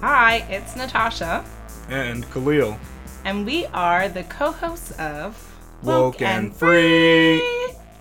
Hi, 0.00 0.46
it's 0.48 0.76
Natasha, 0.76 1.44
and 1.88 2.28
Khalil. 2.30 2.78
and 3.24 3.44
we 3.44 3.66
are 3.66 4.08
the 4.08 4.22
co 4.24 4.52
hosts 4.52 4.92
of 4.92 5.36
Woke 5.82 6.22
and 6.22 6.54
Free. 6.54 7.42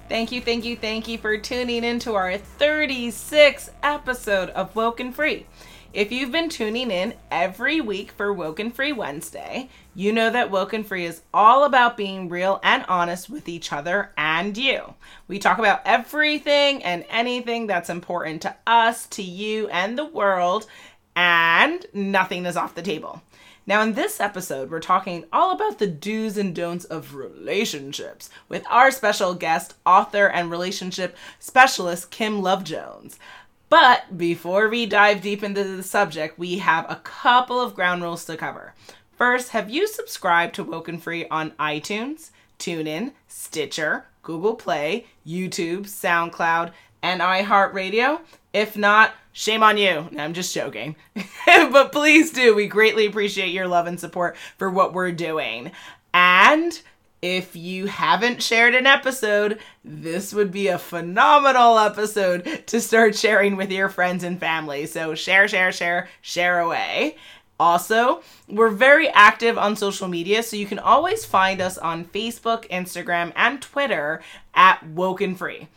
Thank 0.07 0.31
you, 0.31 0.39
thank 0.39 0.63
you, 0.63 0.75
thank 0.75 1.07
you 1.07 1.17
for 1.17 1.37
tuning 1.37 1.83
into 1.83 2.13
our 2.13 2.37
36th 2.59 3.71
episode 3.83 4.49
of 4.51 4.75
Woke 4.75 4.99
and 4.99 5.13
Free. 5.13 5.45
If 5.93 6.11
you've 6.11 6.31
been 6.31 6.49
tuning 6.49 6.91
in 6.91 7.15
every 7.31 7.81
week 7.81 8.11
for 8.11 8.31
Woke 8.31 8.59
and 8.59 8.73
Free 8.73 8.93
Wednesday, 8.93 9.69
you 9.95 10.13
know 10.13 10.29
that 10.29 10.51
Woke 10.51 10.73
and 10.73 10.85
Free 10.85 11.05
is 11.05 11.21
all 11.33 11.63
about 11.63 11.97
being 11.97 12.29
real 12.29 12.59
and 12.61 12.85
honest 12.87 13.29
with 13.29 13.49
each 13.49 13.73
other 13.73 14.11
and 14.17 14.55
you. 14.55 14.93
We 15.27 15.39
talk 15.39 15.57
about 15.57 15.81
everything 15.85 16.83
and 16.83 17.03
anything 17.09 17.65
that's 17.65 17.89
important 17.89 18.43
to 18.43 18.55
us, 18.67 19.07
to 19.07 19.23
you, 19.23 19.67
and 19.69 19.97
the 19.97 20.05
world, 20.05 20.67
and 21.17 21.87
nothing 21.93 22.45
is 22.45 22.55
off 22.55 22.75
the 22.75 22.81
table. 22.83 23.23
Now, 23.65 23.81
in 23.81 23.93
this 23.93 24.21
episode, 24.21 24.69
we're 24.69 24.79
talking 24.79 25.25
all 25.33 25.51
about 25.51 25.79
the 25.79 25.87
do's 25.87 26.37
and 26.37 26.55
don'ts 26.55 26.85
of 26.85 27.15
relationships 27.15 28.29
with 28.47 28.63
our 28.69 28.91
special 28.91 29.33
guest, 29.33 29.73
author, 29.83 30.27
and 30.27 30.51
relationship 30.51 31.17
specialist, 31.39 32.11
Kim 32.11 32.43
Love 32.43 32.63
Jones. 32.63 33.17
But 33.67 34.15
before 34.15 34.69
we 34.69 34.85
dive 34.85 35.21
deep 35.21 35.43
into 35.43 35.63
the 35.63 35.83
subject, 35.83 36.37
we 36.37 36.59
have 36.59 36.85
a 36.87 37.01
couple 37.03 37.59
of 37.59 37.73
ground 37.73 38.03
rules 38.03 38.23
to 38.25 38.37
cover. 38.37 38.75
First, 39.17 39.49
have 39.49 39.71
you 39.71 39.87
subscribed 39.87 40.53
to 40.55 40.63
Woken 40.63 40.99
Free 40.99 41.27
on 41.29 41.51
iTunes, 41.59 42.29
TuneIn, 42.59 43.13
Stitcher, 43.27 44.05
Google 44.21 44.55
Play, 44.55 45.07
YouTube, 45.25 45.87
SoundCloud, 45.87 46.71
and 47.01 47.21
iHeartRadio? 47.21 48.21
If 48.53 48.77
not, 48.77 49.13
shame 49.37 49.61
on 49.61 49.77
you. 49.77 50.09
No, 50.11 50.23
I'm 50.23 50.33
just 50.33 50.53
joking. 50.53 50.95
but 51.45 51.91
please 51.91 52.31
do. 52.31 52.55
We 52.55 52.67
greatly 52.67 53.05
appreciate 53.05 53.53
your 53.53 53.67
love 53.67 53.85
and 53.85 53.99
support 53.99 54.35
for 54.57 54.69
what 54.69 54.93
we're 54.93 55.11
doing. 55.11 55.71
And 56.11 56.79
if 57.21 57.55
you 57.55 57.85
haven't 57.85 58.41
shared 58.41 58.73
an 58.73 58.87
episode, 58.87 59.59
this 59.85 60.33
would 60.33 60.51
be 60.51 60.69
a 60.69 60.79
phenomenal 60.79 61.77
episode 61.77 62.63
to 62.65 62.81
start 62.81 63.15
sharing 63.15 63.55
with 63.55 63.71
your 63.71 63.89
friends 63.89 64.23
and 64.23 64.39
family. 64.39 64.87
So 64.87 65.13
share, 65.13 65.47
share, 65.47 65.71
share, 65.71 66.09
share 66.21 66.59
away. 66.59 67.15
Also, 67.59 68.21
we're 68.47 68.69
very 68.69 69.07
active 69.09 69.57
on 69.57 69.75
social 69.75 70.07
media, 70.07 70.41
so 70.43 70.55
you 70.55 70.67
can 70.67 70.77
always 70.79 71.25
find 71.25 71.61
us 71.61 71.77
on 71.77 72.05
Facebook, 72.05 72.67
Instagram, 72.69 73.31
and 73.35 73.61
Twitter 73.61 74.21
at 74.53 74.83
Woken 74.87 75.35
Free. 75.35 75.67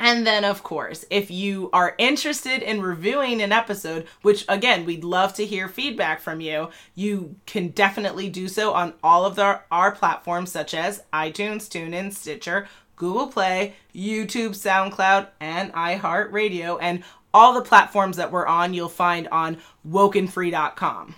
And 0.00 0.26
then, 0.26 0.44
of 0.44 0.62
course, 0.62 1.04
if 1.10 1.30
you 1.30 1.70
are 1.72 1.96
interested 1.98 2.62
in 2.62 2.80
reviewing 2.80 3.42
an 3.42 3.50
episode, 3.50 4.06
which 4.22 4.44
again, 4.48 4.84
we'd 4.84 5.02
love 5.02 5.34
to 5.34 5.46
hear 5.46 5.68
feedback 5.68 6.20
from 6.20 6.40
you, 6.40 6.70
you 6.94 7.34
can 7.46 7.68
definitely 7.68 8.28
do 8.28 8.46
so 8.46 8.74
on 8.74 8.94
all 9.02 9.24
of 9.24 9.34
the, 9.34 9.60
our 9.72 9.90
platforms 9.90 10.52
such 10.52 10.72
as 10.72 11.02
iTunes, 11.12 11.68
TuneIn, 11.68 12.12
Stitcher, 12.12 12.68
Google 12.94 13.26
Play, 13.26 13.74
YouTube, 13.94 14.50
SoundCloud, 14.50 15.28
and 15.40 15.72
iHeartRadio. 15.72 16.78
And 16.80 17.02
all 17.34 17.54
the 17.54 17.62
platforms 17.62 18.16
that 18.16 18.30
we're 18.30 18.46
on, 18.46 18.74
you'll 18.74 18.88
find 18.88 19.26
on 19.28 19.58
wokenfree.com. 19.88 21.14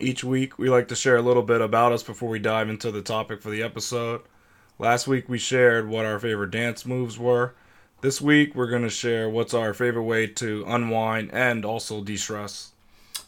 Each 0.00 0.22
week, 0.22 0.58
we 0.58 0.70
like 0.70 0.88
to 0.88 0.96
share 0.96 1.16
a 1.16 1.22
little 1.22 1.42
bit 1.42 1.60
about 1.60 1.92
us 1.92 2.02
before 2.02 2.28
we 2.28 2.38
dive 2.38 2.68
into 2.68 2.90
the 2.90 3.02
topic 3.02 3.42
for 3.42 3.50
the 3.50 3.62
episode. 3.62 4.22
Last 4.78 5.08
week, 5.08 5.28
we 5.28 5.38
shared 5.38 5.88
what 5.88 6.06
our 6.06 6.20
favorite 6.20 6.52
dance 6.52 6.86
moves 6.86 7.18
were. 7.18 7.54
This 8.00 8.20
week, 8.20 8.54
we're 8.54 8.68
going 8.68 8.84
to 8.84 8.90
share 8.90 9.28
what's 9.28 9.52
our 9.52 9.74
favorite 9.74 10.04
way 10.04 10.28
to 10.28 10.64
unwind 10.68 11.30
and 11.32 11.64
also 11.64 12.00
de 12.00 12.16
stress. 12.16 12.70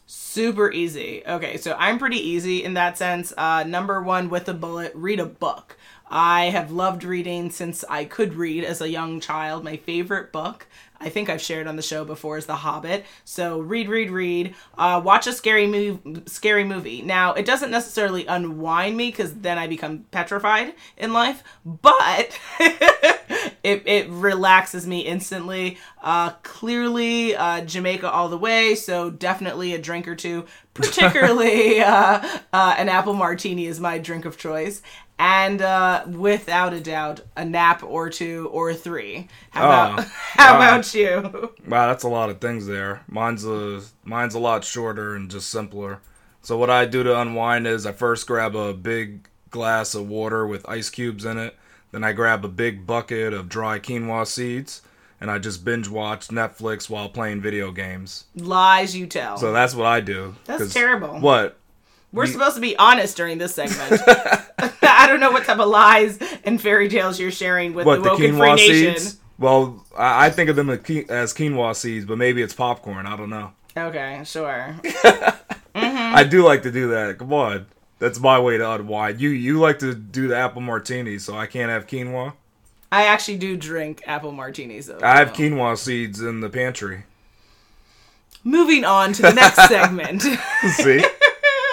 Super 0.06 0.70
easy. 0.70 1.25
Okay, 1.26 1.56
so 1.56 1.75
I'm 1.76 1.98
pretty 1.98 2.19
easy 2.19 2.62
in 2.62 2.75
that 2.75 2.97
sense. 2.97 3.32
Uh, 3.36 3.64
number 3.64 4.00
one, 4.00 4.31
with 4.31 4.48
a 4.48 4.54
bullet, 4.54 4.92
read 4.94 5.19
a 5.19 5.26
book. 5.26 5.76
I 6.08 6.47
have 6.47 6.70
loved 6.70 7.03
reading 7.03 7.50
since 7.50 7.84
I 7.88 8.04
could 8.04 8.34
read 8.34 8.62
as 8.62 8.81
a 8.81 8.88
young 8.88 9.19
child. 9.19 9.64
My 9.64 9.76
favorite 9.76 10.31
book, 10.31 10.69
I 11.00 11.08
think 11.08 11.28
I've 11.28 11.41
shared 11.41 11.66
on 11.66 11.75
the 11.75 11.82
show 11.82 12.04
before, 12.04 12.38
is 12.38 12.47
The 12.47 12.56
Hobbit. 12.56 13.04
So 13.25 13.58
read, 13.58 13.88
read, 13.88 14.10
read. 14.10 14.54
Uh, 14.78 15.00
watch 15.04 15.26
a 15.26 15.32
scary 15.32 15.66
move, 15.66 16.22
scary 16.26 16.62
movie. 16.62 17.02
Now 17.02 17.32
it 17.34 17.44
doesn't 17.44 17.72
necessarily 17.72 18.25
unwind 18.26 18.97
me 18.97 19.10
because 19.10 19.34
then 19.34 19.58
I 19.58 19.66
become 19.66 20.04
petrified 20.12 20.75
in 20.97 21.12
life, 21.12 21.42
but 21.64 22.38
it 23.62 23.82
it 23.87 24.09
relaxes 24.10 24.87
me 24.87 25.00
instantly. 25.00 25.78
Uh, 26.03 26.31
clearly, 26.43 27.37
uh, 27.37 27.62
Jamaica 27.65 28.10
all 28.10 28.28
the 28.28 28.38
way. 28.38 28.75
So 28.75 29.10
definitely 29.10 29.75
a 29.75 29.78
drink 29.78 30.09
or 30.09 30.16
two. 30.16 30.47
Particularly, 30.75 31.81
uh, 31.81 32.38
uh, 32.53 32.75
an 32.78 32.88
apple 32.88 33.12
martini 33.15 33.66
is 33.66 33.81
my 33.81 33.99
drink 33.99 34.25
of 34.25 34.38
choice 34.38 34.81
and 35.19 35.60
uh, 35.60 36.04
without 36.09 36.72
a 36.72 36.81
doubt, 36.81 37.20
a 37.37 37.44
nap 37.44 37.82
or 37.82 38.09
two 38.09 38.49
or 38.53 38.72
three. 38.72 39.28
How 39.50 39.66
about 39.66 39.93
Oh, 39.99 40.03
how 40.37 40.54
wow. 40.54 40.56
about 40.56 40.94
you? 40.94 41.53
Wow, 41.66 41.88
that's 41.88 42.04
a 42.04 42.09
lot 42.09 42.31
of 42.31 42.41
things 42.41 42.66
there. 42.66 43.03
Mine's 43.09 43.44
a 43.44 43.82
mine's 44.04 44.34
a 44.34 44.38
lot 44.38 44.65
shorter 44.65 45.15
and 45.15 45.31
just 45.31 45.50
simpler. 45.50 46.00
So 46.43 46.56
what 46.56 46.70
I 46.70 46.87
do 46.87 47.03
to 47.03 47.19
unwind 47.20 47.66
is 47.66 47.84
I 47.84 47.93
first 47.93 48.26
grab 48.26 48.56
a 48.56 48.72
big 48.72 49.28
glass 49.50 49.94
of 49.94 50.09
water 50.09 50.47
with 50.47 50.69
ice 50.69 50.88
cubes 50.88 51.25
in 51.25 51.37
it. 51.38 51.54
Then 51.92 52.04
I 52.04 52.12
grab 52.12 52.44
a 52.44 52.48
big 52.48 52.86
bucket 52.86 53.32
of 53.32 53.48
dry 53.48 53.78
quinoa 53.78 54.26
seeds 54.26 54.82
and 55.20 55.30
I 55.30 55.38
just 55.38 55.64
binge 55.64 55.88
watch 55.88 56.28
Netflix 56.28 56.88
while 56.88 57.08
playing 57.08 57.40
video 57.42 57.70
games. 57.72 58.24
Lies 58.34 58.96
you 58.96 59.06
tell. 59.06 59.36
So 59.36 59.52
that's 59.52 59.74
what 59.74 59.86
I 59.86 60.00
do. 60.00 60.34
That's 60.46 60.72
terrible. 60.72 61.20
What? 61.20 61.58
We're 62.12 62.26
supposed 62.26 62.56
to 62.56 62.60
be 62.60 62.76
honest 62.76 63.16
during 63.16 63.38
this 63.38 63.54
segment. 63.54 64.02
I 64.82 65.06
don't 65.06 65.20
know 65.20 65.30
what 65.30 65.44
type 65.44 65.58
of 65.60 65.68
lies 65.68 66.18
and 66.44 66.60
fairy 66.60 66.88
tales 66.88 67.20
you're 67.20 67.30
sharing 67.30 67.72
with 67.72 67.86
What 67.86 67.96
the 67.96 68.02
the 68.02 68.10
Woken 68.10 68.36
Free 68.36 68.48
quinoa 68.48 68.56
Nation. 68.56 68.96
seeds? 68.96 69.20
Well, 69.38 69.84
I 69.96 70.26
I 70.26 70.30
think 70.30 70.50
of 70.50 70.56
them 70.56 70.70
as 70.70 70.78
as 71.08 71.34
quinoa 71.34 71.76
seeds, 71.76 72.04
but 72.06 72.18
maybe 72.18 72.42
it's 72.42 72.54
popcorn. 72.54 73.06
I 73.06 73.16
don't 73.16 73.30
know. 73.30 73.52
Okay, 73.76 74.22
sure. 74.24 74.74
I 75.74 76.24
do 76.24 76.44
like 76.44 76.64
to 76.64 76.72
do 76.72 76.88
that. 76.90 77.18
Come 77.18 77.32
on, 77.32 77.66
that's 78.00 78.19
my 78.19 78.41
way 78.41 78.59
to 78.59 78.72
unwind. 78.72 79.21
You 79.21 79.28
you 79.28 79.61
like 79.61 79.78
to 79.78 79.94
do 79.94 80.27
the 80.27 80.37
apple 80.37 80.62
martini, 80.62 81.19
so 81.19 81.37
I 81.37 81.47
can't 81.47 81.71
have 81.71 81.87
quinoa. 81.87 82.33
I 82.91 83.05
actually 83.05 83.37
do 83.37 83.56
drink 83.56 84.03
apple 84.06 84.33
martinis 84.33 84.87
though. 84.87 84.99
I 85.00 85.19
have 85.19 85.28
so. 85.28 85.34
quinoa 85.34 85.78
seeds 85.78 86.21
in 86.21 86.41
the 86.41 86.50
pantry. 86.50 87.05
Moving 88.43 88.84
on 88.84 89.12
to 89.12 89.22
the 89.22 89.34
next 89.34 89.56
segment. 89.69 90.22
See, 90.22 91.05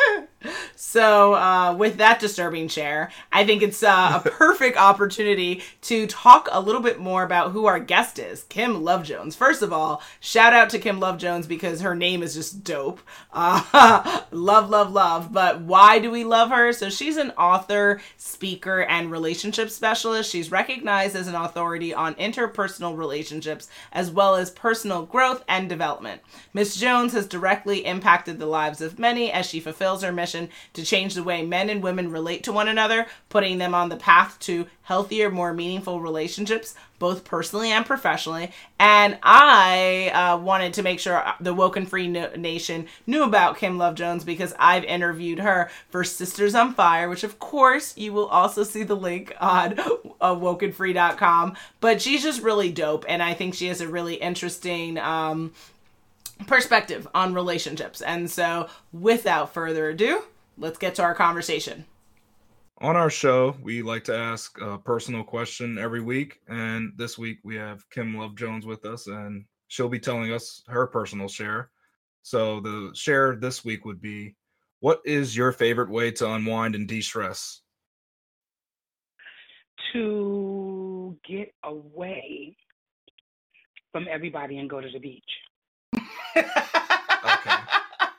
So, 0.79 1.33
uh, 1.33 1.73
with 1.73 1.97
that 1.97 2.19
disturbing 2.19 2.67
share, 2.67 3.09
I 3.31 3.43
think 3.47 3.63
it's 3.63 3.81
uh, 3.81 4.21
a 4.23 4.29
perfect 4.29 4.77
opportunity 4.77 5.63
to 5.81 6.05
talk 6.05 6.47
a 6.51 6.61
little 6.61 6.81
bit 6.81 6.99
more 6.99 7.23
about 7.23 7.51
who 7.51 7.65
our 7.65 7.79
guest 7.79 8.19
is, 8.19 8.43
Kim 8.43 8.83
Love 8.83 9.03
Jones. 9.03 9.35
First 9.35 9.63
of 9.63 9.73
all, 9.73 10.03
shout 10.19 10.53
out 10.53 10.69
to 10.69 10.77
Kim 10.77 10.99
Love 10.99 11.17
Jones 11.17 11.47
because 11.47 11.81
her 11.81 11.95
name 11.95 12.21
is 12.21 12.35
just 12.35 12.63
dope. 12.63 13.01
Uh, 13.39 14.21
love, 14.31 14.69
love, 14.69 14.91
love. 14.91 15.31
But 15.31 15.61
why 15.61 15.99
do 15.99 16.09
we 16.09 16.23
love 16.23 16.49
her? 16.49 16.73
So, 16.73 16.89
she's 16.89 17.17
an 17.17 17.31
author, 17.31 17.99
speaker, 18.17 18.81
and 18.81 19.11
relationship 19.11 19.69
specialist. 19.69 20.31
She's 20.31 20.51
recognized 20.51 21.15
as 21.15 21.27
an 21.27 21.35
authority 21.35 21.93
on 21.93 22.15
interpersonal 22.15 22.97
relationships 22.97 23.67
as 23.91 24.09
well 24.09 24.35
as 24.35 24.49
personal 24.49 25.05
growth 25.05 25.43
and 25.47 25.69
development. 25.69 26.21
Miss 26.53 26.75
Jones 26.75 27.13
has 27.13 27.27
directly 27.27 27.85
impacted 27.85 28.39
the 28.39 28.47
lives 28.47 28.81
of 28.81 28.97
many 28.97 29.31
as 29.31 29.45
she 29.45 29.59
fulfills 29.59 30.01
her 30.01 30.11
mission 30.11 30.49
to 30.73 30.83
change 30.83 31.15
the 31.15 31.23
way 31.23 31.45
men 31.45 31.69
and 31.69 31.83
women 31.83 32.11
relate 32.11 32.43
to 32.43 32.51
one 32.51 32.67
another, 32.67 33.07
putting 33.29 33.57
them 33.57 33.73
on 33.73 33.89
the 33.89 33.97
path 33.97 34.39
to 34.39 34.67
healthier, 34.83 35.29
more 35.29 35.53
meaningful 35.53 35.99
relationships, 35.99 36.73
both 36.99 37.25
personally 37.25 37.71
and 37.71 37.85
professionally. 37.85 38.51
And 38.79 39.17
I 39.21 40.09
uh, 40.13 40.37
wanted 40.37 40.73
to 40.75 40.83
make 40.83 40.99
sure 40.99 41.23
the 41.39 41.53
Woken 41.53 41.85
Free 41.85 42.07
no- 42.07 42.31
Nation 42.35 42.87
knew 43.05 43.23
about 43.23 43.57
Kim 43.57 43.77
Love 43.77 43.95
Jones 43.95 44.23
because 44.23 44.53
I've 44.57 44.85
interviewed 44.85 45.39
her 45.39 45.69
for 45.89 46.03
Sisters 46.03 46.55
on 46.55 46.73
Fire, 46.73 47.09
which 47.09 47.23
of 47.23 47.37
course 47.39 47.97
you 47.97 48.13
will 48.13 48.27
also 48.27 48.63
see 48.63 48.83
the 48.83 48.95
link 48.95 49.33
on 49.39 49.77
uh, 50.21 50.35
wokenfree.com. 50.35 51.55
But 51.81 52.01
she's 52.01 52.23
just 52.23 52.41
really 52.41 52.71
dope, 52.71 53.05
and 53.09 53.21
I 53.21 53.33
think 53.33 53.55
she 53.55 53.67
has 53.67 53.81
a 53.81 53.87
really 53.87 54.15
interesting. 54.15 54.97
Um, 54.97 55.53
perspective 56.45 57.07
on 57.15 57.33
relationships. 57.33 57.99
And 58.01 58.29
so, 58.29 58.69
without 58.93 59.53
further 59.53 59.89
ado, 59.89 60.21
let's 60.57 60.77
get 60.77 60.95
to 60.95 61.03
our 61.03 61.13
conversation. 61.15 61.85
on 62.79 62.95
our 62.95 63.09
show, 63.09 63.55
we 63.63 63.81
like 63.81 64.03
to 64.05 64.15
ask 64.15 64.59
a 64.61 64.77
personal 64.77 65.23
question 65.23 65.77
every 65.79 66.01
week, 66.01 66.39
and 66.47 66.93
this 66.95 67.17
week 67.17 67.39
we 67.43 67.55
have 67.55 67.89
Kim 67.89 68.15
Love 68.15 68.35
Jones 68.35 68.65
with 68.65 68.85
us, 68.85 69.07
and 69.07 69.45
she'll 69.67 69.89
be 69.89 69.99
telling 69.99 70.31
us 70.31 70.61
her 70.67 70.85
personal 70.87 71.27
share. 71.27 71.71
So 72.21 72.59
the 72.59 72.91
share 72.93 73.35
this 73.35 73.63
week 73.65 73.85
would 73.85 74.01
be, 74.01 74.35
"What 74.79 75.01
is 75.05 75.35
your 75.35 75.51
favorite 75.51 75.89
way 75.89 76.11
to 76.11 76.31
unwind 76.33 76.75
and 76.75 76.87
de-stress?" 76.87 77.61
to 79.93 81.17
get 81.27 81.53
away 81.63 82.55
from 83.91 84.05
everybody 84.09 84.57
and 84.57 84.69
go 84.69 84.81
to 84.81 84.89
the 84.89 84.99
beach. 84.99 85.23
Okay. 87.23 87.55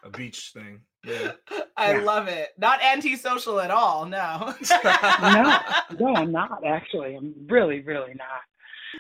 a 0.03 0.11
beach 0.11 0.51
thing. 0.53 0.81
Yeah. 1.05 1.33
I 1.77 1.93
Yeah. 1.93 2.01
love 2.01 2.29
it. 2.29 2.49
Not 2.59 2.83
antisocial 2.83 3.61
at 3.61 3.71
all. 3.71 4.05
No. 4.07 4.55
no, 4.85 5.59
no, 6.01 6.15
I'm 6.17 6.33
not 6.33 6.65
actually. 6.67 7.15
I'm 7.17 7.35
really, 7.49 7.81
really 7.81 8.15
not. 8.15 8.43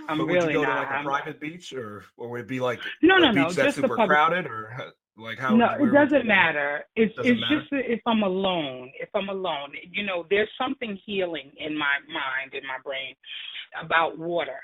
I'm 0.08 0.18
but 0.18 0.26
would 0.26 0.34
really 0.34 0.52
you 0.52 0.60
go 0.60 0.62
not. 0.62 0.74
to 0.74 0.80
like 0.82 0.90
a 0.90 0.94
I'm- 0.94 1.04
private 1.04 1.40
beach, 1.40 1.72
or 1.72 2.04
or 2.16 2.28
would 2.30 2.42
it 2.42 2.48
be 2.48 2.60
like 2.60 2.80
no, 3.02 3.16
a 3.16 3.20
no, 3.20 3.28
beach 3.32 3.56
no. 3.56 3.64
that's 3.64 3.76
super 3.76 3.88
public. 3.88 4.08
crowded, 4.10 4.46
or 4.46 4.72
uh, 4.78 4.90
like 5.20 5.38
how? 5.38 5.56
no, 5.56 5.66
it 5.80 5.92
doesn't 5.92 6.26
matter. 6.26 6.84
It's 6.94 7.14
Doesn't 7.16 7.32
it's 7.32 7.40
matter? 7.40 7.60
just 7.60 7.72
if 7.72 8.00
I'm 8.06 8.22
alone. 8.22 8.92
If 9.00 9.08
I'm 9.14 9.28
alone, 9.30 9.72
you 9.90 10.04
know, 10.04 10.26
there's 10.30 10.50
something 10.60 10.98
healing 11.04 11.50
in 11.56 11.76
my 11.76 11.96
mind, 12.06 12.54
in 12.54 12.62
my 12.66 12.76
brain, 12.84 13.14
about 13.82 14.18
water. 14.18 14.60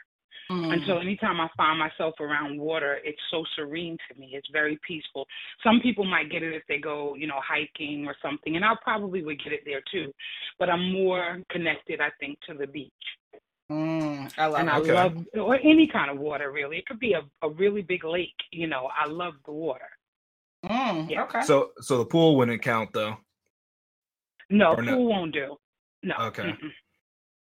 And 0.50 0.82
Mm. 0.82 0.86
so 0.86 0.98
anytime 0.98 1.40
I 1.40 1.48
find 1.56 1.78
myself 1.78 2.14
around 2.20 2.58
water, 2.58 2.98
it's 3.04 3.20
so 3.30 3.44
serene 3.56 3.96
to 4.08 4.18
me. 4.20 4.30
It's 4.34 4.48
very 4.52 4.78
peaceful. 4.86 5.26
Some 5.62 5.80
people 5.80 6.04
might 6.04 6.30
get 6.30 6.42
it 6.42 6.54
if 6.54 6.62
they 6.68 6.78
go, 6.78 7.14
you 7.14 7.26
know, 7.26 7.40
hiking 7.46 8.06
or 8.06 8.14
something, 8.22 8.56
and 8.56 8.64
I 8.64 8.74
probably 8.82 9.22
would 9.24 9.42
get 9.42 9.52
it 9.52 9.60
there 9.64 9.82
too. 9.90 10.12
But 10.58 10.68
I'm 10.70 10.92
more 10.92 11.38
connected, 11.50 12.00
I 12.00 12.10
think, 12.20 12.38
to 12.48 12.54
the 12.54 12.66
beach. 12.66 12.92
Mm, 13.70 14.30
I 14.36 14.46
love 14.46 14.60
and. 14.60 14.70
I 14.70 14.78
Okay. 14.78 14.92
love 14.92 15.12
or 15.34 15.56
any 15.56 15.86
kind 15.90 16.10
of 16.10 16.18
water 16.18 16.52
really. 16.52 16.76
It 16.78 16.86
could 16.86 17.00
be 17.00 17.14
a, 17.14 17.22
a 17.46 17.48
really 17.50 17.82
big 17.82 18.04
lake, 18.04 18.36
you 18.50 18.66
know. 18.66 18.88
I 18.94 19.08
love 19.08 19.34
the 19.46 19.52
water. 19.52 19.88
Mm, 20.66 21.10
Yeah. 21.10 21.22
Okay. 21.24 21.40
So 21.42 21.70
so 21.80 21.98
the 21.98 22.04
pool 22.04 22.36
wouldn't 22.36 22.62
count 22.62 22.90
though. 22.92 23.16
No, 24.50 24.74
Or 24.74 24.82
no? 24.82 24.96
pool 24.96 25.06
won't 25.08 25.32
do. 25.32 25.56
No. 26.02 26.14
Okay. 26.20 26.42
Mm-mm. 26.42 26.72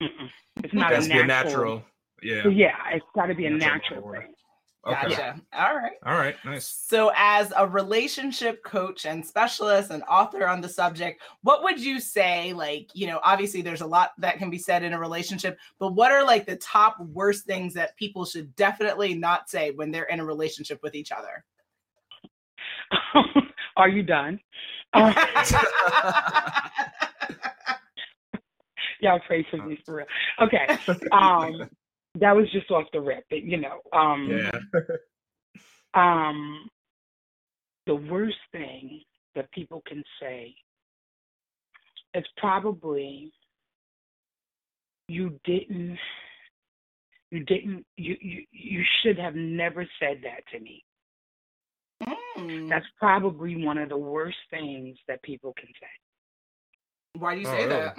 Mm-mm. 0.02 0.28
It's 0.64 0.72
It 0.72 0.76
not 0.76 0.92
has 0.92 1.04
a 1.04 1.08
to 1.08 1.12
be 1.14 1.18
a 1.20 1.24
natural. 1.26 1.54
natural. 1.54 1.82
Yeah. 2.22 2.42
So, 2.42 2.48
yeah, 2.48 2.76
it's 2.92 3.04
got 3.14 3.26
to 3.26 3.34
be 3.34 3.46
a 3.46 3.50
Natural 3.50 3.96
natural 3.96 4.12
thing. 4.12 4.34
Okay. 4.86 5.08
Gotcha. 5.08 5.40
All 5.52 5.76
right. 5.76 5.92
All 6.06 6.14
right. 6.14 6.36
Nice. 6.44 6.66
So, 6.66 7.10
as 7.16 7.52
a 7.56 7.66
relationship 7.66 8.62
coach 8.64 9.06
and 9.06 9.26
specialist 9.26 9.90
and 9.90 10.02
author 10.04 10.46
on 10.46 10.60
the 10.60 10.68
subject, 10.68 11.20
what 11.42 11.62
would 11.62 11.80
you 11.80 12.00
say? 12.00 12.52
Like, 12.52 12.88
you 12.94 13.06
know, 13.06 13.20
obviously 13.22 13.60
there's 13.60 13.80
a 13.80 13.86
lot 13.86 14.12
that 14.18 14.38
can 14.38 14.50
be 14.50 14.58
said 14.58 14.82
in 14.82 14.92
a 14.92 14.98
relationship, 14.98 15.58
but 15.78 15.94
what 15.94 16.12
are 16.12 16.24
like 16.24 16.46
the 16.46 16.56
top 16.56 16.98
worst 17.00 17.44
things 17.44 17.74
that 17.74 17.96
people 17.96 18.24
should 18.24 18.54
definitely 18.56 19.14
not 19.14 19.50
say 19.50 19.72
when 19.72 19.90
they're 19.90 20.04
in 20.04 20.20
a 20.20 20.24
relationship 20.24 20.80
with 20.82 20.94
each 20.94 21.12
other? 21.12 21.44
Are 23.76 23.88
you 23.88 24.02
done? 24.02 24.40
Uh, 24.92 25.12
y'all 29.00 29.20
pray 29.26 29.46
for 29.50 29.58
me 29.58 29.78
for 29.84 29.96
real. 29.96 30.06
Okay. 30.40 30.78
Um, 31.12 31.68
that 32.20 32.34
was 32.36 32.50
just 32.52 32.70
off 32.70 32.84
the 32.92 33.00
rip, 33.00 33.24
but, 33.30 33.42
you 33.42 33.56
know. 33.58 33.80
Um, 33.92 34.28
yeah. 34.30 34.50
Um, 35.94 36.68
the 37.86 37.94
worst 37.94 38.36
thing 38.52 39.00
that 39.34 39.50
people 39.52 39.82
can 39.86 40.04
say 40.20 40.54
is 42.14 42.24
probably 42.36 43.32
you 45.08 45.40
didn't 45.44 45.98
you 47.30 47.44
didn't 47.44 47.84
you 47.96 48.16
you, 48.20 48.44
you 48.52 48.84
should 49.02 49.18
have 49.18 49.34
never 49.34 49.86
said 49.98 50.18
that 50.22 50.46
to 50.52 50.60
me. 50.60 50.84
Mm. 52.38 52.68
That's 52.68 52.86
probably 52.98 53.64
one 53.64 53.78
of 53.78 53.88
the 53.88 53.96
worst 53.96 54.36
things 54.50 54.96
that 55.08 55.22
people 55.22 55.54
can 55.58 55.68
say. 55.80 57.20
Why 57.20 57.34
do 57.34 57.40
you 57.40 57.48
Oh, 57.48 57.50
say 57.50 57.66
really? 57.66 57.90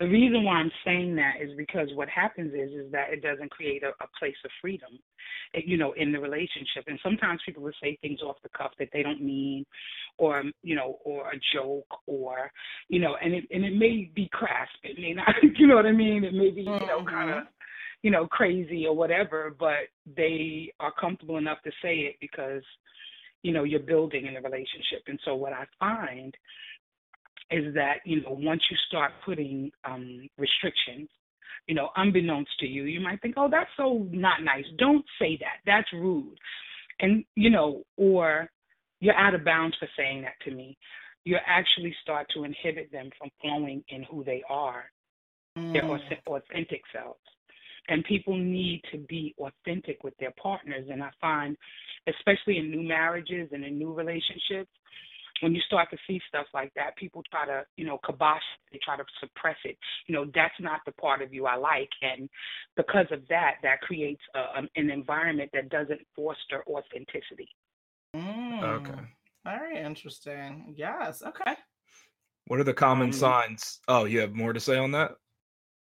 The 0.00 0.08
reason 0.08 0.44
why 0.44 0.54
I'm 0.54 0.72
saying 0.82 1.14
that 1.16 1.34
is 1.42 1.50
because 1.58 1.88
what 1.94 2.08
happens 2.08 2.54
is 2.54 2.70
is 2.70 2.90
that 2.90 3.12
it 3.12 3.22
doesn't 3.22 3.50
create 3.50 3.82
a, 3.82 3.88
a 4.02 4.08
place 4.18 4.34
of 4.46 4.50
freedom, 4.62 4.98
eh, 5.54 5.60
you 5.66 5.76
know, 5.76 5.92
in 5.92 6.10
the 6.10 6.18
relationship. 6.18 6.84
And 6.86 6.98
sometimes 7.02 7.42
people 7.44 7.62
will 7.62 7.72
say 7.82 7.98
things 8.00 8.20
off 8.22 8.36
the 8.42 8.48
cuff 8.56 8.70
that 8.78 8.88
they 8.94 9.02
don't 9.02 9.22
mean, 9.22 9.66
or 10.16 10.42
you 10.62 10.74
know, 10.74 10.98
or 11.04 11.30
a 11.30 11.40
joke, 11.54 11.86
or 12.06 12.50
you 12.88 12.98
know, 12.98 13.16
and 13.22 13.34
it 13.34 13.44
and 13.50 13.62
it 13.62 13.76
may 13.76 14.10
be 14.14 14.26
crass. 14.32 14.68
It 14.82 14.98
may 14.98 15.12
not, 15.12 15.28
you 15.58 15.66
know 15.66 15.76
what 15.76 15.86
I 15.86 15.92
mean? 15.92 16.24
It 16.24 16.32
may 16.32 16.50
be 16.50 16.62
you 16.62 16.86
know 16.86 17.04
kind 17.04 17.30
of 17.30 17.44
you 18.02 18.10
know 18.10 18.26
crazy 18.26 18.86
or 18.86 18.96
whatever, 18.96 19.54
but 19.60 19.90
they 20.16 20.72
are 20.80 20.94
comfortable 20.98 21.36
enough 21.36 21.58
to 21.64 21.70
say 21.82 21.96
it 21.96 22.16
because 22.22 22.62
you 23.42 23.52
know 23.52 23.64
you're 23.64 23.80
building 23.80 24.24
in 24.24 24.36
a 24.36 24.40
relationship. 24.40 25.02
And 25.08 25.20
so 25.26 25.34
what 25.34 25.52
I 25.52 25.66
find 25.78 26.34
is 27.50 27.74
that 27.74 27.96
you 28.04 28.22
know 28.22 28.36
once 28.40 28.62
you 28.70 28.76
start 28.88 29.12
putting 29.24 29.70
um, 29.84 30.28
restrictions, 30.38 31.08
you 31.66 31.74
know, 31.74 31.90
unbeknownst 31.96 32.50
to 32.60 32.66
you, 32.66 32.84
you 32.84 33.00
might 33.00 33.20
think, 33.22 33.34
oh, 33.36 33.48
that's 33.50 33.70
so 33.76 34.06
not 34.10 34.42
nice. 34.42 34.64
Don't 34.78 35.04
say 35.18 35.36
that. 35.40 35.58
That's 35.66 35.92
rude, 35.92 36.38
and 37.00 37.24
you 37.34 37.50
know, 37.50 37.82
or 37.96 38.48
you're 39.00 39.16
out 39.16 39.34
of 39.34 39.44
bounds 39.44 39.76
for 39.78 39.88
saying 39.96 40.22
that 40.22 40.34
to 40.44 40.54
me. 40.54 40.76
You 41.24 41.36
actually 41.46 41.94
start 42.02 42.26
to 42.34 42.44
inhibit 42.44 42.90
them 42.92 43.10
from 43.18 43.30
flowing 43.40 43.84
in 43.88 44.04
who 44.04 44.24
they 44.24 44.42
are, 44.48 44.90
their 45.54 45.82
Mm. 45.82 46.00
auth- 46.00 46.26
authentic 46.26 46.82
selves. 46.92 47.20
And 47.88 48.04
people 48.04 48.36
need 48.36 48.82
to 48.92 48.98
be 48.98 49.34
authentic 49.38 50.02
with 50.04 50.16
their 50.18 50.32
partners. 50.32 50.88
And 50.90 51.02
I 51.02 51.10
find, 51.20 51.56
especially 52.06 52.58
in 52.58 52.70
new 52.70 52.82
marriages 52.82 53.48
and 53.52 53.64
in 53.64 53.78
new 53.78 53.92
relationships, 53.92 54.70
when 55.40 55.54
you 55.54 55.60
start 55.62 55.90
to 55.90 55.96
see 56.06 56.20
stuff 56.28 56.46
like 56.54 56.72
that, 56.74 56.96
people 56.96 57.22
try 57.30 57.46
to, 57.46 57.64
you 57.76 57.84
know, 57.86 57.98
kibosh, 58.06 58.42
they 58.72 58.78
try 58.84 58.96
to 58.96 59.04
suppress 59.20 59.56
it. 59.64 59.76
You 60.06 60.14
know, 60.14 60.26
that's 60.34 60.54
not 60.60 60.80
the 60.86 60.92
part 60.92 61.22
of 61.22 61.32
you 61.32 61.46
I 61.46 61.56
like. 61.56 61.88
And 62.02 62.28
because 62.76 63.06
of 63.10 63.26
that, 63.28 63.56
that 63.62 63.80
creates 63.80 64.22
a, 64.34 64.58
an 64.58 64.68
an 64.76 64.90
environment 64.90 65.50
that 65.52 65.68
doesn't 65.68 66.00
foster 66.14 66.64
authenticity. 66.66 67.48
Mm. 68.14 68.62
Okay. 68.62 69.00
Very 69.44 69.78
interesting. 69.78 70.74
Yes. 70.76 71.22
Okay. 71.22 71.54
What 72.46 72.60
are 72.60 72.64
the 72.64 72.74
common 72.74 73.08
Um, 73.08 73.12
signs? 73.12 73.80
Oh, 73.88 74.04
you 74.04 74.20
have 74.20 74.34
more 74.34 74.52
to 74.52 74.60
say 74.60 74.76
on 74.76 74.90
that? 74.92 75.12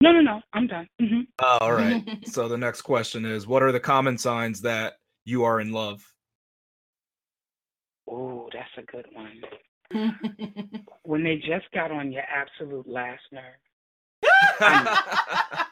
No, 0.02 0.12
no, 0.12 0.22
no, 0.22 0.42
I'm 0.54 0.68
done. 0.68 0.88
hmm 1.00 1.22
Oh, 1.40 1.58
all 1.62 1.74
right. 1.74 2.04
so 2.26 2.48
the 2.48 2.58
next 2.58 2.82
question 2.82 3.26
is 3.26 3.48
what 3.48 3.64
are 3.64 3.72
the 3.72 3.80
common 3.80 4.18
signs 4.18 4.62
that 4.62 4.96
you 5.26 5.44
are 5.44 5.62
in 5.62 5.72
love? 5.72 6.04
Oh, 8.10 8.50
that's 8.54 8.70
a 8.78 8.84
good 8.92 9.08
one. 9.14 9.42
When 11.04 11.24
they 11.24 11.36
just 11.36 11.72
got 11.74 11.92
on 11.92 12.12
your 12.12 12.24
absolute 12.24 12.88
last 12.88 13.22
nerve. 13.32 13.44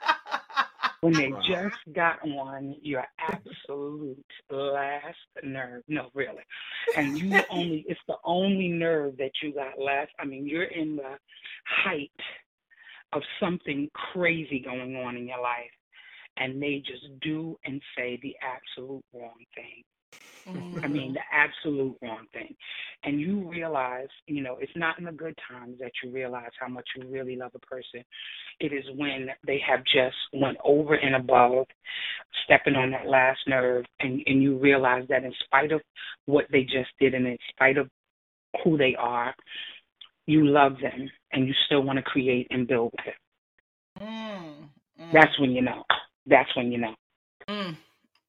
when 1.01 1.13
they 1.13 1.31
just 1.47 1.75
got 1.93 2.21
on 2.23 2.75
your 2.81 3.03
absolute 3.19 4.23
last 4.51 5.17
nerve. 5.43 5.81
No, 5.87 6.09
really. 6.13 6.43
And 6.95 7.17
you 7.17 7.41
only 7.49 7.83
it's 7.87 7.99
the 8.07 8.17
only 8.23 8.67
nerve 8.67 9.17
that 9.17 9.31
you 9.41 9.53
got 9.53 9.79
left. 9.79 10.11
I 10.19 10.25
mean, 10.25 10.47
you're 10.47 10.63
in 10.63 10.95
the 10.95 11.17
height 11.65 12.11
of 13.13 13.23
something 13.39 13.89
crazy 13.93 14.59
going 14.59 14.95
on 14.97 15.17
in 15.17 15.27
your 15.27 15.41
life 15.41 15.71
and 16.37 16.61
they 16.61 16.81
just 16.85 17.19
do 17.21 17.57
and 17.65 17.81
say 17.97 18.19
the 18.21 18.35
absolute 18.41 19.03
wrong 19.13 19.43
thing. 19.55 19.83
I 20.83 20.87
mean, 20.87 21.13
the 21.13 21.21
absolute 21.31 21.95
wrong 22.01 22.25
thing. 22.33 22.55
And 23.03 23.19
you 23.19 23.49
realize, 23.49 24.07
you 24.27 24.41
know, 24.41 24.57
it's 24.59 24.71
not 24.75 24.99
in 24.99 25.05
the 25.05 25.11
good 25.11 25.37
times 25.49 25.77
that 25.79 25.91
you 26.03 26.11
realize 26.11 26.51
how 26.59 26.67
much 26.67 26.85
you 26.97 27.07
really 27.07 27.35
love 27.35 27.51
a 27.55 27.59
person. 27.59 28.03
It 28.59 28.73
is 28.73 28.83
when 28.95 29.29
they 29.47 29.61
have 29.67 29.79
just 29.85 30.15
went 30.33 30.57
over 30.63 30.95
and 30.95 31.15
above, 31.15 31.65
stepping 32.43 32.75
on 32.75 32.91
that 32.91 33.07
last 33.07 33.39
nerve, 33.47 33.85
and, 33.99 34.21
and 34.25 34.43
you 34.43 34.57
realize 34.57 35.05
that 35.09 35.23
in 35.23 35.33
spite 35.45 35.71
of 35.71 35.81
what 36.25 36.45
they 36.51 36.63
just 36.63 36.89
did 36.99 37.13
and 37.13 37.25
in 37.25 37.37
spite 37.49 37.77
of 37.77 37.89
who 38.63 38.77
they 38.77 38.95
are, 38.99 39.33
you 40.25 40.45
love 40.45 40.73
them 40.81 41.09
and 41.31 41.47
you 41.47 41.53
still 41.65 41.83
want 41.83 41.97
to 41.97 42.03
create 42.03 42.47
and 42.49 42.67
build 42.67 42.91
with 42.91 43.05
them. 43.05 44.07
Mm, 44.07 45.03
mm, 45.03 45.13
That's 45.13 45.39
when 45.39 45.51
you 45.51 45.61
know. 45.61 45.83
That's 46.25 46.53
when 46.55 46.71
you 46.71 46.79
know. 46.79 46.95
mm. 47.49 47.77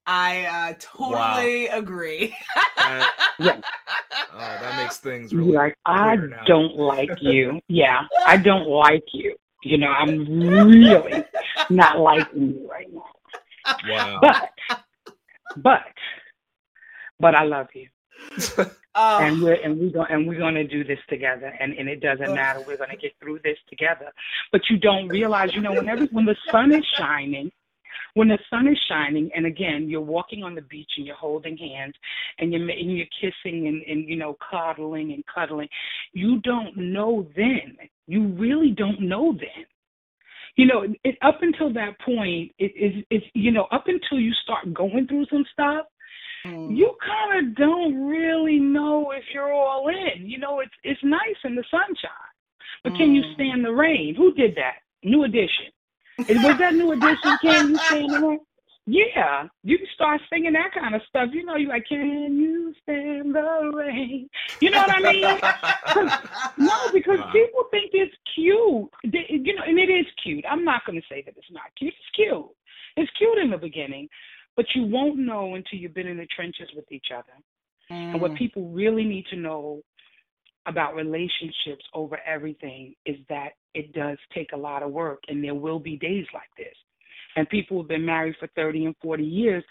I 0.06 0.44
uh, 0.44 0.74
totally 0.78 1.66
agree. 1.68 2.34
That- 2.76 3.12
Yeah. 3.38 3.60
oh, 4.32 4.38
that 4.38 4.76
makes 4.82 4.98
things 4.98 5.32
You're 5.32 5.40
really 5.42 5.52
like, 5.56 5.76
I 5.86 6.16
now. 6.16 6.44
don't 6.46 6.76
like 6.76 7.10
you. 7.20 7.60
Yeah, 7.68 8.02
I 8.26 8.36
don't 8.36 8.68
like 8.68 9.04
you. 9.12 9.34
You 9.62 9.78
know, 9.78 9.88
I'm 9.88 10.26
really 10.40 11.24
not 11.70 11.98
liking 11.98 12.50
you 12.50 12.68
right 12.70 12.86
now. 12.92 13.80
wow. 13.88 14.18
But, 14.20 14.50
but, 15.56 15.80
but 17.18 17.34
I 17.34 17.44
love 17.44 17.68
you, 17.74 17.88
Oh, 18.96 19.18
and 19.18 19.42
we're 19.42 19.54
and 19.54 19.80
we 19.80 19.90
go 19.90 20.04
and 20.04 20.28
we're 20.28 20.38
gonna 20.38 20.62
do 20.68 20.84
this 20.84 20.98
together. 21.08 21.52
And 21.58 21.72
and 21.72 21.88
it 21.88 22.00
doesn't 22.00 22.28
Ugh. 22.28 22.34
matter. 22.34 22.60
We're 22.66 22.76
gonna 22.76 22.96
get 22.96 23.12
through 23.20 23.40
this 23.42 23.58
together. 23.68 24.12
But 24.52 24.60
you 24.70 24.76
don't 24.78 25.08
realize, 25.08 25.52
you 25.54 25.62
know, 25.62 25.72
whenever 25.72 26.04
when 26.06 26.26
the 26.26 26.36
sun 26.52 26.72
is 26.72 26.84
shining. 26.96 27.50
When 28.14 28.28
the 28.28 28.38
sun 28.50 28.68
is 28.68 28.78
shining, 28.88 29.30
and 29.34 29.46
again, 29.46 29.88
you're 29.88 30.00
walking 30.00 30.42
on 30.42 30.54
the 30.54 30.62
beach 30.62 30.90
and 30.96 31.06
you're 31.06 31.16
holding 31.16 31.56
hands, 31.56 31.94
and 32.38 32.52
you're 32.52 32.68
and 32.68 32.96
you're 32.96 33.06
kissing 33.20 33.68
and, 33.68 33.82
and 33.82 34.08
you 34.08 34.16
know 34.16 34.36
coddling 34.50 35.12
and 35.12 35.24
cuddling, 35.32 35.68
you 36.12 36.40
don't 36.40 36.76
know 36.76 37.26
then. 37.36 37.76
You 38.06 38.28
really 38.28 38.70
don't 38.70 39.00
know 39.00 39.32
then. 39.32 39.66
You 40.56 40.66
know, 40.66 40.86
it, 41.02 41.16
up 41.22 41.38
until 41.42 41.72
that 41.72 41.98
point, 42.04 42.52
it 42.58 42.72
is 42.76 43.04
it's 43.10 43.26
you 43.34 43.50
know 43.50 43.66
up 43.72 43.84
until 43.86 44.20
you 44.20 44.32
start 44.42 44.72
going 44.72 45.06
through 45.08 45.26
some 45.30 45.44
stuff, 45.52 45.86
mm. 46.46 46.76
you 46.76 46.94
kind 47.04 47.48
of 47.48 47.56
don't 47.56 48.06
really 48.06 48.58
know 48.58 49.10
if 49.10 49.24
you're 49.32 49.52
all 49.52 49.88
in. 49.88 50.28
You 50.28 50.38
know, 50.38 50.60
it's 50.60 50.74
it's 50.84 51.00
nice 51.02 51.36
in 51.44 51.56
the 51.56 51.64
sunshine, 51.70 52.32
but 52.84 52.92
mm. 52.92 52.98
can 52.98 53.14
you 53.14 53.22
mm. 53.22 53.34
stand 53.34 53.64
the 53.64 53.72
rain? 53.72 54.14
Who 54.16 54.32
did 54.34 54.54
that? 54.54 54.76
New 55.02 55.24
Edition. 55.24 55.72
Was 56.18 56.58
that 56.58 56.74
New 56.74 56.92
Edition? 56.92 57.38
Can 57.42 57.70
you 57.70 57.78
stand 57.78 58.10
the 58.10 58.20
rain? 58.20 58.40
Yeah, 58.86 59.48
you 59.62 59.78
can 59.78 59.86
start 59.94 60.20
singing 60.30 60.52
that 60.52 60.72
kind 60.78 60.94
of 60.94 61.00
stuff. 61.08 61.30
You 61.32 61.44
know, 61.44 61.56
you 61.56 61.68
like, 61.68 61.86
can 61.88 62.36
you 62.36 62.74
stand 62.82 63.34
the 63.34 63.72
rain? 63.74 64.28
You 64.60 64.70
know 64.70 64.80
what 64.80 64.90
I 64.90 65.12
mean? 65.12 66.08
no, 66.68 66.92
because 66.92 67.18
wow. 67.18 67.32
people 67.32 67.64
think 67.70 67.90
it's 67.94 68.14
cute. 68.34 68.90
They, 69.04 69.24
you 69.30 69.54
know, 69.54 69.62
and 69.66 69.78
it 69.78 69.90
is 69.90 70.06
cute. 70.22 70.44
I'm 70.48 70.64
not 70.64 70.84
going 70.84 71.00
to 71.00 71.06
say 71.08 71.22
that 71.22 71.34
it's 71.34 71.50
not 71.50 71.64
cute. 71.78 71.94
It's 71.94 72.14
cute. 72.14 72.46
It's 72.96 73.10
cute 73.16 73.38
in 73.38 73.50
the 73.50 73.56
beginning, 73.56 74.08
but 74.54 74.66
you 74.74 74.84
won't 74.84 75.18
know 75.18 75.54
until 75.54 75.78
you've 75.78 75.94
been 75.94 76.06
in 76.06 76.18
the 76.18 76.26
trenches 76.26 76.68
with 76.76 76.90
each 76.92 77.06
other. 77.10 77.32
Mm. 77.90 78.12
And 78.12 78.20
what 78.20 78.32
mm. 78.32 78.38
people 78.38 78.68
really 78.68 79.04
need 79.04 79.24
to 79.30 79.36
know 79.36 79.82
about 80.66 80.94
relationships 80.94 81.84
over 81.92 82.18
everything 82.26 82.94
is 83.04 83.16
that 83.28 83.52
it 83.74 83.92
does 83.92 84.18
take 84.32 84.52
a 84.52 84.56
lot 84.56 84.82
of 84.82 84.90
work, 84.90 85.20
and 85.28 85.42
there 85.42 85.54
will 85.54 85.78
be 85.78 85.96
days 85.96 86.26
like 86.32 86.48
this 86.56 86.74
and 87.36 87.48
people 87.48 87.78
who've 87.78 87.88
been 87.88 88.04
married 88.04 88.36
for 88.38 88.48
30 88.54 88.86
and 88.86 88.96
40 89.02 89.24
years, 89.24 89.64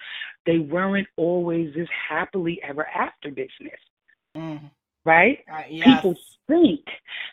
they 0.45 0.59
weren't 0.59 1.07
always 1.15 1.73
this 1.73 1.87
happily 2.09 2.59
ever 2.63 2.87
after 2.87 3.29
business. 3.29 3.79
Mm. 4.35 4.69
Right? 5.05 5.39
Uh, 5.51 5.63
yes. 5.69 5.95
People 5.95 6.15
think 6.47 6.81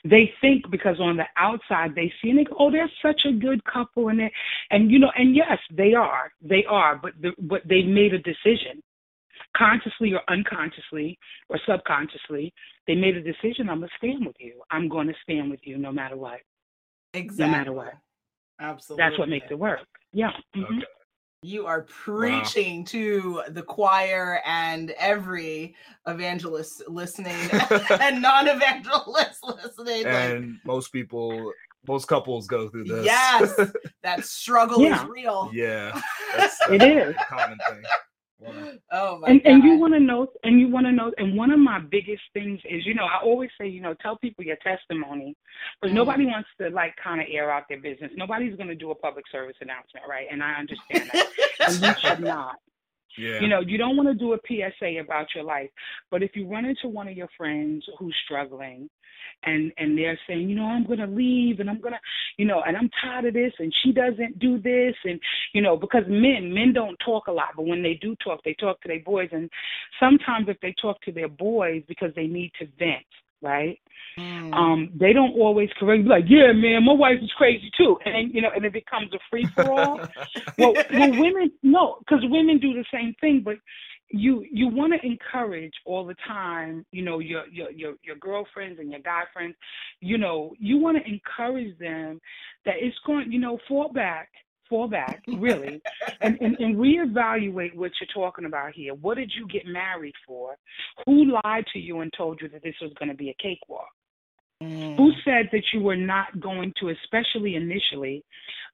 they 0.04 0.32
think 0.40 0.68
because 0.70 0.98
on 0.98 1.16
the 1.16 1.26
outside 1.36 1.94
they 1.94 2.12
see 2.20 2.30
and 2.30 2.38
they 2.38 2.44
go, 2.44 2.56
oh, 2.58 2.70
they're 2.70 2.90
such 3.00 3.24
a 3.26 3.32
good 3.32 3.62
couple, 3.64 4.08
and 4.08 4.18
they, 4.18 4.32
and 4.70 4.90
you 4.90 4.98
know, 4.98 5.10
and 5.16 5.36
yes, 5.36 5.58
they 5.70 5.94
are, 5.94 6.32
they 6.42 6.64
are, 6.64 6.96
but 6.96 7.12
the, 7.20 7.32
but 7.38 7.62
they 7.68 7.82
made 7.82 8.12
a 8.12 8.18
decision, 8.18 8.82
consciously 9.56 10.12
or 10.12 10.20
unconsciously 10.28 11.18
or 11.48 11.58
subconsciously, 11.66 12.52
they 12.86 12.94
made 12.94 13.16
a 13.16 13.22
decision. 13.22 13.68
I'm 13.68 13.80
gonna 13.80 13.88
stand 13.98 14.26
with 14.26 14.36
you. 14.38 14.60
I'm 14.70 14.88
going 14.88 15.08
to 15.08 15.14
stand 15.22 15.50
with 15.50 15.60
you 15.64 15.78
no 15.78 15.92
matter 15.92 16.16
what. 16.16 16.40
Exactly. 17.14 17.46
No 17.46 17.50
matter 17.50 17.72
what. 17.72 17.94
Absolutely. 18.60 19.04
That's 19.04 19.18
what 19.18 19.28
makes 19.28 19.46
it 19.50 19.58
work. 19.58 19.80
Yeah. 20.12 20.30
Mm-hmm. 20.56 20.78
Okay. 20.78 20.86
You 21.42 21.66
are 21.66 21.82
preaching 21.82 22.80
wow. 22.80 22.86
to 22.88 23.42
the 23.48 23.62
choir 23.62 24.42
and 24.44 24.90
every 24.98 25.74
evangelist 26.06 26.82
listening 26.86 27.48
and 28.00 28.20
non-evangelist 28.20 29.42
listening. 29.42 30.04
And 30.04 30.44
like, 30.44 30.66
most 30.66 30.92
people, 30.92 31.50
most 31.88 32.08
couples 32.08 32.46
go 32.46 32.68
through 32.68 32.84
this. 32.84 33.06
Yes, 33.06 33.58
that 34.02 34.26
struggle 34.26 34.82
yeah. 34.82 35.02
is 35.02 35.08
real. 35.08 35.50
Yeah, 35.54 35.98
it 36.68 36.82
is 36.82 37.16
common 37.26 37.56
thing. 37.70 37.82
Oh 38.92 39.18
my 39.18 39.28
and, 39.28 39.42
God. 39.42 39.50
and 39.50 39.64
you 39.64 39.78
want 39.78 39.94
to 39.94 40.00
know, 40.00 40.26
and 40.44 40.58
you 40.60 40.68
want 40.68 40.86
to 40.86 40.92
know, 40.92 41.12
and 41.18 41.36
one 41.36 41.50
of 41.50 41.58
my 41.58 41.78
biggest 41.78 42.22
things 42.32 42.60
is, 42.68 42.86
you 42.86 42.94
know, 42.94 43.04
I 43.04 43.22
always 43.22 43.50
say, 43.60 43.68
you 43.68 43.80
know, 43.80 43.94
tell 44.00 44.16
people 44.18 44.44
your 44.44 44.56
testimony, 44.56 45.36
because 45.80 45.92
mm. 45.92 45.96
nobody 45.96 46.26
wants 46.26 46.48
to 46.60 46.70
like 46.70 46.94
kind 47.02 47.20
of 47.20 47.26
air 47.30 47.50
out 47.50 47.64
their 47.68 47.80
business. 47.80 48.10
Nobody's 48.16 48.56
going 48.56 48.68
to 48.68 48.74
do 48.74 48.90
a 48.90 48.94
public 48.94 49.24
service 49.30 49.56
announcement, 49.60 50.06
right? 50.08 50.26
And 50.30 50.42
I 50.42 50.54
understand 50.54 51.10
that, 51.12 51.26
and 51.60 51.82
you 51.82 51.94
should 52.00 52.20
not. 52.20 52.56
Yeah. 53.18 53.40
You 53.40 53.48
know, 53.48 53.60
you 53.60 53.78
don't 53.78 53.96
want 53.96 54.08
to 54.08 54.14
do 54.14 54.32
a 54.34 54.38
PSA 54.46 55.00
about 55.00 55.26
your 55.34 55.44
life, 55.44 55.70
but 56.10 56.22
if 56.22 56.30
you 56.34 56.46
run 56.46 56.64
into 56.64 56.88
one 56.88 57.08
of 57.08 57.16
your 57.16 57.28
friends 57.36 57.84
who's 57.98 58.14
struggling, 58.24 58.88
and 59.44 59.72
and 59.78 59.96
they're 59.96 60.18
saying, 60.26 60.48
you 60.48 60.54
know, 60.54 60.66
I'm 60.66 60.86
gonna 60.86 61.06
leave 61.06 61.60
and 61.60 61.70
I'm 61.70 61.80
gonna, 61.80 62.00
you 62.36 62.44
know, 62.44 62.62
and 62.66 62.76
I'm 62.76 62.90
tired 63.02 63.26
of 63.26 63.34
this 63.34 63.52
and 63.58 63.72
she 63.82 63.92
doesn't 63.92 64.38
do 64.38 64.60
this 64.60 64.94
and 65.04 65.20
you 65.52 65.62
know, 65.62 65.76
because 65.76 66.04
men 66.08 66.52
men 66.52 66.72
don't 66.72 66.96
talk 67.04 67.26
a 67.26 67.32
lot, 67.32 67.48
but 67.56 67.66
when 67.66 67.82
they 67.82 67.94
do 67.94 68.14
talk, 68.16 68.42
they 68.44 68.54
talk 68.54 68.80
to 68.82 68.88
their 68.88 69.00
boys 69.00 69.28
and 69.32 69.50
sometimes 69.98 70.48
if 70.48 70.58
they 70.60 70.74
talk 70.80 71.00
to 71.02 71.12
their 71.12 71.28
boys 71.28 71.82
because 71.88 72.10
they 72.14 72.26
need 72.26 72.52
to 72.58 72.66
vent, 72.78 73.06
right? 73.42 73.78
Mm. 74.18 74.54
Um, 74.54 74.90
they 74.98 75.12
don't 75.12 75.38
always 75.38 75.70
correct 75.78 76.04
like, 76.06 76.24
yeah, 76.28 76.52
man, 76.52 76.84
my 76.84 76.92
wife 76.92 77.18
is 77.22 77.30
crazy 77.36 77.70
too, 77.76 77.98
and 78.04 78.34
you 78.34 78.42
know, 78.42 78.50
and 78.54 78.64
it 78.64 78.72
becomes 78.72 79.12
a 79.12 79.18
free 79.30 79.46
for 79.54 79.70
all. 79.70 79.96
well, 80.58 80.74
well, 80.92 81.10
women 81.10 81.50
no, 81.62 81.96
because 82.00 82.20
women 82.24 82.58
do 82.58 82.72
the 82.72 82.84
same 82.92 83.14
thing, 83.20 83.42
but 83.44 83.56
you 84.10 84.44
you 84.50 84.68
want 84.68 84.92
to 84.92 85.06
encourage 85.06 85.72
all 85.86 86.04
the 86.04 86.16
time 86.26 86.84
you 86.90 87.02
know 87.02 87.20
your 87.20 87.46
your 87.46 87.70
your 87.70 87.94
your 88.02 88.16
girlfriends 88.16 88.78
and 88.80 88.90
your 88.90 89.00
guy 89.00 89.22
friends 89.32 89.54
you 90.00 90.18
know 90.18 90.52
you 90.58 90.78
want 90.78 90.96
to 90.96 91.10
encourage 91.10 91.78
them 91.78 92.20
that 92.64 92.74
it's 92.80 92.96
going 93.06 93.30
you 93.30 93.38
know 93.38 93.58
fall 93.68 93.92
back 93.92 94.28
fall 94.70 94.88
back 94.88 95.22
really 95.26 95.82
and, 96.22 96.38
and 96.40 96.56
and 96.58 96.76
reevaluate 96.76 97.74
what 97.74 97.90
you're 98.00 98.08
talking 98.14 98.46
about 98.46 98.72
here 98.72 98.94
what 98.94 99.16
did 99.16 99.30
you 99.36 99.46
get 99.48 99.66
married 99.66 100.14
for 100.26 100.56
who 101.04 101.32
lied 101.44 101.66
to 101.72 101.78
you 101.78 102.00
and 102.00 102.10
told 102.16 102.40
you 102.40 102.48
that 102.48 102.62
this 102.62 102.74
was 102.80 102.92
going 102.98 103.10
to 103.10 103.14
be 103.14 103.28
a 103.28 103.34
cakewalk 103.42 103.90
Mm. 104.62 104.96
Who 104.96 105.10
said 105.24 105.48
that 105.52 105.62
you 105.72 105.80
were 105.80 105.96
not 105.96 106.38
going 106.38 106.72
to, 106.80 106.90
especially 106.90 107.54
initially, 107.54 108.22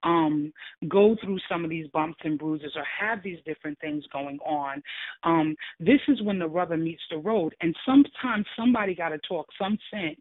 um, 0.02 0.52
go 0.88 1.16
through 1.22 1.38
some 1.48 1.62
of 1.64 1.70
these 1.70 1.86
bumps 1.88 2.18
and 2.24 2.38
bruises 2.38 2.72
or 2.74 2.84
have 2.84 3.22
these 3.22 3.38
different 3.46 3.78
things 3.78 4.04
going 4.12 4.38
on? 4.40 4.82
Um, 5.22 5.54
this 5.78 6.00
is 6.08 6.20
when 6.22 6.38
the 6.38 6.48
rubber 6.48 6.76
meets 6.76 7.02
the 7.10 7.18
road, 7.18 7.54
and 7.60 7.74
sometimes 7.86 8.46
somebody 8.56 8.94
got 8.94 9.10
to 9.10 9.18
talk 9.28 9.46
some 9.60 9.78
sense 9.92 10.20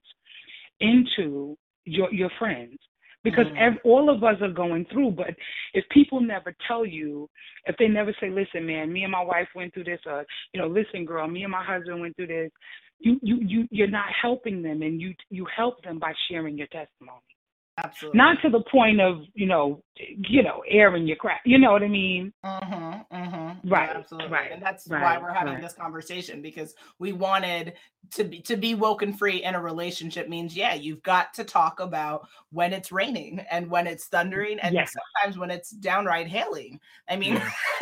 into 0.79 1.57
your 1.85 2.13
your 2.13 2.29
friends 2.37 2.77
because 3.25 3.47
mm. 3.47 3.57
every, 3.59 3.79
all 3.83 4.09
of 4.09 4.23
us 4.23 4.35
are 4.41 4.51
going 4.51 4.85
through. 4.93 5.11
But 5.11 5.31
if 5.73 5.83
people 5.89 6.21
never 6.21 6.55
tell 6.67 6.85
you, 6.85 7.27
if 7.65 7.75
they 7.77 7.89
never 7.89 8.15
say, 8.21 8.29
"Listen, 8.29 8.65
man, 8.65 8.93
me 8.93 9.03
and 9.03 9.11
my 9.11 9.23
wife 9.23 9.47
went 9.53 9.73
through 9.73 9.85
this," 9.85 9.99
or 10.05 10.25
you 10.53 10.61
know, 10.61 10.67
"Listen, 10.67 11.03
girl, 11.03 11.27
me 11.27 11.43
and 11.43 11.51
my 11.51 11.63
husband 11.63 11.99
went 11.99 12.15
through 12.15 12.27
this," 12.27 12.51
you 12.99 13.19
you 13.21 13.39
you 13.41 13.67
you're 13.71 13.87
not 13.87 14.05
helping 14.21 14.61
them, 14.61 14.81
and 14.83 15.01
you 15.01 15.13
you 15.29 15.45
help 15.53 15.83
them 15.83 15.99
by 15.99 16.13
sharing 16.29 16.57
your 16.57 16.67
testimony. 16.67 17.19
Absolutely. 17.83 18.17
Not 18.17 18.41
to 18.41 18.49
the 18.49 18.61
point 18.71 19.01
of 19.01 19.23
you 19.33 19.47
know 19.47 19.83
you 19.97 20.43
know 20.43 20.63
airing 20.67 21.05
your 21.05 21.17
crap. 21.17 21.41
You 21.45 21.59
know 21.59 21.73
what 21.73 21.83
I 21.83 21.89
mean? 21.89 22.31
Mm-hmm. 22.45 23.15
Mm-hmm. 23.15 23.69
Right. 23.69 23.89
Yeah, 23.89 23.97
absolutely. 23.97 24.31
Right. 24.31 24.51
And 24.51 24.61
that's 24.61 24.87
right, 24.87 25.01
why 25.01 25.17
we're 25.17 25.33
having 25.33 25.55
right. 25.55 25.61
this 25.61 25.73
conversation 25.73 26.41
because 26.41 26.73
we 26.99 27.11
wanted 27.11 27.73
to 28.11 28.23
be 28.23 28.39
to 28.41 28.55
be 28.55 28.75
woken 28.75 29.11
free 29.13 29.43
in 29.43 29.55
a 29.55 29.61
relationship 29.61 30.29
means 30.29 30.55
yeah 30.55 30.73
you've 30.73 31.01
got 31.03 31.33
to 31.33 31.43
talk 31.43 31.79
about 31.79 32.27
when 32.51 32.71
it's 32.71 32.91
raining 32.91 33.39
and 33.51 33.69
when 33.69 33.87
it's 33.87 34.05
thundering 34.05 34.59
and 34.59 34.73
yes. 34.73 34.93
sometimes 34.93 35.37
when 35.37 35.51
it's 35.51 35.71
downright 35.71 36.27
hailing. 36.27 36.79
I 37.09 37.17
mean, 37.17 37.41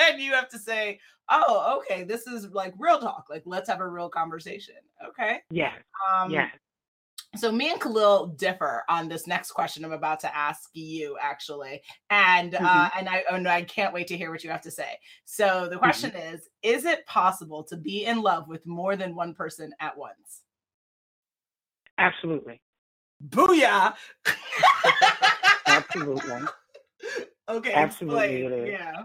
and 0.00 0.20
you 0.20 0.32
have 0.32 0.48
to 0.50 0.58
say 0.58 1.00
oh, 1.30 1.80
okay, 1.80 2.04
this 2.04 2.26
is 2.26 2.50
like 2.52 2.72
real 2.78 2.98
talk. 2.98 3.26
Like, 3.28 3.42
let's 3.44 3.68
have 3.68 3.80
a 3.80 3.86
real 3.86 4.08
conversation. 4.08 4.76
Okay. 5.06 5.40
Yeah. 5.50 5.72
Um, 6.10 6.30
yeah. 6.30 6.48
So 7.38 7.52
me 7.52 7.70
and 7.70 7.80
Khalil 7.80 8.28
differ 8.28 8.84
on 8.88 9.08
this 9.08 9.26
next 9.26 9.52
question 9.52 9.84
I'm 9.84 9.92
about 9.92 10.20
to 10.20 10.36
ask 10.36 10.70
you, 10.74 11.16
actually, 11.20 11.82
and 12.10 12.54
uh, 12.54 12.58
mm-hmm. 12.58 12.66
uh, 12.66 12.90
and 12.96 13.08
I 13.08 13.24
and 13.30 13.48
I 13.48 13.62
can't 13.62 13.94
wait 13.94 14.06
to 14.08 14.16
hear 14.16 14.30
what 14.30 14.42
you 14.42 14.50
have 14.50 14.62
to 14.62 14.70
say. 14.70 14.98
So 15.24 15.64
the 15.64 15.70
mm-hmm. 15.70 15.78
question 15.78 16.10
mm-hmm. 16.10 16.34
is: 16.34 16.48
Is 16.62 16.84
it 16.84 17.06
possible 17.06 17.62
to 17.64 17.76
be 17.76 18.04
in 18.06 18.22
love 18.22 18.48
with 18.48 18.66
more 18.66 18.96
than 18.96 19.14
one 19.14 19.34
person 19.34 19.72
at 19.80 19.96
once? 19.96 20.42
Absolutely. 21.98 22.60
Booyah! 23.28 23.94
Absolutely. 25.66 26.42
Okay. 27.48 27.72
Absolutely. 27.72 28.72
Yeah. 28.72 29.04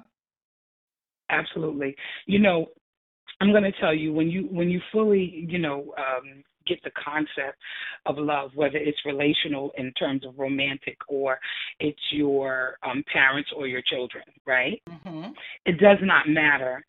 Absolutely. 1.29 1.95
You 2.25 2.39
know, 2.39 2.65
I'm 3.39 3.51
going 3.51 3.63
to 3.63 3.71
tell 3.79 3.93
you 3.93 4.11
when 4.11 4.29
you 4.29 4.49
when 4.51 4.69
you 4.69 4.81
fully, 4.91 5.45
you 5.47 5.59
know, 5.59 5.93
um, 5.97 6.43
get 6.65 6.81
the 6.83 6.91
concept 6.91 7.57
of 8.05 8.17
love, 8.17 8.51
whether 8.55 8.77
it's 8.77 8.97
relational 9.05 9.71
in 9.77 9.91
terms 9.93 10.25
of 10.25 10.37
romantic 10.37 10.97
or 11.07 11.39
it's 11.79 11.99
your 12.11 12.77
um, 12.83 13.03
parents 13.11 13.49
or 13.55 13.67
your 13.67 13.81
children, 13.81 14.23
right? 14.45 14.81
Mm-hmm. 14.89 15.31
It 15.65 15.79
does 15.79 15.97
not 16.01 16.27
matter. 16.27 16.83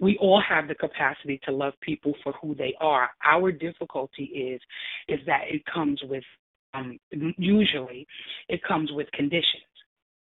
We 0.00 0.16
all 0.20 0.42
have 0.48 0.68
the 0.68 0.74
capacity 0.74 1.40
to 1.44 1.52
love 1.52 1.72
people 1.80 2.14
for 2.22 2.32
who 2.40 2.54
they 2.54 2.74
are. 2.80 3.10
Our 3.24 3.50
difficulty 3.50 4.24
is 4.24 4.60
is 5.08 5.18
that 5.26 5.42
it 5.48 5.62
comes 5.72 6.00
with 6.04 6.24
um, 6.74 6.98
usually 7.10 8.06
it 8.48 8.62
comes 8.62 8.90
with 8.92 9.10
conditions. 9.12 9.62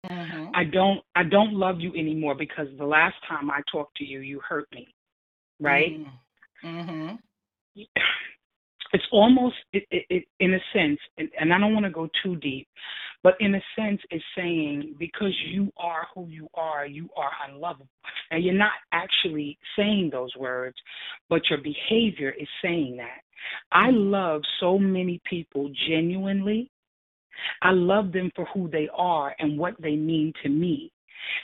Mm-hmm. 0.06 0.50
I 0.54 0.64
don't 0.64 1.00
I 1.14 1.22
don't 1.22 1.54
love 1.54 1.80
you 1.80 1.92
anymore 1.94 2.34
because 2.34 2.66
the 2.76 2.84
last 2.84 3.14
time 3.28 3.50
I 3.50 3.60
talked 3.70 3.96
to 3.98 4.04
you, 4.04 4.20
you 4.20 4.40
hurt 4.46 4.66
me. 4.72 4.88
Right? 5.60 6.04
Mm-hmm. 6.64 7.16
It's 8.92 9.04
almost 9.12 9.56
it, 9.72 9.84
it, 9.90 10.06
it, 10.10 10.24
in 10.40 10.54
a 10.54 10.60
sense, 10.74 11.00
and, 11.18 11.28
and 11.40 11.52
I 11.52 11.58
don't 11.58 11.74
want 11.74 11.86
to 11.86 11.90
go 11.92 12.08
too 12.22 12.36
deep, 12.36 12.68
but 13.22 13.34
in 13.40 13.54
a 13.54 13.62
sense, 13.76 14.00
it's 14.10 14.24
saying 14.36 14.96
because 14.98 15.34
you 15.46 15.72
are 15.78 16.06
who 16.14 16.28
you 16.28 16.48
are, 16.54 16.86
you 16.86 17.08
are 17.16 17.30
unlovable. 17.48 17.88
And 18.30 18.44
you're 18.44 18.54
not 18.54 18.72
actually 18.92 19.58
saying 19.76 20.10
those 20.12 20.34
words, 20.36 20.76
but 21.30 21.42
your 21.50 21.60
behavior 21.60 22.30
is 22.38 22.48
saying 22.62 22.96
that. 22.98 23.20
I 23.72 23.90
love 23.90 24.42
so 24.60 24.78
many 24.78 25.20
people 25.28 25.70
genuinely 25.88 26.68
I 27.62 27.72
love 27.72 28.12
them 28.12 28.30
for 28.34 28.46
who 28.54 28.68
they 28.70 28.88
are 28.94 29.34
and 29.38 29.58
what 29.58 29.74
they 29.80 29.96
mean 29.96 30.32
to 30.42 30.48
me. 30.48 30.92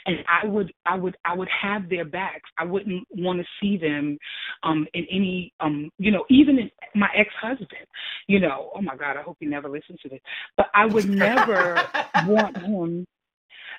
And 0.05 0.17
I 0.27 0.45
would 0.47 0.71
I 0.85 0.95
would 0.95 1.17
I 1.25 1.35
would 1.35 1.49
have 1.49 1.89
their 1.89 2.05
backs. 2.05 2.49
I 2.57 2.65
wouldn't 2.65 3.05
want 3.11 3.39
to 3.39 3.45
see 3.61 3.77
them 3.77 4.17
um 4.63 4.87
in 4.93 5.05
any 5.11 5.53
um 5.59 5.89
you 5.97 6.11
know 6.11 6.25
even 6.29 6.59
in 6.59 6.71
my 6.95 7.09
ex 7.15 7.29
husband. 7.41 7.87
You 8.27 8.39
know, 8.39 8.71
oh 8.75 8.81
my 8.81 8.95
God, 8.95 9.17
I 9.17 9.21
hope 9.21 9.37
he 9.39 9.45
never 9.45 9.69
listens 9.69 9.99
to 10.01 10.09
this. 10.09 10.19
But 10.57 10.67
I 10.73 10.85
would 10.85 11.09
never 11.09 11.81
want 12.25 12.57
him. 12.57 13.05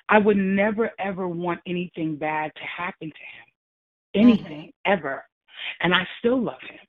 I 0.09 0.17
would 0.17 0.37
never 0.37 0.91
ever 0.99 1.27
want 1.27 1.61
anything 1.65 2.15
bad 2.15 2.51
to 2.55 2.61
happen 2.61 3.09
to 3.09 4.23
him. 4.23 4.23
Anything 4.25 4.67
mm-hmm. 4.67 4.91
ever, 4.91 5.23
and 5.79 5.93
I 5.93 6.05
still 6.19 6.41
love 6.41 6.59
him. 6.69 6.79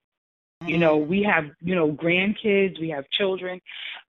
You 0.66 0.78
know, 0.78 0.98
mm-hmm. 0.98 1.10
we 1.10 1.22
have, 1.22 1.44
you 1.60 1.74
know, 1.74 1.92
grandkids, 1.92 2.80
we 2.80 2.88
have 2.90 3.04
children, 3.10 3.60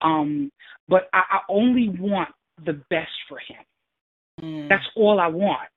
um, 0.01 0.51
but 0.87 1.09
I, 1.13 1.21
I 1.29 1.39
only 1.49 1.89
want 1.89 2.29
the 2.65 2.73
best 2.89 3.11
for 3.27 3.39
him. 3.39 3.63
Mm. 4.43 4.69
That's 4.69 4.85
all 4.95 5.19
I 5.19 5.27
want. 5.27 5.69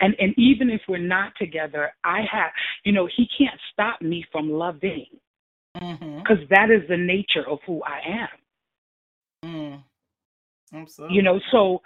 And 0.00 0.14
and 0.18 0.34
even 0.36 0.70
if 0.70 0.82
we're 0.88 0.98
not 0.98 1.32
together, 1.38 1.92
I 2.04 2.20
have 2.30 2.50
you 2.84 2.92
know, 2.92 3.06
he 3.16 3.26
can't 3.36 3.58
stop 3.72 4.00
me 4.02 4.24
from 4.30 4.50
loving. 4.50 5.06
Mm-hmm. 5.76 6.22
Cuz 6.22 6.38
that 6.50 6.70
is 6.70 6.86
the 6.88 6.96
nature 6.96 7.48
of 7.48 7.58
who 7.66 7.82
I 7.84 8.00
am. 8.04 8.28
Mm. 9.44 9.84
Absolutely. 10.72 11.16
You 11.16 11.22
know, 11.22 11.40
so 11.50 11.80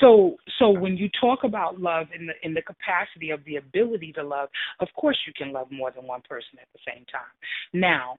so 0.00 0.36
so 0.58 0.70
when 0.70 0.96
you 0.96 1.08
talk 1.20 1.44
about 1.44 1.80
love 1.80 2.06
in 2.14 2.26
the 2.26 2.34
in 2.42 2.54
the 2.54 2.62
capacity 2.62 3.30
of 3.30 3.44
the 3.44 3.56
ability 3.56 4.12
to 4.12 4.22
love, 4.22 4.48
of 4.78 4.88
course 4.94 5.18
you 5.26 5.32
can 5.36 5.52
love 5.52 5.70
more 5.70 5.90
than 5.90 6.06
one 6.06 6.22
person 6.28 6.58
at 6.60 6.68
the 6.72 6.78
same 6.86 7.04
time. 7.06 7.34
Now, 7.72 8.16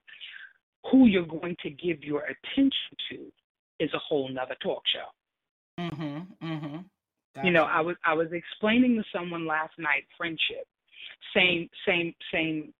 who 0.91 1.05
you're 1.05 1.25
going 1.25 1.55
to 1.63 1.69
give 1.69 2.03
your 2.03 2.23
attention 2.23 2.93
to 3.09 3.31
is 3.79 3.93
a 3.93 3.99
whole 3.99 4.29
nother 4.29 4.55
talk 4.61 4.83
show. 4.87 5.07
Mhm. 5.79 6.27
You 7.43 7.51
know, 7.51 7.63
I 7.63 7.81
was 7.81 7.95
I 8.05 8.13
was 8.13 8.27
explaining 8.31 8.95
to 8.95 9.03
someone 9.15 9.47
last 9.47 9.73
night 9.77 10.05
friendship. 10.17 10.67
Same 11.35 11.69
same 11.87 12.13
same 12.33 12.73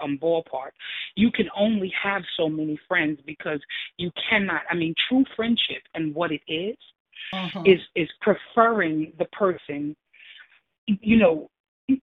um 0.00 0.18
ballpark. 0.22 0.72
You 1.16 1.30
can 1.30 1.48
only 1.56 1.92
have 2.02 2.22
so 2.36 2.48
many 2.48 2.78
friends 2.86 3.18
because 3.26 3.60
you 3.96 4.10
cannot 4.28 4.62
I 4.70 4.74
mean 4.74 4.94
true 5.08 5.24
friendship 5.34 5.82
and 5.94 6.14
what 6.14 6.32
it 6.32 6.42
is, 6.46 6.76
uh-huh. 7.32 7.62
is 7.64 7.80
is 7.96 8.08
preferring 8.20 9.12
the 9.18 9.26
person 9.26 9.96
you 10.86 11.16
know 11.16 11.48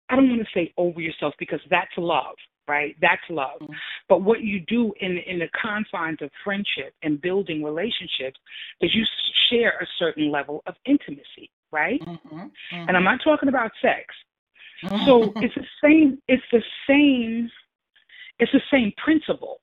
I 0.08 0.16
don't 0.16 0.28
want 0.28 0.42
to 0.42 0.48
say 0.54 0.72
over 0.76 1.00
yourself 1.00 1.34
because 1.38 1.60
that's 1.70 1.92
love 1.96 2.36
right? 2.68 2.96
That's 3.00 3.22
love. 3.28 3.60
Mm-hmm. 3.60 3.72
But 4.08 4.22
what 4.22 4.40
you 4.42 4.60
do 4.60 4.92
in 5.00 5.18
in 5.18 5.38
the 5.38 5.48
confines 5.60 6.18
of 6.22 6.30
friendship 6.44 6.94
and 7.02 7.20
building 7.20 7.62
relationships 7.62 8.38
is 8.80 8.94
you 8.94 9.04
share 9.50 9.78
a 9.80 9.86
certain 9.98 10.30
level 10.30 10.62
of 10.66 10.74
intimacy, 10.84 11.50
right? 11.70 12.00
Mm-hmm. 12.00 12.36
Mm-hmm. 12.38 12.88
And 12.88 12.96
I'm 12.96 13.04
not 13.04 13.20
talking 13.22 13.48
about 13.48 13.70
sex. 13.80 14.14
So 15.06 15.32
it's 15.36 15.54
the 15.54 15.64
same. 15.82 16.18
It's 16.28 16.42
the 16.52 16.62
same. 16.88 17.50
It's 18.38 18.52
the 18.52 18.60
same 18.70 18.92
principle. 19.02 19.60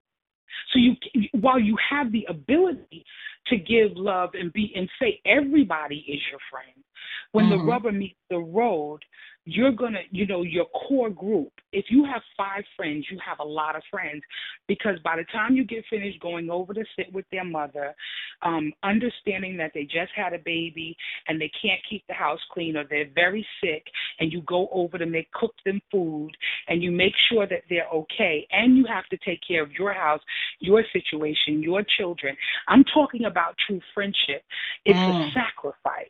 So 0.71 0.79
you, 0.79 0.95
while 1.33 1.59
you 1.59 1.77
have 1.89 2.11
the 2.11 2.25
ability 2.29 3.05
to 3.47 3.57
give 3.57 3.91
love 3.95 4.31
and 4.33 4.51
be 4.53 4.73
and 4.75 4.89
say 4.99 5.19
everybody 5.25 5.97
is 6.07 6.19
your 6.31 6.39
friend, 6.49 6.83
when 7.31 7.49
the 7.49 7.57
rubber 7.57 7.91
meets 7.91 8.19
the 8.29 8.37
road, 8.37 8.99
you're 9.45 9.71
going 9.71 9.93
to, 9.93 10.01
you 10.11 10.25
know, 10.25 10.43
your 10.43 10.65
core 10.87 11.09
group, 11.09 11.51
if 11.73 11.85
you 11.89 12.05
have 12.05 12.21
five 12.37 12.63
friends, 12.77 13.05
you 13.11 13.19
have 13.25 13.39
a 13.39 13.43
lot 13.43 13.75
of 13.75 13.81
friends 13.91 14.21
because 14.67 14.97
by 15.03 15.17
the 15.17 15.25
time 15.33 15.55
you 15.55 15.65
get 15.65 15.83
finished 15.89 16.19
going 16.21 16.49
over 16.49 16.73
to 16.73 16.83
sit 16.95 17.11
with 17.11 17.25
their 17.29 17.43
mother, 17.43 17.93
um, 18.41 18.71
understanding 18.83 19.57
that 19.57 19.71
they 19.73 19.83
just 19.83 20.11
had 20.15 20.33
a 20.33 20.37
baby 20.37 20.95
and 21.27 21.41
they 21.41 21.51
can't 21.61 21.81
keep 21.89 22.05
the 22.07 22.13
house 22.13 22.39
clean 22.51 22.77
or 22.77 22.85
they're 22.89 23.09
very 23.13 23.45
sick, 23.61 23.85
and 24.19 24.31
you 24.31 24.41
go 24.43 24.69
over 24.71 24.97
to 24.97 25.05
make 25.05 25.29
cook 25.33 25.53
them 25.65 25.81
food 25.91 26.31
and 26.69 26.81
you 26.81 26.91
make 26.91 27.13
sure 27.29 27.45
that 27.45 27.63
they're 27.69 27.89
okay, 27.89 28.47
and 28.51 28.77
you 28.77 28.85
have 28.85 29.05
to 29.07 29.17
take 29.25 29.39
care 29.45 29.61
of 29.61 29.71
your 29.73 29.91
house, 29.91 30.21
your 30.59 30.83
situation, 30.93 31.61
your 31.61 31.83
children. 31.97 32.37
I'm 32.69 32.85
talking 32.85 33.25
about 33.25 33.55
true 33.67 33.81
friendship. 33.93 34.43
It's 34.85 34.97
mm. 34.97 35.29
a 35.29 35.31
sacrifice. 35.33 36.07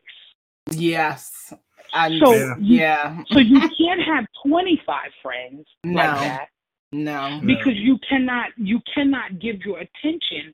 Yes. 0.71 1.53
And 1.93 2.19
so 2.23 2.55
yeah. 2.59 3.23
so 3.31 3.39
you 3.39 3.59
can't 3.77 4.01
have 4.05 4.25
25 4.45 4.97
friends 5.21 5.65
no. 5.83 6.01
like 6.01 6.19
that. 6.19 6.47
No. 6.91 7.39
Because 7.45 7.75
you 7.75 7.97
cannot 8.07 8.49
you 8.57 8.79
cannot 8.93 9.39
give 9.39 9.57
your 9.65 9.79
attention 9.79 10.53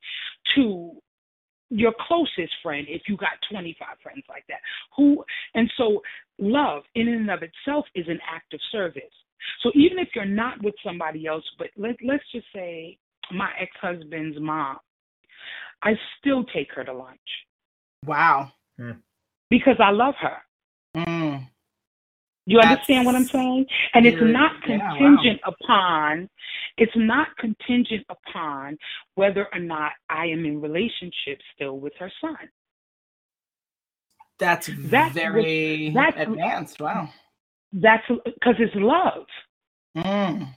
to 0.55 0.91
your 1.69 1.93
closest 2.07 2.51
friend 2.63 2.87
if 2.89 3.03
you 3.07 3.15
got 3.15 3.31
25 3.51 3.87
friends 4.01 4.23
like 4.27 4.43
that. 4.49 4.59
Who 4.97 5.23
and 5.53 5.71
so 5.77 6.01
love 6.37 6.83
in 6.95 7.07
and 7.07 7.29
of 7.29 7.39
itself 7.43 7.85
is 7.95 8.05
an 8.07 8.19
act 8.29 8.53
of 8.53 8.59
service. 8.71 9.03
So 9.63 9.71
even 9.75 9.99
if 9.99 10.09
you're 10.15 10.25
not 10.25 10.61
with 10.63 10.75
somebody 10.85 11.25
else, 11.27 11.43
but 11.57 11.67
let 11.77 11.95
let's 12.03 12.23
just 12.33 12.47
say 12.53 12.97
my 13.31 13.49
ex-husband's 13.59 14.39
mom, 14.39 14.77
I 15.83 15.93
still 16.19 16.43
take 16.45 16.73
her 16.73 16.83
to 16.83 16.93
lunch. 16.93 17.19
Wow. 18.05 18.51
Hmm. 18.77 18.91
Because 19.49 19.75
I 19.79 19.91
love 19.91 20.15
her. 20.21 20.37
Mm. 20.95 21.47
You 22.45 22.59
understand 22.59 23.05
what 23.05 23.15
I'm 23.15 23.25
saying? 23.25 23.65
And 23.93 24.07
it's 24.07 24.21
not 24.21 24.61
contingent 24.63 25.23
yeah, 25.23 25.49
wow. 25.49 25.55
upon 25.61 26.29
it's 26.79 26.93
not 26.95 27.27
contingent 27.37 28.05
upon 28.09 28.77
whether 29.15 29.47
or 29.53 29.59
not 29.59 29.91
I 30.09 30.27
am 30.27 30.45
in 30.45 30.61
relationship 30.61 31.39
still 31.53 31.77
with 31.77 31.93
her 31.99 32.11
son. 32.21 32.37
That's, 34.39 34.69
that's 34.85 35.13
very 35.13 35.91
that's, 35.93 36.15
advanced. 36.17 36.79
Wow. 36.79 37.09
That's 37.73 38.03
because 38.07 38.55
it's 38.59 38.73
love. 38.75 39.25
Mm. 39.97 40.47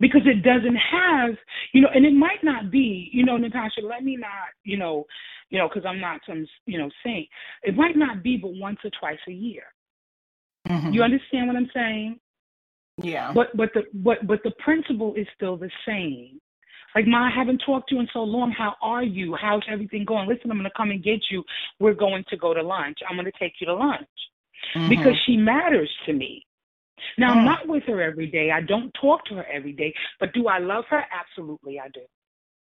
Because 0.00 0.22
it 0.26 0.42
doesn't 0.44 0.76
have, 0.76 1.30
you 1.72 1.80
know, 1.80 1.88
and 1.92 2.06
it 2.06 2.12
might 2.12 2.42
not 2.44 2.70
be, 2.70 3.10
you 3.12 3.24
know, 3.24 3.36
Natasha, 3.36 3.80
let 3.82 4.04
me 4.04 4.16
not, 4.16 4.50
you 4.62 4.76
know, 4.76 5.06
you 5.50 5.58
know, 5.58 5.68
because 5.68 5.84
I'm 5.84 6.00
not 6.00 6.20
some, 6.26 6.46
you 6.66 6.78
know, 6.78 6.88
saint. 7.04 7.28
It 7.62 7.74
might 7.74 7.96
not 7.96 8.22
be 8.22 8.36
but 8.36 8.52
once 8.54 8.78
or 8.84 8.90
twice 9.00 9.18
a 9.26 9.32
year. 9.32 9.64
Mm-hmm. 10.68 10.92
You 10.92 11.02
understand 11.02 11.48
what 11.48 11.56
I'm 11.56 11.70
saying? 11.74 12.20
Yeah. 13.02 13.32
But 13.32 13.56
but 13.56 13.70
the 13.74 13.82
but 13.94 14.26
but 14.26 14.40
the 14.44 14.52
principle 14.62 15.14
is 15.14 15.26
still 15.34 15.56
the 15.56 15.70
same. 15.86 16.40
Like, 16.94 17.06
Ma, 17.06 17.26
I 17.26 17.30
haven't 17.34 17.62
talked 17.64 17.90
to 17.90 17.96
you 17.96 18.00
in 18.00 18.08
so 18.12 18.20
long. 18.20 18.50
How 18.50 18.74
are 18.80 19.02
you? 19.02 19.36
How's 19.40 19.62
everything 19.70 20.04
going? 20.04 20.28
Listen, 20.28 20.50
I'm 20.50 20.56
going 20.58 20.64
to 20.64 20.76
come 20.76 20.90
and 20.90 21.02
get 21.02 21.20
you. 21.30 21.44
We're 21.80 21.94
going 21.94 22.24
to 22.30 22.36
go 22.36 22.54
to 22.54 22.62
lunch. 22.62 22.98
I'm 23.08 23.16
going 23.16 23.30
to 23.30 23.38
take 23.38 23.54
you 23.60 23.66
to 23.66 23.74
lunch 23.74 24.08
mm-hmm. 24.74 24.88
because 24.88 25.12
she 25.26 25.36
matters 25.36 25.90
to 26.06 26.12
me. 26.12 26.44
Now, 27.16 27.32
I'm 27.32 27.38
mm. 27.38 27.44
not 27.46 27.68
with 27.68 27.84
her 27.84 28.00
every 28.02 28.26
day. 28.26 28.50
I 28.50 28.60
don't 28.60 28.92
talk 29.00 29.24
to 29.26 29.34
her 29.34 29.46
every 29.46 29.72
day. 29.72 29.94
But 30.20 30.32
do 30.32 30.48
I 30.48 30.58
love 30.58 30.84
her? 30.90 31.04
Absolutely, 31.12 31.80
I 31.80 31.88
do. 31.88 32.00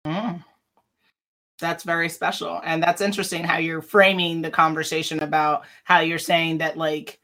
Mm 0.07 0.45
that's 1.63 1.85
very 1.85 2.11
special 2.11 2.61
and 2.65 2.83
that's 2.83 3.01
interesting 3.01 3.45
how 3.45 3.57
you're 3.57 3.81
framing 3.81 4.43
the 4.43 4.51
conversation 4.51 5.21
about 5.21 5.65
how 5.85 6.01
you're 6.01 6.19
saying 6.19 6.59
that 6.59 6.77
like 6.77 7.19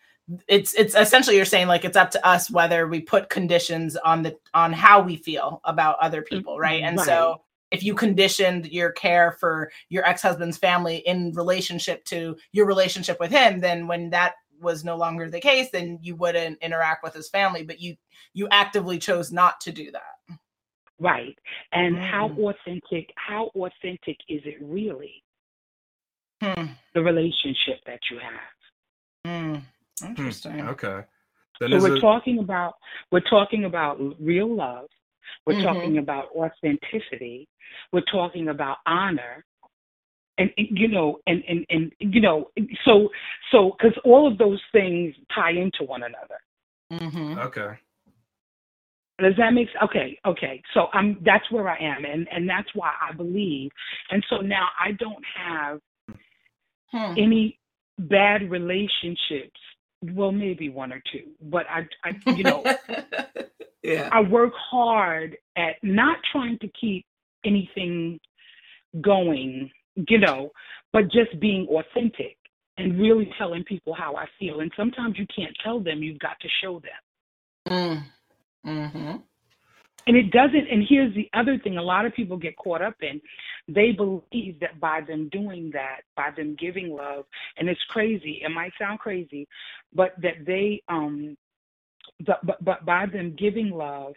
it's 0.46 0.72
it's 0.74 0.94
essentially 0.94 1.37
you're 1.37 1.44
saying 1.44 1.66
like 1.66 1.84
it's 1.84 1.96
up 1.96 2.11
to 2.11 2.26
us 2.26 2.50
whether 2.50 2.87
we 2.87 3.00
put 3.00 3.28
conditions 3.28 3.96
on 3.96 4.22
the 4.22 4.37
on 4.54 4.72
how 4.72 5.02
we 5.02 5.16
feel 5.16 5.61
about 5.64 5.98
other 6.00 6.22
people 6.22 6.58
right 6.58 6.82
and 6.82 6.96
right. 6.96 7.06
so 7.06 7.42
if 7.70 7.82
you 7.82 7.94
conditioned 7.94 8.66
your 8.66 8.92
care 8.92 9.37
for 9.40 9.70
your 9.90 10.06
ex-husband's 10.06 10.56
family 10.56 10.98
in 10.98 11.32
relationship 11.32 12.04
to 12.04 12.37
your 12.52 12.66
relationship 12.66 13.18
with 13.20 13.30
him 13.30 13.58
then 13.61 13.88
when 13.88 14.08
that 14.11 14.34
was 14.60 14.84
no 14.84 14.96
longer 14.96 15.30
the 15.30 15.40
case 15.40 15.70
then 15.70 15.98
you 16.02 16.14
wouldn't 16.16 16.58
interact 16.62 17.02
with 17.02 17.14
his 17.14 17.28
family 17.28 17.62
but 17.62 17.80
you 17.80 17.96
you 18.34 18.48
actively 18.50 18.98
chose 18.98 19.32
not 19.32 19.60
to 19.60 19.72
do 19.72 19.90
that 19.90 20.18
Right. 21.00 21.38
And 21.72 21.96
mm. 21.96 22.10
how 22.10 22.30
authentic 22.30 23.12
how 23.16 23.50
authentic 23.54 24.16
is 24.28 24.42
it 24.44 24.56
really? 24.60 25.22
Hmm. 26.42 26.66
The 26.94 27.02
relationship 27.02 27.80
that 27.86 28.00
you 28.10 28.18
have. 28.18 29.26
Mm. 29.26 29.62
Interesting. 30.04 30.60
Hmm. 30.60 30.68
Okay. 30.68 31.00
Then 31.60 31.70
so 31.70 31.78
we're 31.78 31.96
it... 31.96 32.00
talking 32.00 32.38
about 32.38 32.74
we're 33.10 33.20
talking 33.20 33.64
about 33.64 33.98
real 34.20 34.54
love. 34.54 34.86
We're 35.46 35.54
mm-hmm. 35.54 35.64
talking 35.64 35.98
about 35.98 36.26
authenticity. 36.34 37.48
We're 37.92 38.02
talking 38.10 38.48
about 38.48 38.78
honor. 38.86 39.44
And, 40.38 40.51
you 40.57 40.88
know, 40.88 41.18
and, 41.27 41.42
and, 41.48 41.66
and 41.68 41.92
you 41.98 42.20
know, 42.20 42.51
so 42.85 43.09
so 43.51 43.77
because 43.77 43.98
all 44.05 44.31
of 44.31 44.38
those 44.38 44.61
things 44.72 45.14
tie 45.35 45.51
into 45.51 45.85
one 45.85 46.03
another. 46.05 46.38
Mm-hmm. 46.92 47.38
Okay. 47.38 47.79
Does 49.20 49.35
that 49.37 49.51
make 49.53 49.66
sense? 49.68 49.83
Okay, 49.85 50.18
okay. 50.24 50.62
So 50.74 50.87
I'm 50.92 51.18
that's 51.24 51.51
where 51.51 51.68
I 51.68 51.77
am, 51.81 52.05
and 52.05 52.29
and 52.31 52.48
that's 52.48 52.68
why 52.74 52.92
I 53.03 53.12
believe. 53.12 53.70
And 54.11 54.24
so 54.31 54.37
now 54.37 54.68
I 54.81 54.92
don't 54.92 55.24
have 55.37 55.81
hmm. 56.92 57.14
any 57.18 57.59
bad 57.98 58.48
relationships. 58.48 59.59
Well, 60.03 60.31
maybe 60.31 60.68
one 60.68 60.92
or 60.92 61.03
two, 61.12 61.33
but 61.42 61.66
I, 61.68 61.88
I 62.05 62.31
you 62.31 62.44
know, 62.44 62.64
yeah. 63.83 64.09
I 64.12 64.20
work 64.20 64.53
hard 64.55 65.37
at 65.57 65.74
not 65.83 66.18
trying 66.31 66.57
to 66.61 66.68
keep 66.81 67.05
anything 67.44 68.20
going, 69.01 69.68
you 70.06 70.18
know, 70.18 70.50
but 70.92 71.04
just 71.04 71.38
being 71.40 71.66
authentic 71.68 72.37
and 72.76 72.98
really 72.98 73.30
telling 73.38 73.64
people 73.64 73.94
how 73.94 74.16
I 74.16 74.26
feel. 74.38 74.61
And 74.61 74.70
sometimes 74.76 75.16
you 75.18 75.26
can't 75.34 75.56
tell 75.64 75.80
them, 75.80 76.02
you've 76.02 76.20
got 76.20 76.38
to 76.40 76.48
show 76.62 76.80
them. 76.80 78.04
Mm. 78.64 78.70
Mm-hmm. 78.70 79.16
And 80.06 80.16
it 80.16 80.30
doesn't, 80.30 80.70
and 80.70 80.87
here's 80.88 81.14
the 81.14 81.28
other 81.34 81.58
thing 81.58 81.76
a 81.76 81.82
lot 81.82 82.06
of 82.06 82.14
people 82.14 82.38
get 82.38 82.56
caught 82.56 82.80
up 82.80 82.94
in. 83.02 83.20
They 83.68 83.92
believe 83.92 84.58
that 84.61 84.80
by 84.80 85.02
them 85.06 85.28
doing 85.30 85.70
that, 85.74 86.00
by 86.16 86.30
them 86.34 86.56
giving 86.58 86.90
love, 86.90 87.26
and 87.58 87.68
it's 87.68 87.80
crazy, 87.90 88.40
it 88.42 88.48
might 88.48 88.72
sound 88.78 89.00
crazy, 89.00 89.46
but 89.92 90.12
that 90.22 90.46
they, 90.46 90.82
um, 90.88 91.37
but, 92.26 92.44
but, 92.44 92.64
but 92.64 92.85
by 92.85 93.07
them 93.07 93.35
giving 93.38 93.70
love 93.70 94.14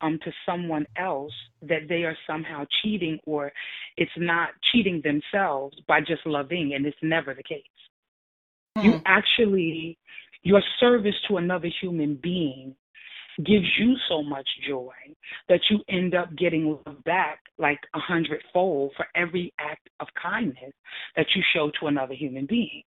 um, 0.00 0.18
to 0.24 0.32
someone 0.46 0.86
else, 0.96 1.32
that 1.62 1.88
they 1.88 2.04
are 2.04 2.16
somehow 2.26 2.64
cheating 2.82 3.18
or 3.26 3.52
it's 3.96 4.10
not 4.16 4.50
cheating 4.70 5.00
themselves 5.02 5.76
by 5.88 6.00
just 6.00 6.24
loving, 6.24 6.74
and 6.74 6.86
it's 6.86 6.96
never 7.02 7.34
the 7.34 7.42
case. 7.42 7.62
You 8.82 8.92
Mm. 8.92 9.02
actually, 9.06 9.98
your 10.42 10.62
service 10.78 11.16
to 11.26 11.38
another 11.38 11.68
human 11.80 12.14
being 12.14 12.76
gives 13.44 13.66
you 13.78 13.96
so 14.08 14.22
much 14.22 14.48
joy 14.66 14.94
that 15.48 15.60
you 15.70 15.82
end 15.88 16.14
up 16.14 16.34
getting 16.36 16.78
love 16.86 17.02
back 17.04 17.40
like 17.58 17.80
a 17.94 17.98
hundredfold 17.98 18.92
for 18.96 19.06
every 19.14 19.52
act 19.58 19.88
of 20.00 20.08
kindness 20.20 20.72
that 21.16 21.26
you 21.34 21.42
show 21.52 21.70
to 21.80 21.86
another 21.86 22.14
human 22.14 22.46
being. 22.46 22.82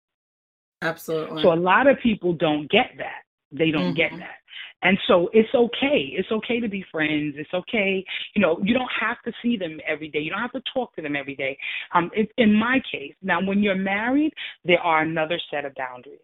Absolutely. 0.83 1.43
So 1.43 1.53
a 1.53 1.55
lot 1.55 1.87
of 1.87 1.99
people 2.01 2.33
don't 2.33 2.71
get 2.71 2.93
that. 2.99 3.23
They 3.53 3.71
don't 3.71 3.95
get 3.95 4.13
Mhm. 4.13 4.19
that. 4.19 4.37
And 4.83 4.99
so 5.07 5.29
it's 5.35 5.55
okay. 5.55 6.15
It's 6.17 6.31
okay 6.33 6.59
to 6.59 6.69
be 6.69 6.83
friends. 6.91 7.35
It's 7.37 7.53
okay. 7.53 8.03
You 8.35 8.41
know, 8.41 8.59
you 8.63 8.73
don't 8.73 8.91
have 8.99 9.21
to 9.23 9.33
see 9.43 9.57
them 9.59 9.79
every 9.87 10.09
day. 10.09 10.21
You 10.21 10.31
don't 10.31 10.41
have 10.41 10.53
to 10.53 10.63
talk 10.73 10.95
to 10.97 11.03
them 11.03 11.17
every 11.17 11.37
day. 11.37 11.59
Um, 11.93 12.11
in, 12.17 12.27
in 12.39 12.55
my 12.55 12.81
case, 12.91 13.15
now 13.21 13.41
when 13.45 13.63
you're 13.63 13.75
married, 13.75 14.33
there 14.65 14.81
are 14.81 15.03
another 15.03 15.39
set 15.51 15.65
of 15.65 15.75
boundaries. 15.75 16.21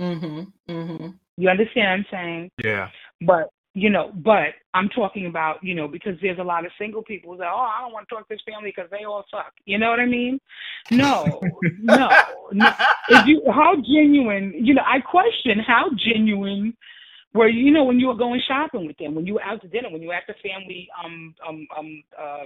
mm-hmm. 0.00 0.42
Mm-hmm. 0.68 1.08
You 1.36 1.48
understand 1.48 2.04
what 2.10 2.18
I'm 2.18 2.24
saying? 2.24 2.50
Yeah. 2.62 2.88
But 3.20 3.50
you 3.76 3.90
know, 3.90 4.10
but 4.14 4.56
I'm 4.72 4.88
talking 4.88 5.26
about 5.26 5.62
you 5.62 5.74
know 5.74 5.86
because 5.86 6.14
there's 6.22 6.38
a 6.38 6.42
lot 6.42 6.64
of 6.64 6.72
single 6.78 7.02
people 7.02 7.36
that, 7.36 7.46
oh, 7.52 7.68
I 7.76 7.82
don't 7.82 7.92
want 7.92 8.08
to 8.08 8.14
talk 8.14 8.26
to 8.26 8.34
this 8.34 8.40
family 8.50 8.72
because 8.74 8.90
they 8.90 9.04
all 9.04 9.22
suck. 9.30 9.52
You 9.66 9.78
know 9.78 9.90
what 9.90 10.00
I 10.00 10.06
mean? 10.06 10.40
No, 10.90 11.42
no, 11.82 12.08
no. 12.52 12.72
If 13.10 13.26
you 13.26 13.42
how 13.52 13.74
genuine? 13.76 14.54
You 14.56 14.72
know, 14.72 14.82
I 14.82 15.00
question 15.00 15.58
how 15.60 15.90
genuine 16.10 16.74
were 17.34 17.48
you 17.48 17.70
know 17.70 17.84
when 17.84 18.00
you 18.00 18.06
were 18.06 18.14
going 18.16 18.40
shopping 18.48 18.86
with 18.86 18.96
them, 18.96 19.14
when 19.14 19.26
you 19.26 19.34
were 19.34 19.42
out 19.42 19.60
to 19.60 19.68
dinner, 19.68 19.90
when 19.90 20.00
you 20.00 20.08
were 20.08 20.14
at 20.14 20.26
the 20.26 20.34
family 20.42 20.88
um 21.04 21.34
um 21.46 21.66
um 21.76 22.02
uh, 22.18 22.44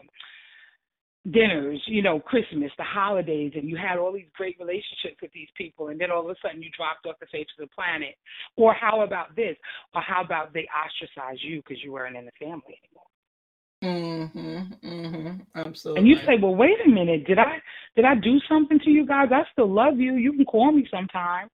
dinners, 1.29 1.83
you 1.87 2.03
know, 2.03 2.19
Christmas, 2.19 2.71
the 2.79 2.85
holidays, 2.85 3.53
and 3.55 3.69
you 3.69 3.77
had 3.77 3.99
all 3.99 4.13
these 4.13 4.29
great 4.35 4.57
relationships 4.59 5.21
with 5.21 5.33
these 5.33 5.49
people, 5.57 5.89
and 5.89 6.01
then 6.01 6.11
all 6.11 6.25
of 6.25 6.31
a 6.31 6.35
sudden 6.43 6.63
you 6.63 6.71
dropped 6.71 7.07
off 7.07 7.17
the 7.21 7.27
face 7.27 7.47
of 7.59 7.69
the 7.69 7.75
planet. 7.75 8.15
Or 8.57 8.73
how 8.73 9.03
about 9.03 9.37
this? 9.37 9.57
Or 9.95 10.01
how 10.01 10.23
about 10.23 10.55
they 10.55 10.67
ostracize 10.73 11.43
you 11.43 11.63
because 11.63 11.83
you 11.85 11.93
weren't 11.93 12.17
in 12.17 12.25
the 12.25 12.33
family 12.39 12.79
anymore? 12.83 13.01
Mm-hmm. 13.83 14.87
Mm-hmm. 14.87 15.37
Absolutely. 15.55 15.99
And 15.99 16.09
you 16.09 16.17
say, 16.27 16.39
well, 16.41 16.55
wait 16.55 16.77
a 16.85 16.89
minute, 16.89 17.27
did 17.27 17.39
I 17.39 17.61
did 17.97 18.05
I 18.05 18.15
do 18.15 18.39
something 18.49 18.79
to 18.81 18.91
you 18.91 19.07
guys? 19.07 19.29
I 19.33 19.45
still 19.53 19.71
love 19.71 19.99
you. 19.99 20.15
You 20.15 20.33
can 20.33 20.45
call 20.45 20.73
me 20.73 20.87
sometime. 20.91 21.49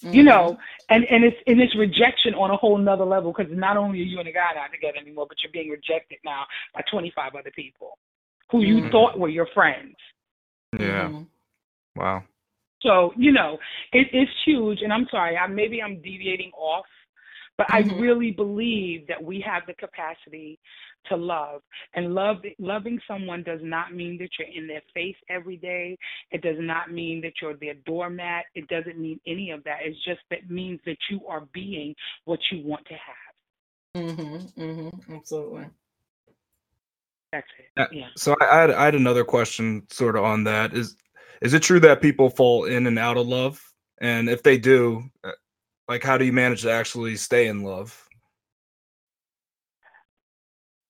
You 0.00 0.22
know, 0.22 0.56
and 0.90 1.04
and 1.06 1.24
it's 1.24 1.36
and 1.48 1.60
it's 1.60 1.74
rejection 1.76 2.32
on 2.34 2.52
a 2.52 2.56
whole 2.56 2.78
nother 2.78 3.04
level 3.04 3.34
because 3.36 3.52
not 3.52 3.76
only 3.76 3.98
are 3.98 4.04
you 4.04 4.18
and 4.18 4.28
the 4.28 4.32
guy 4.32 4.54
not 4.54 4.70
together 4.70 4.96
anymore, 4.96 5.26
but 5.28 5.38
you're 5.42 5.50
being 5.50 5.70
rejected 5.70 6.18
now 6.24 6.44
by 6.72 6.82
25 6.88 7.34
other 7.34 7.50
people 7.50 7.98
who 8.50 8.62
you 8.62 8.82
Mhm. 8.82 8.90
thought 8.90 9.18
were 9.18 9.28
your 9.28 9.46
friends. 9.46 9.96
Yeah. 10.78 11.08
Mhm. 11.08 11.26
Wow. 11.96 12.24
So 12.80 13.12
you 13.16 13.32
know, 13.32 13.58
it, 13.92 14.08
it's 14.12 14.30
huge. 14.44 14.82
And 14.82 14.92
I'm 14.92 15.06
sorry, 15.10 15.36
I 15.36 15.46
maybe 15.46 15.82
I'm 15.82 16.00
deviating 16.00 16.52
off, 16.52 16.86
but 17.56 17.66
I 17.70 17.82
Mhm. 17.82 18.00
really 18.00 18.30
believe 18.30 19.06
that 19.08 19.22
we 19.22 19.40
have 19.40 19.66
the 19.66 19.74
capacity 19.74 20.58
to 21.06 21.16
love. 21.16 21.62
And 21.94 22.14
love 22.14 22.44
loving 22.58 23.00
someone 23.06 23.42
does 23.42 23.60
not 23.62 23.94
mean 23.94 24.18
that 24.18 24.30
you're 24.38 24.48
in 24.48 24.66
their 24.66 24.82
face 24.94 25.16
every 25.28 25.56
day. 25.56 25.96
It 26.30 26.42
does 26.42 26.58
not 26.58 26.92
mean 26.92 27.20
that 27.22 27.40
you're 27.40 27.54
their 27.54 27.74
doormat. 27.74 28.44
It 28.54 28.68
doesn't 28.68 28.98
mean 28.98 29.20
any 29.26 29.50
of 29.50 29.64
that. 29.64 29.78
It's 29.82 30.02
just 30.04 30.20
that 30.30 30.50
means 30.50 30.80
that 30.86 30.98
you 31.10 31.26
are 31.26 31.42
being 31.52 31.94
what 32.24 32.40
you 32.50 32.64
want 32.64 32.86
to 32.86 32.94
have. 32.94 33.34
Mm-hmm. 33.96 34.62
Mm-hmm. 34.62 35.14
Absolutely. 35.14 35.66
That's 37.32 37.46
it. 37.58 37.82
Uh, 37.82 37.86
Yeah. 37.92 38.08
So 38.16 38.36
I, 38.40 38.46
I 38.46 38.60
had 38.60 38.70
I 38.70 38.84
had 38.86 38.94
another 38.94 39.24
question 39.24 39.86
sort 39.90 40.16
of 40.16 40.24
on 40.24 40.44
that. 40.44 40.74
Is 40.74 40.96
is 41.42 41.54
it 41.54 41.62
true 41.62 41.80
that 41.80 42.02
people 42.02 42.30
fall 42.30 42.64
in 42.64 42.86
and 42.86 42.98
out 42.98 43.16
of 43.16 43.26
love? 43.26 43.62
And 44.00 44.28
if 44.28 44.42
they 44.42 44.58
do, 44.58 45.04
uh, 45.24 45.32
like 45.88 46.02
how 46.04 46.18
do 46.18 46.24
you 46.24 46.32
manage 46.32 46.62
to 46.62 46.72
actually 46.72 47.16
stay 47.16 47.48
in 47.48 47.62
love? 47.62 48.08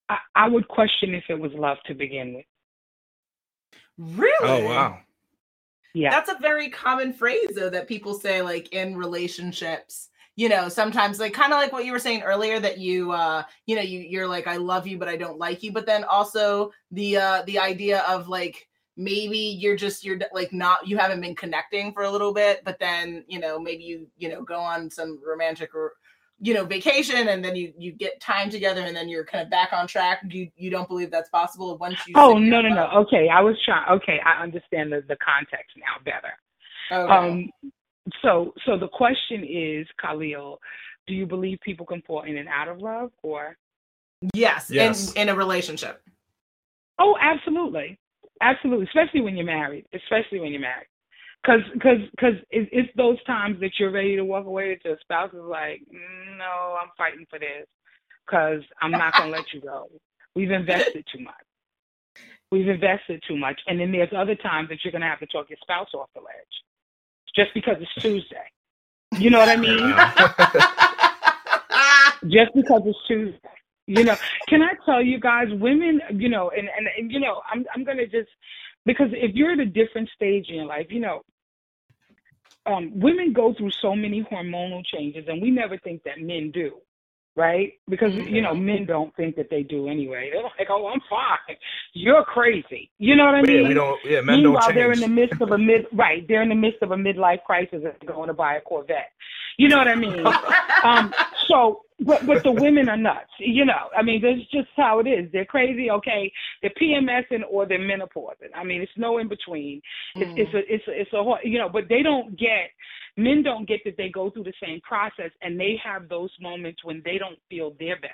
I, 0.09 0.18
I 0.35 0.48
would 0.48 0.68
question 0.68 1.14
if 1.14 1.24
it 1.29 1.38
was 1.38 1.53
love 1.55 1.79
to 1.87 1.94
begin 1.94 2.35
with. 2.35 2.46
Really? 3.98 4.37
Oh 4.42 4.64
wow. 4.66 5.01
Yeah. 5.94 6.11
That's 6.11 6.31
a 6.31 6.38
very 6.40 6.70
common 6.70 7.12
phrase 7.12 7.51
though 7.55 7.70
that 7.70 7.88
people 7.88 8.14
say 8.14 8.42
like 8.42 8.72
in 8.72 8.96
relationships. 8.96 10.09
You 10.38 10.48
know, 10.48 10.68
sometimes 10.68 11.18
like 11.18 11.33
kind 11.33 11.53
of 11.53 11.59
like 11.59 11.72
what 11.72 11.85
you 11.85 11.90
were 11.90 11.98
saying 11.98 12.22
earlier 12.22 12.61
that 12.61 12.79
you 12.79 13.11
uh 13.11 13.42
you 13.66 13.74
know, 13.74 13.83
you 13.83 13.98
you're 13.98 14.29
like 14.29 14.46
I 14.46 14.57
love 14.57 14.87
you 14.87 14.96
but 14.96 15.09
I 15.09 15.16
don't 15.16 15.37
like 15.37 15.64
you, 15.64 15.72
but 15.72 15.85
then 15.85 16.05
also 16.05 16.70
the 16.92 17.16
uh 17.16 17.42
the 17.46 17.59
idea 17.59 18.03
of 18.03 18.29
like 18.29 18.68
maybe 18.96 19.38
you're 19.38 19.74
just 19.77 20.05
you're 20.05 20.18
like 20.33 20.53
not 20.53 20.87
you 20.87 20.96
haven't 20.96 21.20
been 21.20 21.35
connecting 21.35 21.92
for 21.92 22.05
a 22.05 22.11
little 22.11 22.33
bit, 22.33 22.62
but 22.64 22.79
then, 22.79 23.24
you 23.27 23.40
know, 23.40 23.59
maybe 23.59 23.83
you 23.83 24.07
you 24.16 24.29
know 24.29 24.42
go 24.42 24.61
on 24.61 24.88
some 24.90 25.18
romantic 25.27 25.74
or 25.74 25.94
you 26.40 26.55
know 26.55 26.64
vacation 26.64 27.29
and 27.29 27.44
then 27.44 27.57
you 27.57 27.72
you 27.77 27.90
get 27.90 28.20
time 28.20 28.48
together 28.48 28.83
and 28.83 28.94
then 28.96 29.09
you're 29.09 29.24
kind 29.24 29.42
of 29.42 29.51
back 29.51 29.72
on 29.72 29.88
track. 29.88 30.20
You 30.31 30.48
you 30.57 30.70
don't 30.70 30.88
believe 30.88 31.11
that's 31.11 31.31
possible 31.31 31.77
once 31.79 32.07
you 32.07 32.14
Oh 32.14 32.38
no 32.38 32.61
no 32.61 32.68
love? 32.68 32.92
no. 32.92 33.01
Okay, 33.01 33.29
I 33.29 33.40
was 33.40 33.57
trying. 33.64 33.88
Okay, 33.90 34.20
I 34.24 34.40
understand 34.40 34.92
the 34.92 35.03
the 35.09 35.16
context 35.16 35.77
now 35.77 35.98
better. 36.05 36.33
Okay. 36.92 37.29
Um, 37.29 37.51
so 38.22 38.52
so 38.66 38.78
the 38.78 38.88
question 38.88 39.44
is, 39.44 39.86
Khalil, 40.00 40.58
do 41.06 41.14
you 41.14 41.26
believe 41.26 41.58
people 41.62 41.86
can 41.86 42.02
fall 42.02 42.22
in 42.22 42.36
and 42.36 42.48
out 42.48 42.68
of 42.68 42.78
love, 42.80 43.10
or? 43.22 43.56
yes, 44.34 44.70
Yes. 44.70 45.12
in 45.14 45.22
in 45.22 45.28
a 45.28 45.34
relationship. 45.34 46.02
Oh, 46.98 47.16
absolutely, 47.20 47.98
absolutely. 48.40 48.86
Especially 48.86 49.20
when 49.20 49.36
you're 49.36 49.46
married. 49.46 49.86
Especially 49.94 50.40
when 50.40 50.52
you're 50.52 50.60
married. 50.60 50.88
Cause, 51.46 51.60
cause, 51.80 52.00
cause 52.18 52.34
it, 52.50 52.68
it's 52.72 52.88
those 52.96 53.22
times 53.22 53.60
that 53.60 53.70
you're 53.78 53.92
ready 53.92 54.16
to 54.16 54.24
walk 54.24 54.44
away 54.46 54.74
that 54.74 54.84
your 54.84 54.98
spouse 55.00 55.32
is 55.32 55.40
like, 55.40 55.80
no, 55.92 56.76
I'm 56.82 56.90
fighting 56.98 57.26
for 57.30 57.38
this, 57.38 57.66
cause 58.28 58.60
I'm 58.82 58.90
not 58.90 59.14
gonna 59.14 59.30
let 59.30 59.44
you 59.54 59.60
go. 59.60 59.88
We've 60.34 60.50
invested 60.50 61.06
too 61.14 61.22
much. 61.22 61.34
We've 62.50 62.68
invested 62.68 63.22
too 63.26 63.36
much, 63.36 63.58
and 63.68 63.78
then 63.78 63.92
there's 63.92 64.12
other 64.16 64.34
times 64.34 64.68
that 64.70 64.78
you're 64.82 64.92
gonna 64.92 65.08
have 65.08 65.20
to 65.20 65.26
talk 65.26 65.48
your 65.48 65.58
spouse 65.62 65.88
off 65.94 66.10
the 66.14 66.20
ledge, 66.20 66.54
just 67.38 67.55
because 67.55 67.77
it's 67.81 67.94
Tuesday. 68.03 68.51
You 69.18 69.31
know 69.31 69.38
what 69.38 69.48
I 69.48 69.57
mean? 69.57 69.94
just 72.33 72.53
because 72.55 72.83
it's 72.85 72.98
Tuesday. 73.07 73.38
You 73.87 74.05
know, 74.05 74.16
can 74.48 74.62
I 74.62 74.72
tell 74.85 75.01
you 75.01 75.20
guys, 75.20 75.46
women, 75.53 76.01
you 76.12 76.29
know, 76.29 76.51
and, 76.51 76.68
and, 76.77 76.88
and 76.98 77.11
you 77.11 77.20
know, 77.20 77.40
I'm 77.51 77.64
I'm 77.74 77.85
gonna 77.85 78.07
just 78.07 78.29
because 78.85 79.09
if 79.12 79.35
you're 79.35 79.53
at 79.53 79.61
a 79.61 79.66
different 79.66 80.11
stage 80.14 80.46
in 80.48 80.57
your 80.57 80.66
life, 80.66 80.88
you 80.90 81.01
know, 81.01 81.22
um, 82.66 82.90
women 82.98 83.33
go 83.33 83.55
through 83.55 83.70
so 83.70 83.94
many 83.94 84.27
hormonal 84.31 84.85
changes, 84.85 85.27
and 85.29 85.40
we 85.40 85.51
never 85.51 85.79
think 85.79 86.03
that 86.03 86.20
men 86.20 86.51
do, 86.51 86.72
right? 87.38 87.72
Because 87.88 88.12
you 88.14 88.42
know, 88.42 88.53
men 88.53 88.85
don't 88.85 89.14
think 89.16 89.37
that 89.37 89.48
they 89.48 89.62
do 89.62 89.88
anyway. 89.88 90.29
They're 90.33 90.42
like, 90.42 90.68
"Oh, 90.68 90.88
I'm 90.88 91.01
fine. 91.09 91.57
You're 91.94 92.24
crazy." 92.24 92.90
You 92.98 93.14
know 93.16 93.27
what 93.27 93.37
I 93.37 93.42
mean? 93.42 93.62
yeah, 93.62 93.68
we 93.68 93.74
don't. 93.74 93.98
Yeah, 94.05 94.20
men 94.20 94.42
don't 94.42 94.42
Meanwhile, 94.42 94.62
change. 94.62 94.74
they're 94.74 94.92
in 94.92 95.01
the 95.01 95.09
midst 95.09 95.40
of 95.40 95.53
a 95.53 95.59
mid 95.59 95.87
right. 95.92 96.27
They're 96.27 96.42
in 96.42 96.48
the 96.48 96.57
midst 96.57 96.83
of 96.83 96.90
a 96.90 96.96
midlife 96.96 97.44
crisis 97.44 97.83
and 97.85 98.09
going 98.09 98.27
to 98.27 98.35
buy 98.35 98.57
a 98.57 98.61
Corvette. 98.61 99.12
You 99.57 99.68
know 99.68 99.79
what 99.79 99.88
I 99.88 99.94
mean? 99.94 100.27
um, 100.83 101.14
so, 101.46 101.83
but 102.00 102.26
but 102.26 102.42
the 102.42 102.52
women 102.52 102.88
are 102.88 102.96
nuts. 102.96 103.30
You 103.38 103.64
know, 103.64 103.88
I 103.96 104.02
mean, 104.02 104.22
that's 104.22 104.48
just 104.50 104.68
how 104.76 105.00
it 105.00 105.06
is. 105.08 105.30
They're 105.32 105.44
crazy. 105.44 105.90
Okay, 105.90 106.32
they're 106.62 106.72
PMSing 106.80 107.42
or 107.50 107.66
they're 107.66 107.78
menopausing. 107.78 108.50
I 108.54 108.64
mean, 108.64 108.82
it's 108.82 108.92
no 108.96 109.18
in 109.18 109.28
between. 109.28 109.80
It's 110.14 110.30
it's 110.37 110.54
a 110.54 110.74
it's 110.74 110.88
a, 110.88 111.00
it's 111.00 111.12
a 111.12 111.48
you 111.48 111.58
know, 111.58 111.68
but 111.68 111.84
they 111.88 112.02
don't 112.02 112.38
get 112.38 112.70
men 113.16 113.42
don't 113.42 113.68
get 113.68 113.80
that 113.84 113.96
they 113.96 114.08
go 114.08 114.30
through 114.30 114.44
the 114.44 114.52
same 114.62 114.80
process 114.82 115.30
and 115.42 115.58
they 115.58 115.78
have 115.84 116.08
those 116.08 116.30
moments 116.40 116.84
when 116.84 117.02
they 117.04 117.18
don't 117.18 117.38
feel 117.50 117.74
their 117.78 118.00
best. 118.00 118.12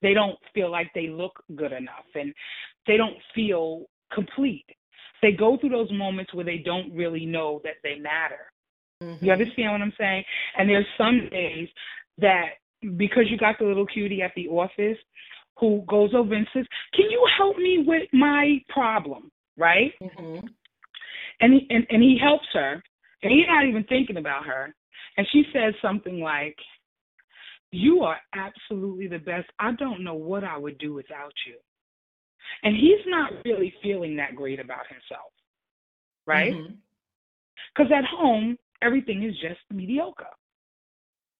They 0.00 0.14
don't 0.14 0.38
feel 0.54 0.70
like 0.70 0.90
they 0.94 1.08
look 1.08 1.42
good 1.56 1.72
enough 1.72 2.06
and 2.14 2.32
they 2.86 2.96
don't 2.96 3.16
feel 3.34 3.86
complete. 4.12 4.66
They 5.22 5.32
go 5.32 5.56
through 5.58 5.70
those 5.70 5.90
moments 5.92 6.32
where 6.32 6.44
they 6.44 6.58
don't 6.58 6.94
really 6.94 7.26
know 7.26 7.60
that 7.64 7.74
they 7.82 7.98
matter. 7.98 8.52
Mm-hmm. 9.02 9.24
You 9.24 9.32
understand 9.32 9.72
what 9.72 9.82
I'm 9.82 9.92
saying? 9.98 10.24
And 10.56 10.68
there's 10.68 10.86
some 10.96 11.28
days 11.30 11.68
that 12.18 12.50
because 12.96 13.24
you 13.30 13.36
got 13.36 13.58
the 13.58 13.64
little 13.64 13.86
cutie 13.86 14.22
at 14.22 14.32
the 14.34 14.48
office 14.48 14.98
who 15.58 15.82
goes 15.88 16.14
over 16.14 16.34
and 16.34 16.46
says, 16.52 16.66
"Can 16.94 17.10
you 17.10 17.26
help 17.36 17.56
me 17.56 17.84
with 17.86 18.08
my 18.12 18.62
problem?" 18.68 19.30
Right? 19.56 19.92
Mhm. 20.00 20.48
And 21.40 21.54
he, 21.54 21.66
and 21.70 21.86
and 21.90 22.02
he 22.02 22.18
helps 22.18 22.46
her, 22.52 22.82
and 23.22 23.32
he's 23.32 23.46
not 23.48 23.66
even 23.66 23.84
thinking 23.84 24.16
about 24.16 24.46
her. 24.46 24.74
And 25.18 25.26
she 25.32 25.44
says 25.52 25.74
something 25.82 26.20
like, 26.20 26.56
You 27.70 28.02
are 28.02 28.16
absolutely 28.34 29.08
the 29.08 29.18
best. 29.18 29.46
I 29.58 29.72
don't 29.72 30.02
know 30.02 30.14
what 30.14 30.42
I 30.42 30.56
would 30.56 30.78
do 30.78 30.94
without 30.94 31.32
you. 31.46 31.56
And 32.62 32.74
he's 32.74 33.04
not 33.06 33.32
really 33.44 33.74
feeling 33.82 34.16
that 34.16 34.34
great 34.34 34.58
about 34.58 34.86
himself, 34.86 35.32
right? 36.26 36.54
Because 37.74 37.90
mm-hmm. 37.90 37.92
at 37.92 38.04
home, 38.06 38.56
everything 38.80 39.22
is 39.22 39.34
just 39.34 39.60
mediocre. 39.70 40.24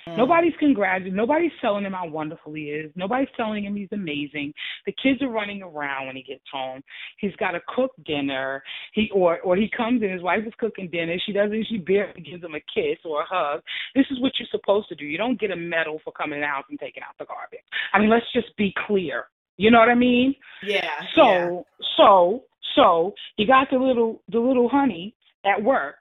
Mm. 0.08 0.16
Nobody's 0.16 0.54
congratulating. 0.58 1.16
Nobody's 1.16 1.52
telling 1.60 1.84
him 1.84 1.92
how 1.92 2.08
wonderful 2.08 2.52
he 2.54 2.64
is. 2.64 2.90
Nobody's 2.96 3.28
telling 3.36 3.64
him 3.64 3.76
he's 3.76 3.88
amazing. 3.92 4.52
The 4.86 4.94
kids 5.02 5.22
are 5.22 5.28
running 5.28 5.62
around 5.62 6.06
when 6.06 6.16
he 6.16 6.22
gets 6.22 6.44
home. 6.52 6.82
He's 7.18 7.34
got 7.36 7.52
to 7.52 7.60
cook 7.74 7.92
dinner. 8.04 8.62
He 8.92 9.10
or 9.14 9.40
or 9.40 9.56
he 9.56 9.70
comes 9.74 10.02
in. 10.02 10.10
His 10.10 10.22
wife 10.22 10.44
is 10.46 10.52
cooking 10.58 10.88
dinner. 10.90 11.16
She 11.24 11.32
doesn't. 11.32 11.66
She 11.68 11.78
barely 11.78 12.20
gives 12.22 12.42
him 12.42 12.54
a 12.54 12.60
kiss 12.60 12.98
or 13.04 13.22
a 13.22 13.26
hug. 13.28 13.62
This 13.94 14.06
is 14.10 14.20
what 14.20 14.32
you're 14.38 14.48
supposed 14.50 14.88
to 14.88 14.94
do. 14.94 15.04
You 15.04 15.18
don't 15.18 15.40
get 15.40 15.50
a 15.50 15.56
medal 15.56 16.00
for 16.04 16.12
coming 16.12 16.42
out 16.42 16.64
and 16.70 16.78
taking 16.78 17.02
out 17.02 17.16
the 17.18 17.26
garbage. 17.26 17.64
I 17.92 17.98
mean, 17.98 18.10
let's 18.10 18.26
just 18.32 18.56
be 18.56 18.72
clear. 18.86 19.26
You 19.56 19.70
know 19.70 19.78
what 19.78 19.88
I 19.88 19.94
mean? 19.94 20.34
Yeah. 20.62 20.88
So 21.16 21.24
yeah. 21.24 21.60
so 21.96 22.44
so 22.76 23.14
you 23.36 23.46
got 23.46 23.68
the 23.70 23.78
little 23.78 24.22
the 24.28 24.38
little 24.38 24.68
honey 24.68 25.14
at 25.44 25.62
work. 25.62 25.96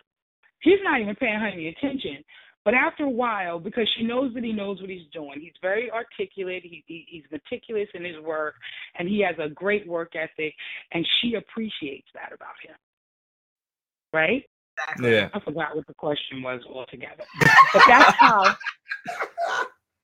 He's 0.61 0.79
not 0.83 1.01
even 1.01 1.15
paying 1.15 1.39
honey 1.39 1.67
attention. 1.69 2.23
But 2.67 2.73
after 2.73 3.05
a 3.05 3.09
while, 3.09 3.59
because 3.59 3.87
she 3.97 4.03
knows 4.03 4.33
that 4.33 4.43
he 4.43 4.51
knows 4.51 4.81
what 4.81 4.89
he's 4.89 5.07
doing, 5.13 5.39
he's 5.39 5.53
very 5.61 5.89
articulate. 5.89 6.63
He, 6.63 6.83
he 6.85 7.05
he's 7.07 7.23
meticulous 7.31 7.87
in 7.93 8.03
his 8.03 8.19
work, 8.21 8.55
and 8.99 9.07
he 9.07 9.21
has 9.21 9.37
a 9.39 9.47
great 9.47 9.87
work 9.87 10.17
ethic, 10.17 10.53
and 10.91 11.07
she 11.21 11.35
appreciates 11.35 12.09
that 12.13 12.33
about 12.33 12.59
him. 12.61 12.75
Right? 14.11 14.43
Exactly. 14.81 15.11
Yeah. 15.13 15.29
I 15.33 15.39
forgot 15.39 15.77
what 15.77 15.87
the 15.87 15.93
question 15.93 16.43
was 16.43 16.59
altogether. 16.69 17.23
But 17.71 17.83
that's 17.87 18.15
how. 18.19 18.53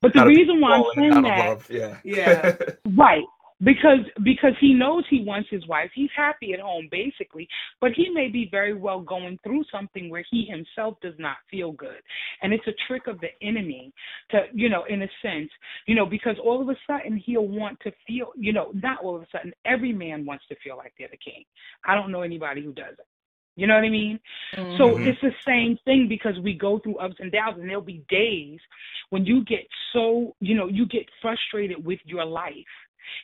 But 0.02 0.14
the 0.14 0.26
reason 0.26 0.62
why 0.62 0.78
I'm 0.78 0.86
saying 0.96 1.22
that, 1.22 1.70
yeah, 1.70 1.98
yeah, 2.06 2.56
right, 2.98 3.26
because 3.64 4.00
because 4.24 4.54
he 4.60 4.74
knows 4.74 5.04
he 5.10 5.24
wants 5.24 5.50
his 5.50 5.66
wife. 5.68 5.90
He's 5.94 6.10
happy 6.16 6.54
at 6.54 6.60
home 6.60 6.88
basically, 6.92 7.48
but 7.82 7.92
he 7.92 8.10
may 8.10 8.28
be 8.30 8.48
very 8.52 8.74
well 8.74 9.00
going 9.00 9.40
through 9.44 9.64
something 9.72 10.10
where 10.10 10.26
he 10.30 10.46
himself 10.46 10.98
does 11.02 11.16
not 11.18 11.38
feel 11.50 11.72
good. 11.72 12.02
And 12.42 12.54
it's 12.54 12.68
a 12.68 12.74
trick 12.88 13.08
of 13.08 13.20
the 13.22 13.30
enemy 13.42 13.94
to, 14.32 14.44
you 14.54 14.70
know, 14.70 14.84
in 14.90 15.02
a 15.02 15.10
sense, 15.22 15.50
you 15.88 15.96
know, 15.96 16.06
because 16.06 16.36
all 16.44 16.62
of 16.62 16.70
a 16.70 16.76
sudden 16.88 17.18
he'll 17.18 17.48
want 17.48 17.80
to 17.82 17.92
feel, 18.08 18.32
you 18.36 18.54
know, 18.54 18.72
not 18.74 19.04
all 19.04 19.16
of 19.16 19.22
a 19.22 19.28
sudden 19.32 19.54
every 19.66 19.94
man 19.94 20.26
wants 20.26 20.46
to 20.50 20.56
feel 20.64 20.78
like 20.78 20.94
they're 20.98 21.08
the 21.10 21.18
king. 21.18 21.44
I 21.86 21.96
don't 21.96 22.12
know 22.12 22.22
anybody 22.22 22.64
who 22.64 22.74
doesn't. 22.74 23.00
You 23.56 23.68
know 23.68 23.76
what 23.76 23.84
I 23.84 23.90
mean? 23.90 24.20
Mm-hmm. 24.56 24.78
So 24.78 24.98
it's 24.98 25.22
the 25.22 25.34
same 25.46 25.78
thing 25.86 26.08
because 26.10 26.34
we 26.40 26.56
go 26.56 26.80
through 26.80 26.98
ups 26.98 27.16
and 27.20 27.32
downs, 27.32 27.58
and 27.60 27.70
there'll 27.70 27.84
be 27.84 28.04
days 28.10 28.60
when 29.12 29.26
you 29.26 29.46
get 29.46 29.68
so, 29.94 30.36
you 30.40 30.56
know, 30.56 30.68
you 30.68 30.88
get 30.88 31.06
frustrated 31.22 31.86
with 31.86 32.00
your 32.04 32.26
life. 32.26 32.54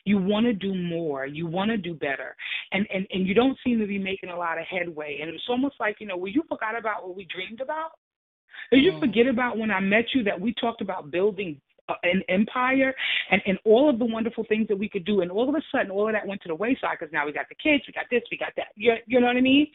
You 0.04 0.18
want 0.18 0.46
to 0.46 0.52
do 0.52 0.74
more. 0.74 1.26
You 1.26 1.46
want 1.46 1.70
to 1.70 1.76
do 1.76 1.94
better, 1.94 2.36
and 2.72 2.86
and 2.92 3.06
and 3.10 3.26
you 3.26 3.34
don't 3.34 3.58
seem 3.64 3.78
to 3.78 3.86
be 3.86 3.98
making 3.98 4.30
a 4.30 4.36
lot 4.36 4.58
of 4.58 4.64
headway. 4.66 5.18
And 5.20 5.30
it's 5.30 5.44
almost 5.48 5.76
like 5.80 5.96
you 6.00 6.06
know, 6.06 6.16
well, 6.16 6.32
you 6.32 6.42
forgot 6.48 6.78
about 6.78 7.06
what 7.06 7.16
we 7.16 7.26
dreamed 7.26 7.60
about. 7.60 7.90
Did 8.70 8.84
you 8.84 8.92
mm-hmm. 8.92 9.00
forget 9.00 9.26
about 9.26 9.58
when 9.58 9.70
I 9.70 9.80
met 9.80 10.06
you 10.14 10.22
that 10.24 10.40
we 10.40 10.54
talked 10.60 10.80
about 10.80 11.10
building 11.10 11.60
an 12.02 12.22
empire 12.28 12.94
and, 13.30 13.40
and 13.46 13.58
all 13.64 13.90
of 13.90 13.98
the 13.98 14.04
wonderful 14.04 14.44
things 14.48 14.68
that 14.68 14.78
we 14.78 14.88
could 14.88 15.04
do. 15.04 15.20
And 15.20 15.30
all 15.30 15.48
of 15.48 15.54
a 15.54 15.62
sudden, 15.72 15.90
all 15.90 16.06
of 16.08 16.14
that 16.14 16.26
went 16.26 16.42
to 16.42 16.48
the 16.48 16.54
wayside 16.54 16.98
because 16.98 17.12
now 17.12 17.26
we 17.26 17.32
got 17.32 17.48
the 17.48 17.54
kids, 17.54 17.84
we 17.86 17.92
got 17.92 18.04
this, 18.10 18.22
we 18.30 18.36
got 18.36 18.52
that. 18.56 18.68
You, 18.76 18.94
you 19.06 19.20
know 19.20 19.26
what 19.26 19.36
I 19.36 19.40
mean? 19.40 19.66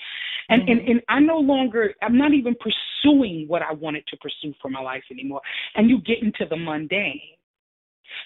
And, 0.49 0.63
mm-hmm. 0.63 0.71
and 0.71 0.89
and 0.89 1.01
I'm 1.09 1.25
no 1.25 1.37
longer, 1.37 1.93
I'm 2.01 2.17
not 2.17 2.33
even 2.33 2.55
pursuing 2.55 3.45
what 3.47 3.61
I 3.61 3.73
wanted 3.73 4.05
to 4.07 4.17
pursue 4.17 4.53
for 4.61 4.69
my 4.69 4.81
life 4.81 5.03
anymore. 5.11 5.41
And 5.75 5.89
you 5.89 5.99
get 6.01 6.21
into 6.21 6.45
the 6.49 6.57
mundane. 6.57 7.21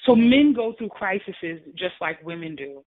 So 0.05 0.15
men 0.15 0.53
go 0.53 0.73
through 0.77 0.89
crises 0.89 1.35
just 1.75 1.95
like 2.01 2.23
women 2.23 2.55
do 2.55 2.83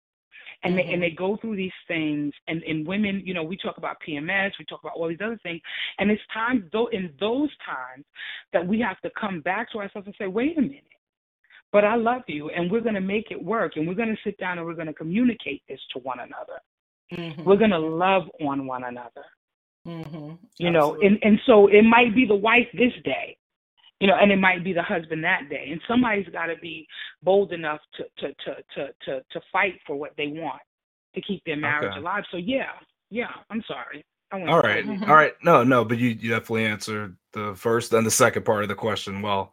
and 0.64 0.76
they 0.76 0.83
mm-hmm. 0.83 0.94
and 0.94 1.02
they 1.02 1.11
go 1.11 1.37
through 1.38 1.57
these 1.57 1.72
things 1.88 2.33
and 2.46 2.62
and 2.62 2.87
women 2.87 3.22
you 3.24 3.35
know 3.35 3.42
we 3.42 3.57
talk 3.57 3.78
about 3.78 3.96
pms 4.07 4.50
we 4.59 4.64
talk 4.66 4.81
about 4.83 4.92
all 4.94 5.09
these 5.09 5.18
other 5.24 5.38
things 5.42 5.61
and 5.98 6.11
it's 6.11 6.22
times 6.33 6.62
though 6.72 6.87
in 6.88 7.12
those 7.18 7.48
times 7.66 8.05
that 8.52 8.64
we 8.64 8.78
have 8.78 9.00
to 9.00 9.11
come 9.18 9.40
back 9.40 9.72
to 9.72 9.78
ourselves 9.78 10.07
and 10.07 10.14
say 10.18 10.28
wait 10.28 10.57
a 10.59 10.61
minute 10.61 10.85
but 11.72 11.85
I 11.85 11.96
love 11.96 12.22
you, 12.28 12.50
and 12.50 12.70
we're 12.70 12.83
going 12.83 12.94
to 12.94 13.00
make 13.00 13.31
it 13.31 13.42
work, 13.42 13.76
and 13.76 13.88
we're 13.88 13.94
going 13.94 14.11
to 14.11 14.22
sit 14.22 14.37
down 14.37 14.59
and 14.59 14.66
we're 14.66 14.74
going 14.74 14.88
to 14.88 14.92
communicate 14.92 15.62
this 15.68 15.81
to 15.94 16.00
one 16.00 16.18
another. 16.20 16.61
Mm-hmm. 17.14 17.44
We're 17.44 17.57
going 17.57 17.70
to 17.70 17.78
love 17.78 18.24
on 18.42 18.66
one 18.66 18.85
another. 18.85 19.24
Mm-hmm. 19.87 20.35
You 20.59 20.70
know, 20.70 20.96
and 21.00 21.18
and 21.22 21.40
so 21.44 21.66
it 21.66 21.83
might 21.83 22.14
be 22.14 22.24
the 22.24 22.37
wife 22.37 22.68
this 22.74 22.92
day, 23.05 23.37
you 24.03 24.09
know, 24.09 24.17
and 24.21 24.33
it 24.33 24.41
might 24.41 24.65
be 24.65 24.73
the 24.73 24.83
husband 24.83 25.23
that 25.23 25.49
day, 25.49 25.69
and 25.71 25.81
somebody's 25.87 26.27
got 26.33 26.47
to 26.47 26.57
be 26.57 26.88
bold 27.23 27.53
enough 27.53 27.79
to 27.95 28.03
to 28.19 28.35
to 28.45 28.57
to 28.75 28.88
to 29.05 29.21
to 29.31 29.41
fight 29.53 29.75
for 29.87 29.95
what 29.95 30.11
they 30.17 30.27
want 30.27 30.61
to 31.15 31.21
keep 31.21 31.41
their 31.47 31.57
marriage 31.57 31.93
okay. 31.93 32.01
alive. 32.01 32.25
So 32.33 32.37
yeah, 32.37 32.73
yeah, 33.11 33.31
I'm 33.49 33.62
sorry. 33.69 34.05
All 34.33 34.59
right, 34.61 34.85
all 35.03 35.15
right, 35.15 35.35
no, 35.45 35.62
no, 35.62 35.85
but 35.85 35.99
you, 35.99 36.09
you 36.09 36.31
definitely 36.31 36.65
answered 36.65 37.17
the 37.33 37.55
first 37.55 37.93
and 37.93 38.05
the 38.05 38.11
second 38.11 38.45
part 38.45 38.65
of 38.65 38.69
the 38.71 38.75
question 38.75 39.23
well. 39.23 39.53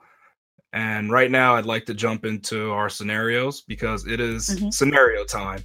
And 0.74 1.12
right 1.12 1.30
now, 1.30 1.56
I'd 1.56 1.66
like 1.66 1.86
to 1.88 1.94
jump 1.94 2.26
into 2.26 2.72
our 2.72 2.90
scenarios 2.90 3.62
because 3.62 4.08
it 4.08 4.20
is 4.20 4.50
mm-hmm. 4.50 4.70
scenario 4.70 5.26
time. 5.26 5.64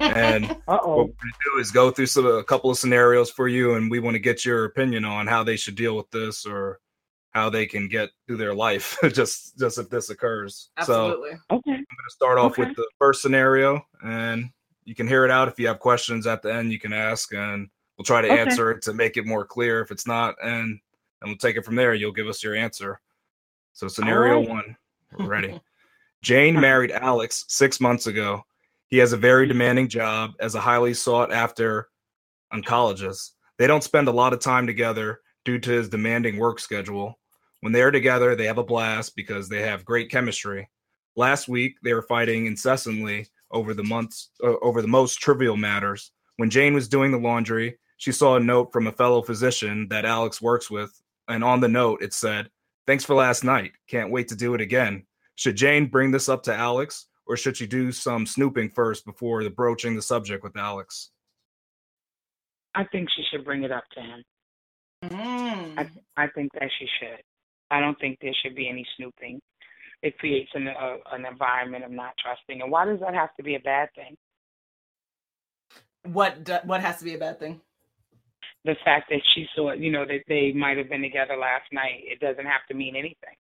and 0.00 0.50
Uh-oh. 0.68 0.88
what 0.88 0.96
we're 0.96 1.04
going 1.04 1.14
to 1.14 1.54
do 1.54 1.60
is 1.60 1.70
go 1.70 1.90
through 1.90 2.06
some, 2.06 2.26
a 2.26 2.42
couple 2.42 2.70
of 2.70 2.76
scenarios 2.76 3.30
for 3.30 3.48
you, 3.48 3.74
and 3.74 3.90
we 3.90 4.00
want 4.00 4.14
to 4.14 4.18
get 4.18 4.44
your 4.44 4.64
opinion 4.64 5.04
on 5.06 5.26
how 5.26 5.44
they 5.44 5.56
should 5.56 5.76
deal 5.76 5.96
with 5.96 6.10
this 6.10 6.44
or 6.44 6.80
how 7.36 7.50
they 7.50 7.66
can 7.66 7.86
get 7.86 8.08
through 8.26 8.38
their 8.38 8.54
life 8.54 8.98
just 9.12 9.58
just 9.58 9.78
if 9.78 9.90
this 9.90 10.08
occurs. 10.08 10.70
Absolutely. 10.78 11.32
So 11.32 11.56
okay. 11.56 11.70
I'm 11.70 11.76
going 11.76 12.08
to 12.08 12.10
start 12.10 12.38
off 12.38 12.52
okay. 12.52 12.64
with 12.64 12.76
the 12.76 12.88
first 12.98 13.20
scenario, 13.20 13.84
and 14.02 14.46
you 14.86 14.94
can 14.94 15.06
hear 15.06 15.26
it 15.26 15.30
out. 15.30 15.46
If 15.46 15.60
you 15.60 15.66
have 15.66 15.78
questions 15.78 16.26
at 16.26 16.42
the 16.42 16.52
end, 16.52 16.72
you 16.72 16.80
can 16.80 16.94
ask, 16.94 17.34
and 17.34 17.68
we'll 17.96 18.06
try 18.06 18.22
to 18.22 18.28
okay. 18.28 18.40
answer 18.40 18.70
it 18.70 18.82
to 18.82 18.94
make 18.94 19.18
it 19.18 19.26
more 19.26 19.44
clear. 19.44 19.82
If 19.82 19.90
it's 19.90 20.06
not, 20.06 20.34
and 20.42 20.80
and 21.20 21.28
we'll 21.28 21.36
take 21.36 21.56
it 21.56 21.64
from 21.64 21.76
there. 21.76 21.92
You'll 21.92 22.10
give 22.10 22.26
us 22.26 22.42
your 22.42 22.54
answer. 22.54 23.00
So 23.74 23.86
scenario 23.86 24.38
right. 24.38 24.48
one, 24.48 24.76
we're 25.18 25.26
ready. 25.26 25.60
Jane 26.22 26.58
married 26.58 26.90
Alex 26.90 27.44
six 27.48 27.82
months 27.82 28.06
ago. 28.06 28.42
He 28.88 28.96
has 28.96 29.12
a 29.12 29.18
very 29.18 29.44
mm. 29.44 29.48
demanding 29.48 29.88
job 29.88 30.32
as 30.40 30.54
a 30.54 30.60
highly 30.60 30.94
sought 30.94 31.30
after 31.32 31.88
oncologist. 32.50 33.32
They 33.58 33.66
don't 33.66 33.84
spend 33.84 34.08
a 34.08 34.12
lot 34.12 34.32
of 34.32 34.40
time 34.40 34.66
together 34.66 35.20
due 35.44 35.58
to 35.58 35.70
his 35.70 35.88
demanding 35.88 36.38
work 36.38 36.58
schedule. 36.58 37.18
When 37.66 37.72
they 37.72 37.82
are 37.82 37.90
together, 37.90 38.36
they 38.36 38.46
have 38.46 38.58
a 38.58 38.62
blast 38.62 39.16
because 39.16 39.48
they 39.48 39.62
have 39.62 39.84
great 39.84 40.08
chemistry. 40.08 40.70
Last 41.16 41.48
week, 41.48 41.74
they 41.82 41.94
were 41.94 42.02
fighting 42.02 42.46
incessantly 42.46 43.26
over 43.50 43.74
the 43.74 43.82
months 43.82 44.30
uh, 44.40 44.54
over 44.62 44.80
the 44.80 44.86
most 44.86 45.16
trivial 45.16 45.56
matters. 45.56 46.12
When 46.36 46.48
Jane 46.48 46.74
was 46.74 46.86
doing 46.86 47.10
the 47.10 47.18
laundry, 47.18 47.76
she 47.96 48.12
saw 48.12 48.36
a 48.36 48.40
note 48.40 48.72
from 48.72 48.86
a 48.86 48.92
fellow 48.92 49.20
physician 49.20 49.88
that 49.90 50.04
Alex 50.04 50.40
works 50.40 50.70
with, 50.70 50.92
and 51.26 51.42
on 51.42 51.58
the 51.58 51.66
note 51.66 52.02
it 52.02 52.14
said, 52.14 52.50
Thanks 52.86 53.04
for 53.04 53.16
last 53.16 53.42
night. 53.42 53.72
Can't 53.88 54.12
wait 54.12 54.28
to 54.28 54.36
do 54.36 54.54
it 54.54 54.60
again. 54.60 55.02
Should 55.34 55.56
Jane 55.56 55.86
bring 55.86 56.12
this 56.12 56.28
up 56.28 56.44
to 56.44 56.54
Alex, 56.54 57.08
or 57.26 57.36
should 57.36 57.56
she 57.56 57.66
do 57.66 57.90
some 57.90 58.26
snooping 58.26 58.70
first 58.76 59.04
before 59.04 59.42
the 59.42 59.50
broaching 59.50 59.96
the 59.96 60.02
subject 60.02 60.44
with 60.44 60.56
Alex? 60.56 61.10
I 62.76 62.84
think 62.84 63.08
she 63.10 63.24
should 63.28 63.44
bring 63.44 63.64
it 63.64 63.72
up 63.72 63.88
to 63.96 64.00
him. 64.00 64.22
Mm. 65.02 65.78
I, 65.80 65.90
I 66.16 66.28
think 66.28 66.52
that 66.52 66.70
she 66.78 66.86
should. 67.00 67.20
I 67.70 67.80
don't 67.80 67.98
think 67.98 68.18
there 68.20 68.34
should 68.42 68.54
be 68.54 68.68
any 68.68 68.86
snooping. 68.96 69.40
It 70.02 70.18
creates 70.18 70.50
an, 70.54 70.68
a, 70.68 70.98
an 71.12 71.24
environment 71.26 71.84
of 71.84 71.90
not 71.90 72.14
trusting. 72.22 72.62
And 72.62 72.70
why 72.70 72.84
does 72.84 73.00
that 73.00 73.14
have 73.14 73.34
to 73.36 73.42
be 73.42 73.54
a 73.54 73.60
bad 73.60 73.88
thing? 73.94 74.16
What 76.12 76.44
do, 76.44 76.58
what 76.64 76.80
has 76.80 76.98
to 76.98 77.04
be 77.04 77.14
a 77.14 77.18
bad 77.18 77.40
thing? 77.40 77.60
the 78.66 78.76
fact 78.84 79.08
that 79.10 79.20
she 79.34 79.46
saw, 79.54 79.72
you 79.72 79.90
know, 79.90 80.04
that 80.04 80.22
they 80.28 80.52
might 80.52 80.76
have 80.76 80.90
been 80.90 81.00
together 81.00 81.36
last 81.36 81.72
night, 81.72 82.02
it 82.04 82.20
doesn't 82.20 82.44
have 82.44 82.66
to 82.68 82.74
mean 82.74 82.96
anything. 82.96 83.36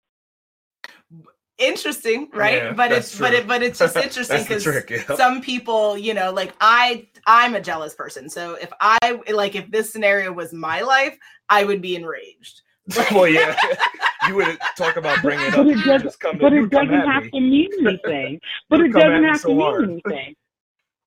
Interesting, 1.59 2.31
right? 2.33 2.63
Yeah, 2.63 2.73
but 2.73 2.91
it's 2.91 3.17
true. 3.17 3.27
but 3.27 3.35
it 3.35 3.47
but 3.47 3.63
it's 3.63 3.79
just 3.79 3.97
interesting 3.97 4.43
because 4.43 4.65
yep. 4.67 5.17
some 5.17 5.43
people, 5.43 5.99
you 5.99 6.15
know, 6.15 6.33
like 6.33 6.55
I 6.61 7.07
I'm 7.27 7.55
a 7.55 7.61
jealous 7.61 7.95
person. 7.95 8.31
So 8.31 8.55
if 8.55 8.73
I 8.81 9.21
like 9.31 9.55
if 9.55 9.71
this 9.71 9.93
scenario 9.93 10.33
was 10.33 10.55
my 10.55 10.81
life, 10.81 11.19
I 11.51 11.65
would 11.65 11.83
be 11.83 11.97
enraged. 11.97 12.63
well, 13.13 13.29
yeah, 13.29 13.55
you 14.31 14.37
would 14.37 14.59
talk 14.77 14.97
about 14.97 15.21
bringing 15.23 15.47
it 15.47 15.51
but 15.53 15.61
up. 15.61 15.67
It 15.67 15.85
doesn't, 15.85 16.41
but 16.41 16.53
it 16.53 16.71
doesn't 16.71 16.89
have 16.89 17.25
me. 17.25 17.31
to 17.31 17.41
mean 17.41 17.71
anything. 17.87 18.41
But 18.69 18.81
it 18.81 18.93
doesn't 18.93 19.25
have 19.25 19.41
so 19.41 19.49
to 19.49 19.55
mean 19.55 19.63
hard. 19.63 19.85
anything. 19.91 20.35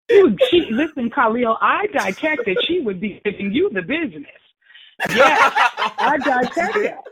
Dude, 0.09 0.39
she 0.49 0.67
listen, 0.71 1.09
Khalil. 1.09 1.57
I 1.61 1.87
detect 1.87 2.45
that 2.45 2.63
she 2.67 2.81
would 2.81 2.99
be 2.99 3.21
giving 3.23 3.53
you 3.53 3.69
the 3.73 3.81
business. 3.81 4.25
Yeah, 5.09 5.51
I 5.97 6.17
detect 6.23 6.73
that. 6.75 7.03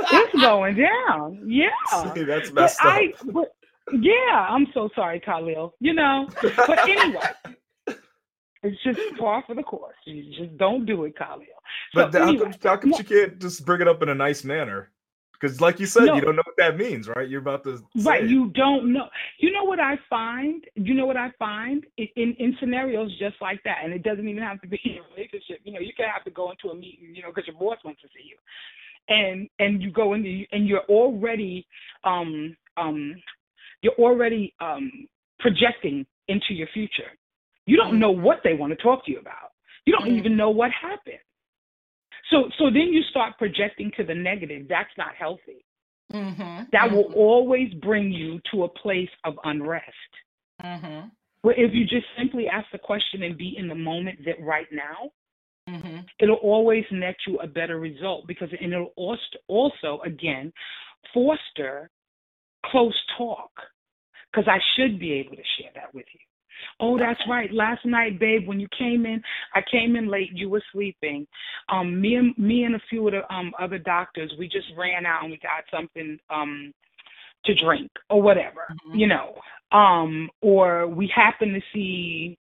It's 0.00 0.40
going 0.40 0.76
down. 0.76 1.42
Yeah, 1.46 1.68
See, 2.14 2.24
that's 2.24 2.50
messed 2.52 2.78
but 2.82 2.88
up. 2.88 2.94
I, 2.94 3.12
but, 3.26 3.54
yeah, 3.92 4.46
I'm 4.48 4.66
so 4.72 4.88
sorry, 4.96 5.20
Khalil. 5.20 5.74
You 5.80 5.92
know, 5.94 6.28
but 6.42 6.88
anyway, 6.88 7.20
It's 8.62 8.82
just 8.84 9.00
par 9.18 9.42
for 9.46 9.54
the 9.54 9.62
course. 9.62 9.96
You 10.06 10.24
just 10.34 10.56
don't 10.56 10.86
do 10.86 11.04
it, 11.04 11.16
Khalil. 11.18 11.44
But 11.94 12.12
so, 12.12 12.20
how, 12.20 12.28
anyway, 12.28 12.44
come, 12.44 12.54
how 12.62 12.76
come 12.76 12.92
you 12.92 13.04
can't 13.04 13.38
just 13.40 13.64
bring 13.66 13.80
it 13.80 13.88
up 13.88 14.02
in 14.02 14.08
a 14.08 14.14
nice 14.14 14.44
manner? 14.44 14.90
Because, 15.42 15.60
like 15.60 15.80
you 15.80 15.86
said, 15.86 16.04
no. 16.04 16.14
you 16.14 16.20
don't 16.20 16.36
know 16.36 16.42
what 16.46 16.56
that 16.56 16.76
means, 16.76 17.08
right? 17.08 17.28
You're 17.28 17.40
about 17.40 17.64
to 17.64 17.82
right. 18.04 18.24
You 18.28 18.50
don't 18.50 18.92
know. 18.92 19.08
You 19.38 19.50
know 19.50 19.64
what 19.64 19.80
I 19.80 19.98
find? 20.08 20.64
You 20.76 20.94
know 20.94 21.04
what 21.04 21.16
I 21.16 21.32
find 21.36 21.84
in 21.98 22.36
in 22.38 22.56
scenarios 22.60 23.10
just 23.18 23.34
like 23.40 23.60
that, 23.64 23.78
and 23.82 23.92
it 23.92 24.04
doesn't 24.04 24.28
even 24.28 24.42
have 24.42 24.60
to 24.60 24.68
be 24.68 24.80
in 24.84 24.98
a 24.98 25.14
relationship. 25.16 25.58
You 25.64 25.72
know, 25.72 25.80
you 25.80 25.92
can 25.96 26.06
have 26.14 26.22
to 26.24 26.30
go 26.30 26.52
into 26.52 26.68
a 26.68 26.74
meeting, 26.76 27.12
you 27.12 27.22
know, 27.22 27.30
because 27.34 27.48
your 27.48 27.56
boss 27.56 27.78
wants 27.84 28.00
to 28.02 28.08
see 28.16 28.28
you, 28.28 28.36
and 29.08 29.48
and 29.58 29.82
you 29.82 29.90
go 29.90 30.14
in 30.14 30.22
the, 30.22 30.46
and 30.52 30.68
you're 30.68 30.84
already 30.88 31.66
um 32.04 32.56
um 32.76 33.16
you're 33.82 33.94
already 33.94 34.54
um 34.60 35.08
projecting 35.40 36.06
into 36.28 36.54
your 36.54 36.68
future. 36.72 37.10
You 37.66 37.76
don't 37.76 37.98
know 37.98 38.12
what 38.12 38.38
they 38.44 38.54
want 38.54 38.70
to 38.76 38.80
talk 38.80 39.04
to 39.06 39.10
you 39.10 39.18
about. 39.18 39.50
You 39.86 39.92
don't 39.92 40.06
mm-hmm. 40.06 40.18
even 40.18 40.36
know 40.36 40.50
what 40.50 40.70
happened. 40.70 41.18
So 42.32 42.48
so 42.58 42.64
then 42.64 42.88
you 42.90 43.02
start 43.10 43.38
projecting 43.38 43.92
to 43.96 44.04
the 44.04 44.14
negative. 44.14 44.66
That's 44.68 44.90
not 44.98 45.14
healthy. 45.16 45.64
Mm-hmm. 46.12 46.64
That 46.72 46.86
mm-hmm. 46.86 46.94
will 46.94 47.12
always 47.14 47.72
bring 47.74 48.10
you 48.10 48.40
to 48.52 48.64
a 48.64 48.68
place 48.68 49.08
of 49.24 49.34
unrest. 49.44 49.86
Mm-hmm. 50.62 51.08
Where 51.42 51.54
if 51.54 51.72
you 51.74 51.84
just 51.84 52.06
simply 52.18 52.48
ask 52.48 52.66
the 52.72 52.78
question 52.78 53.22
and 53.22 53.36
be 53.36 53.54
in 53.56 53.68
the 53.68 53.74
moment 53.74 54.20
that 54.24 54.40
right 54.40 54.66
now, 54.72 55.10
mm-hmm. 55.68 55.98
it'll 56.18 56.36
always 56.36 56.84
net 56.90 57.16
you 57.26 57.38
a 57.38 57.46
better 57.46 57.78
result 57.78 58.26
because 58.26 58.48
and 58.60 58.72
it'll 58.72 58.92
also, 58.96 59.20
also 59.48 60.00
again 60.04 60.52
foster 61.14 61.90
close 62.66 62.98
talk 63.18 63.50
because 64.30 64.48
I 64.48 64.58
should 64.76 64.98
be 64.98 65.12
able 65.12 65.36
to 65.36 65.42
share 65.58 65.70
that 65.74 65.94
with 65.94 66.06
you. 66.12 66.20
Oh, 66.80 66.98
that's 66.98 67.20
right. 67.28 67.52
Last 67.52 67.84
night, 67.84 68.18
babe, 68.18 68.46
when 68.46 68.60
you 68.60 68.68
came 68.76 69.06
in, 69.06 69.22
I 69.54 69.60
came 69.70 69.96
in 69.96 70.10
late. 70.10 70.30
You 70.32 70.48
were 70.48 70.62
sleeping. 70.72 71.26
Um, 71.68 72.00
me 72.00 72.16
and 72.16 72.36
me 72.38 72.64
and 72.64 72.74
a 72.74 72.80
few 72.90 73.06
of 73.06 73.12
the 73.12 73.34
um 73.34 73.52
other 73.60 73.78
doctors, 73.78 74.32
we 74.38 74.46
just 74.48 74.66
ran 74.76 75.06
out 75.06 75.22
and 75.22 75.30
we 75.30 75.38
got 75.38 75.64
something 75.70 76.18
um 76.30 76.72
to 77.44 77.54
drink 77.54 77.90
or 78.08 78.22
whatever, 78.22 78.66
mm-hmm. 78.70 78.98
you 78.98 79.06
know. 79.06 79.34
Um, 79.72 80.28
or 80.42 80.86
we 80.86 81.10
happened 81.14 81.54
to 81.54 81.60
see 81.72 82.38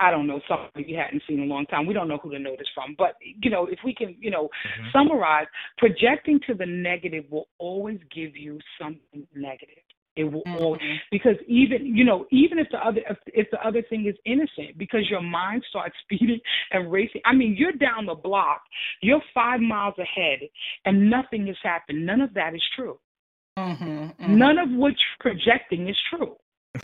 I 0.00 0.10
don't 0.10 0.26
know, 0.26 0.40
something 0.48 0.84
we 0.88 0.94
hadn't 0.94 1.22
seen 1.28 1.40
in 1.40 1.50
a 1.50 1.52
long 1.52 1.66
time. 1.66 1.86
We 1.86 1.92
don't 1.92 2.08
know 2.08 2.16
who 2.16 2.30
to 2.30 2.38
know 2.38 2.56
this 2.58 2.68
from. 2.74 2.94
But, 2.96 3.16
you 3.42 3.50
know, 3.50 3.66
if 3.66 3.80
we 3.84 3.94
can, 3.94 4.16
you 4.18 4.30
know, 4.30 4.44
mm-hmm. 4.44 4.88
summarize, 4.92 5.46
projecting 5.76 6.40
to 6.46 6.54
the 6.54 6.64
negative 6.64 7.24
will 7.30 7.48
always 7.58 8.00
give 8.12 8.34
you 8.34 8.58
something 8.80 9.26
negative. 9.34 9.84
It 10.16 10.24
will 10.24 10.42
mm-hmm. 10.42 10.62
always, 10.62 10.80
because 11.10 11.36
even 11.46 11.86
you 11.86 12.04
know 12.04 12.26
even 12.30 12.58
if 12.58 12.68
the 12.70 12.78
other 12.78 13.00
if, 13.08 13.16
if 13.26 13.50
the 13.50 13.64
other 13.64 13.82
thing 13.82 14.06
is 14.06 14.16
innocent 14.24 14.76
because 14.76 15.08
your 15.08 15.22
mind 15.22 15.64
starts 15.68 15.94
speeding 16.02 16.40
and 16.72 16.90
racing. 16.90 17.20
I 17.24 17.34
mean 17.34 17.54
you're 17.56 17.72
down 17.72 18.06
the 18.06 18.14
block, 18.14 18.62
you're 19.02 19.22
five 19.32 19.60
miles 19.60 19.94
ahead, 19.98 20.40
and 20.84 21.08
nothing 21.08 21.46
has 21.46 21.56
happened. 21.62 22.04
None 22.04 22.20
of 22.20 22.34
that 22.34 22.54
is 22.54 22.62
true. 22.74 22.98
Mm-hmm, 23.58 23.84
mm-hmm. 23.84 24.36
None 24.36 24.58
of 24.58 24.70
which 24.70 25.00
projecting 25.20 25.88
is 25.88 25.96
true. 26.08 26.36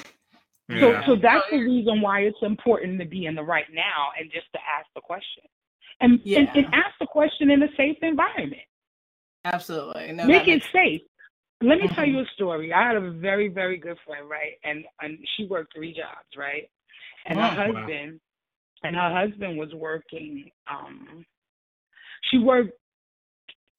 Yeah. 0.68 1.06
So 1.06 1.14
so 1.14 1.20
that's 1.22 1.48
the 1.48 1.58
reason 1.58 2.00
why 2.00 2.22
it's 2.22 2.42
important 2.42 2.98
to 2.98 3.06
be 3.06 3.26
in 3.26 3.36
the 3.36 3.42
right 3.44 3.66
now 3.72 4.08
and 4.18 4.28
just 4.32 4.46
to 4.52 4.58
ask 4.58 4.88
the 4.96 5.00
question. 5.00 5.44
And, 6.00 6.18
yeah. 6.24 6.40
and, 6.40 6.48
and 6.56 6.66
ask 6.74 6.90
the 6.98 7.06
question 7.06 7.52
in 7.52 7.62
a 7.62 7.68
safe 7.76 7.98
environment. 8.02 8.62
Absolutely. 9.44 10.10
No, 10.12 10.26
Make 10.26 10.48
it 10.48 10.64
safe. 10.72 11.02
Let 11.66 11.78
me 11.78 11.86
mm-hmm. 11.86 11.94
tell 11.94 12.06
you 12.06 12.20
a 12.20 12.24
story. 12.34 12.72
I 12.72 12.86
had 12.86 12.96
a 12.96 13.10
very, 13.10 13.48
very 13.48 13.76
good 13.78 13.96
friend, 14.06 14.28
right? 14.28 14.52
And 14.64 14.84
and 15.00 15.18
she 15.36 15.46
worked 15.46 15.74
three 15.74 15.92
jobs, 15.92 16.28
right? 16.36 16.70
And 17.26 17.38
oh, 17.38 17.42
her 17.42 17.48
husband 17.48 18.20
wow. 18.82 18.88
and 18.88 18.96
her 18.96 19.26
husband 19.26 19.58
was 19.58 19.72
working 19.74 20.50
um 20.70 21.24
she 22.30 22.38
worked 22.38 22.72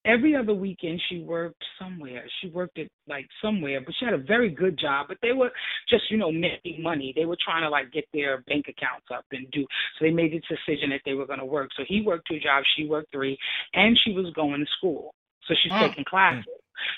every 0.04 0.34
other 0.34 0.54
weekend 0.54 1.00
she 1.08 1.20
worked 1.20 1.62
somewhere. 1.78 2.24
She 2.40 2.48
worked 2.48 2.78
at 2.78 2.88
like 3.08 3.26
somewhere, 3.42 3.80
but 3.80 3.94
she 3.98 4.04
had 4.04 4.14
a 4.14 4.18
very 4.18 4.50
good 4.50 4.78
job. 4.78 5.06
But 5.08 5.18
they 5.22 5.32
were 5.32 5.50
just, 5.88 6.10
you 6.10 6.16
know, 6.16 6.32
making 6.32 6.82
money. 6.82 7.12
They 7.14 7.26
were 7.26 7.36
trying 7.42 7.62
to 7.62 7.70
like 7.70 7.92
get 7.92 8.04
their 8.12 8.42
bank 8.46 8.66
accounts 8.68 9.06
up 9.14 9.24
and 9.32 9.50
do. 9.50 9.62
So 9.98 10.04
they 10.04 10.10
made 10.10 10.32
the 10.32 10.40
decision 10.40 10.90
that 10.90 11.00
they 11.04 11.14
were 11.14 11.26
going 11.26 11.40
to 11.40 11.44
work. 11.44 11.70
So 11.76 11.84
he 11.86 12.02
worked 12.02 12.28
two 12.28 12.40
jobs, 12.40 12.66
she 12.76 12.86
worked 12.86 13.12
three, 13.12 13.38
and 13.74 13.98
she 14.04 14.12
was 14.12 14.32
going 14.34 14.60
to 14.60 14.66
school. 14.78 15.14
So 15.46 15.54
she's 15.62 15.72
mm. 15.72 15.88
taking 15.88 16.04
classes. 16.04 16.44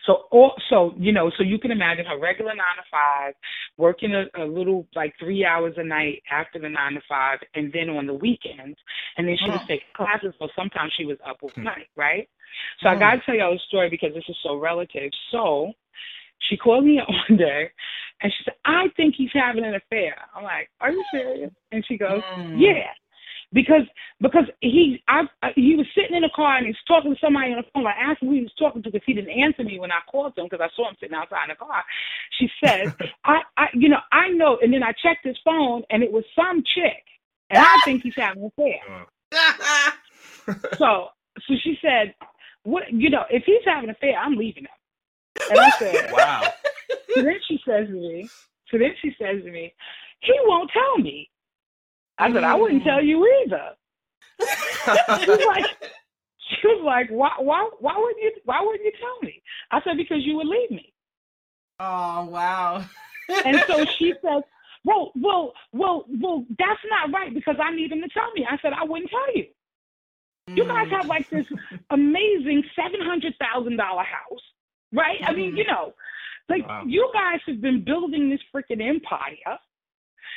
So, 0.07 0.25
also, 0.31 0.95
you 0.99 1.13
know, 1.13 1.31
so 1.37 1.43
you 1.43 1.59
can 1.59 1.71
imagine 1.71 2.07
her 2.07 2.19
regular 2.19 2.55
nine 2.55 2.77
to 2.77 2.83
five, 2.91 3.35
working 3.77 4.15
a, 4.15 4.25
a 4.43 4.45
little 4.45 4.87
like 4.95 5.15
three 5.19 5.45
hours 5.45 5.75
a 5.77 5.85
night 5.85 6.23
after 6.31 6.59
the 6.59 6.69
nine 6.69 6.95
to 6.95 7.01
five, 7.09 7.39
and 7.55 7.73
then 7.73 7.91
on 7.91 8.07
the 8.07 8.15
weekends, 8.15 8.79
and 9.17 9.27
then 9.27 9.37
she 9.43 9.51
was 9.51 9.61
taking 9.69 9.87
classes. 9.95 10.35
So 10.39 10.49
sometimes 10.57 10.93
she 10.97 11.05
was 11.05 11.19
up 11.29 11.39
all 11.43 11.51
hmm. 11.55 11.65
night, 11.65 11.89
right? 11.97 12.29
So 12.81 12.89
I 12.89 12.97
got 12.97 13.13
to 13.13 13.21
tell 13.25 13.35
y'all 13.35 13.55
a 13.55 13.59
story 13.69 13.91
because 13.91 14.15
this 14.15 14.25
is 14.29 14.37
so 14.43 14.57
relative. 14.57 15.11
So 15.31 15.73
she 16.49 16.57
called 16.57 16.85
me 16.85 16.99
up 16.99 17.09
one 17.29 17.39
day, 17.39 17.71
and 18.23 18.33
she 18.33 18.45
said, 18.45 18.55
"I 18.65 18.87
think 18.97 19.15
he's 19.17 19.31
having 19.33 19.65
an 19.65 19.75
affair." 19.75 20.17
I'm 20.35 20.45
like, 20.45 20.71
"Are 20.81 20.91
you 20.91 21.05
serious?" 21.13 21.53
And 21.73 21.85
she 21.87 21.97
goes, 21.97 22.23
mm. 22.37 22.61
"Yeah." 22.61 22.91
Because 23.53 23.83
because 24.21 24.45
he 24.61 25.03
I, 25.09 25.23
I 25.43 25.51
he 25.57 25.75
was 25.77 25.87
sitting 25.95 26.17
in 26.17 26.23
the 26.23 26.31
car 26.35 26.57
and 26.57 26.67
he's 26.67 26.77
talking 26.87 27.13
to 27.13 27.21
somebody 27.21 27.53
on 27.53 27.59
the 27.59 27.69
phone. 27.75 27.87
I 27.87 27.93
asked 27.99 28.23
him 28.23 28.29
who 28.29 28.35
he 28.35 28.43
was 28.43 28.53
talking 28.59 28.83
to 28.83 28.91
because 28.91 29.05
he 29.07 29.15
didn't 29.15 29.31
answer 29.31 29.65
me 29.65 29.79
when 29.79 29.91
I 29.91 30.01
called 30.11 30.37
him 30.37 30.47
because 30.49 30.61
I 30.63 30.75
saw 30.77 30.89
him 30.89 30.97
sitting 31.01 31.17
outside 31.17 31.45
in 31.45 31.51
the 31.51 31.65
car. 31.65 31.83
She 32.39 32.49
says, 32.65 32.93
I 33.25 33.41
I 33.57 33.67
you 33.75 33.89
know 33.89 34.01
I 34.13 34.29
know, 34.29 34.59
and 34.63 34.73
then 34.73 34.83
I 34.83 34.93
checked 35.03 35.25
his 35.25 35.39
phone 35.45 35.83
and 35.91 36.03
it 36.03 36.13
was 36.13 36.25
some 36.37 36.63
chick, 36.63 37.05
and 37.51 37.59
I 37.59 37.77
think 37.85 38.03
he's 38.03 38.15
having 38.17 38.43
an 38.45 38.53
affair. 38.57 39.07
so 40.79 41.09
so 41.47 41.55
she 41.63 41.77
said, 41.83 42.15
what 42.63 42.85
you 42.93 43.11
know 43.11 43.25
if 43.31 43.45
he's 43.45 43.65
having 43.65 43.91
an 43.91 43.97
affair, 43.97 44.17
I'm 44.19 44.37
leaving 44.37 44.65
him. 44.65 44.81
And 45.51 45.59
I 45.59 45.71
said, 45.79 46.13
wow. 46.13 46.53
So 47.15 47.23
then 47.23 47.37
she 47.49 47.59
says 47.67 47.87
to 47.89 47.93
me, 47.93 48.29
so 48.71 48.79
then 48.79 48.95
she 49.03 49.15
says 49.21 49.43
to 49.43 49.51
me, 49.51 49.73
he 50.21 50.33
won't 50.45 50.71
tell 50.71 50.99
me. 50.99 51.29
I 52.21 52.33
said, 52.33 52.45
I 52.45 52.55
wouldn't 52.55 52.85
tell 52.85 53.03
you 53.03 53.27
either. 53.45 53.71
she 55.21 55.31
was 55.31 55.45
like, 55.47 55.67
she 56.39 56.67
was 56.67 56.83
like, 56.85 57.09
why, 57.11 57.33
why, 57.39 57.69
why 57.81 57.95
wouldn't 57.97 58.23
you, 58.23 58.33
why 58.45 58.61
wouldn't 58.63 58.85
you 58.85 58.93
tell 59.01 59.19
me? 59.23 59.43
I 59.71 59.81
said, 59.83 59.97
because 59.97 60.25
you 60.25 60.37
would 60.37 60.47
leave 60.47 60.71
me. 60.71 60.93
Oh 61.79 62.27
wow. 62.27 62.85
and 63.45 63.63
so 63.67 63.85
she 63.99 64.13
says, 64.23 64.43
well, 64.85 65.13
well, 65.15 65.53
well, 65.73 66.05
well, 66.21 66.45
that's 66.59 66.81
not 66.89 67.13
right 67.13 67.33
because 67.33 67.57
I 67.63 67.75
need 67.75 67.93
him 67.93 68.01
to 68.01 68.09
tell 68.09 68.31
me. 68.33 68.47
I 68.49 68.59
said, 68.63 68.73
I 68.73 68.85
wouldn't 68.85 69.11
tell 69.11 69.35
you. 69.35 69.47
You 70.49 70.65
guys 70.65 70.89
have 70.91 71.07
like 71.07 71.29
this 71.31 71.47
mm. 71.47 71.79
amazing 71.91 72.65
seven 72.75 73.01
hundred 73.01 73.35
thousand 73.39 73.77
dollar 73.77 74.03
house, 74.03 74.41
right? 74.93 75.19
I 75.25 75.33
mean, 75.33 75.53
mm. 75.53 75.59
you 75.59 75.65
know, 75.67 75.95
like 76.49 76.67
wow. 76.67 76.83
you 76.87 77.09
guys 77.15 77.41
have 77.47 77.61
been 77.61 77.85
building 77.85 78.31
this 78.31 78.41
freaking 78.55 78.83
empire 78.83 79.59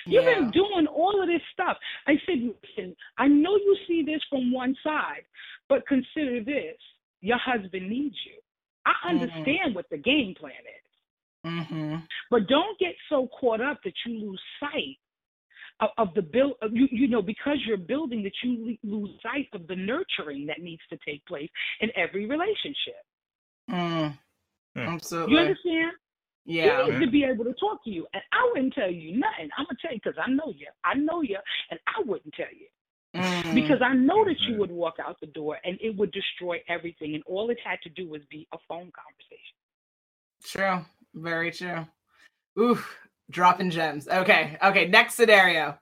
You've 0.06 0.24
yeah. 0.24 0.36
been 0.36 0.52
doing 0.52 0.88
all 0.88 1.22
of 1.22 1.28
this 1.28 1.42
stuff. 1.54 1.78
I 2.08 2.14
said, 2.26 2.40
listen, 2.40 2.96
I 3.18 3.28
know 3.28 3.56
you 3.56 3.78
see 3.88 4.04
this 4.06 4.22
from 4.30 4.52
one 4.52 4.76
side, 4.84 5.24
but 5.70 5.88
consider 5.88 6.44
this. 6.44 6.78
Your 7.22 7.38
husband 7.38 7.90
needs 7.90 8.16
you. 8.26 8.40
I 8.86 8.92
mm-hmm. 8.92 9.22
understand 9.22 9.46
mm-hmm. 9.48 9.76
what 9.76 9.86
the 9.90 9.98
game 9.98 10.36
plan 10.38 10.52
is. 10.52 11.50
Mm-hmm. 11.52 11.96
But 12.32 12.48
don't 12.48 12.78
get 12.80 12.96
so 13.10 13.28
caught 13.40 13.62
up 13.62 13.80
that 13.84 13.94
you 14.06 14.20
lose 14.20 14.42
sight 14.60 14.98
of, 15.80 15.90
of 15.98 16.14
the 16.16 16.22
build. 16.22 16.54
Of 16.62 16.72
you, 16.74 16.88
you 16.92 17.08
know, 17.08 17.22
because 17.22 17.58
you're 17.66 17.78
building, 17.78 18.24
that 18.24 18.34
you 18.44 18.78
lose 18.84 19.10
sight 19.22 19.48
of 19.54 19.68
the 19.68 19.76
nurturing 19.76 20.46
that 20.48 20.62
needs 20.62 20.82
to 20.90 20.98
take 21.06 21.26
place 21.26 21.50
in 21.82 21.90
every 21.96 22.26
relationship. 22.26 23.04
Mm. 23.70 24.18
Absolutely. 24.76 25.34
You 25.34 25.40
understand? 25.40 25.92
Yeah. 26.46 26.86
He 26.86 26.92
needs 26.92 27.06
to 27.06 27.12
be 27.12 27.24
able 27.24 27.46
to 27.46 27.54
talk 27.54 27.84
to 27.86 27.90
you. 27.90 28.06
And 28.14 28.22
I 28.32 28.50
wouldn't 28.54 28.74
tell 28.74 28.92
you 28.92 29.18
nothing. 29.18 29.50
I'm 29.58 29.66
going 29.66 29.76
to 29.76 29.82
tell 29.82 29.94
you 29.94 30.00
because 30.04 30.20
I 30.24 30.30
know 30.30 30.54
you. 30.56 30.68
I 30.84 30.94
know 30.96 31.22
you, 31.22 31.38
and 31.72 31.80
I 31.88 32.02
wouldn't 32.06 32.34
tell 32.34 32.52
you. 32.52 32.68
Mm. 33.16 33.54
Because 33.54 33.82
I 33.82 33.94
know 33.94 34.26
that 34.26 34.40
you 34.48 34.58
would 34.58 34.72
walk 34.72 34.96
out 35.06 35.20
the 35.22 35.28
door 35.28 35.58
and 35.64 35.78
it 35.82 35.96
would 35.98 36.12
destroy 36.12 36.62
everything. 36.68 37.14
And 37.14 37.24
all 37.28 37.50
it 37.52 37.58
had 37.64 37.80
to 37.84 37.90
do 37.90 38.10
was 38.10 38.22
be 38.30 38.48
a 38.54 38.58
phone 38.68 38.92
conversation. 38.92 39.56
True. 40.44 40.86
Very 41.14 41.52
true. 41.52 41.86
Ooh, 42.60 42.84
dropping 43.30 43.70
gems. 43.70 44.08
Okay. 44.08 44.58
Okay. 44.64 44.88
Next 44.88 45.14
scenario. 45.14 45.78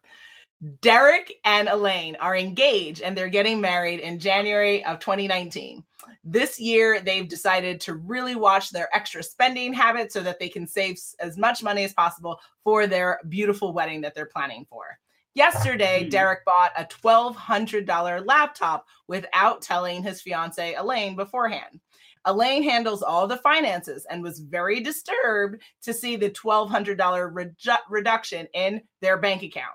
Derek 0.81 1.33
and 1.43 1.69
Elaine 1.69 2.17
are 2.17 2.35
engaged 2.35 3.01
and 3.01 3.17
they're 3.17 3.29
getting 3.29 3.61
married 3.61 3.99
in 3.99 4.19
January 4.19 4.85
of 4.85 4.99
2019. 4.99 5.83
This 6.23 6.59
year, 6.59 7.01
they've 7.01 7.27
decided 7.27 7.81
to 7.81 7.95
really 7.95 8.35
watch 8.35 8.69
their 8.69 8.95
extra 8.95 9.23
spending 9.23 9.73
habits 9.73 10.13
so 10.13 10.21
that 10.21 10.39
they 10.39 10.49
can 10.49 10.67
save 10.67 10.99
as 11.19 11.37
much 11.37 11.63
money 11.63 11.83
as 11.83 11.93
possible 11.93 12.39
for 12.63 12.85
their 12.85 13.19
beautiful 13.27 13.73
wedding 13.73 14.01
that 14.01 14.13
they're 14.13 14.27
planning 14.27 14.65
for. 14.69 14.99
Yesterday, 15.33 16.03
hmm. 16.03 16.09
Derek 16.09 16.45
bought 16.45 16.73
a 16.77 16.85
$1,200 16.85 18.25
laptop 18.25 18.85
without 19.07 19.61
telling 19.61 20.03
his 20.03 20.21
fiance 20.21 20.75
Elaine 20.75 21.15
beforehand. 21.15 21.79
Elaine 22.25 22.61
handles 22.61 23.01
all 23.01 23.25
the 23.27 23.37
finances 23.37 24.05
and 24.09 24.21
was 24.21 24.39
very 24.39 24.79
disturbed 24.79 25.61
to 25.81 25.93
see 25.93 26.15
the 26.15 26.29
$1,200 26.29 26.97
redu- 26.97 27.77
reduction 27.89 28.47
in 28.53 28.81
their 29.01 29.17
bank 29.17 29.41
account. 29.43 29.73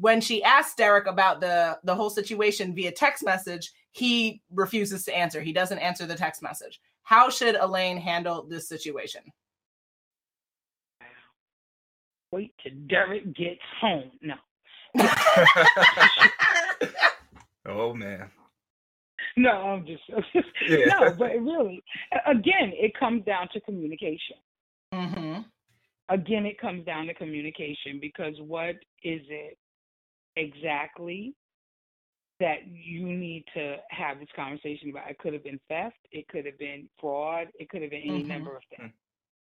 when 0.00 0.20
she 0.20 0.42
asked 0.42 0.76
Derek 0.76 1.06
about 1.06 1.40
the 1.40 1.78
the 1.84 1.94
whole 1.94 2.10
situation 2.10 2.74
via 2.74 2.90
text 2.90 3.24
message, 3.24 3.70
he 3.94 4.42
refuses 4.52 5.04
to 5.04 5.16
answer. 5.16 5.40
He 5.40 5.52
doesn't 5.52 5.78
answer 5.78 6.04
the 6.04 6.16
text 6.16 6.42
message. 6.42 6.80
How 7.04 7.30
should 7.30 7.54
Elaine 7.54 7.96
handle 7.96 8.42
this 8.42 8.68
situation? 8.68 9.22
Wait 12.32 12.52
till 12.60 12.72
Derek 12.88 13.32
gets 13.36 13.60
home. 13.80 14.10
No. 14.20 14.34
oh 17.66 17.94
man. 17.94 18.28
No, 19.36 19.50
I'm 19.50 19.86
just 19.86 20.02
yeah. 20.68 20.86
no, 20.86 21.14
but 21.16 21.30
really, 21.40 21.84
again, 22.26 22.72
it 22.74 22.98
comes 22.98 23.24
down 23.24 23.48
to 23.52 23.60
communication. 23.60 24.36
Mm-hmm. 24.92 25.42
Again, 26.08 26.46
it 26.46 26.60
comes 26.60 26.84
down 26.84 27.06
to 27.06 27.14
communication 27.14 28.00
because 28.00 28.34
what 28.40 28.74
is 29.04 29.22
it 29.28 29.56
exactly 30.36 31.34
that 32.40 32.66
you 32.66 33.06
need 33.06 33.44
to 33.54 33.76
have 33.90 34.18
this 34.18 34.28
conversation 34.34 34.90
about? 34.90 35.10
It 35.10 35.18
could 35.18 35.32
have 35.32 35.44
been 35.44 35.60
theft, 35.68 35.96
it 36.12 36.28
could 36.28 36.46
have 36.46 36.58
been 36.58 36.88
fraud, 37.00 37.48
it 37.58 37.68
could 37.68 37.82
have 37.82 37.90
been 37.90 38.02
any 38.02 38.20
mm-hmm. 38.20 38.28
number 38.28 38.56
of 38.56 38.62
things. 38.76 38.92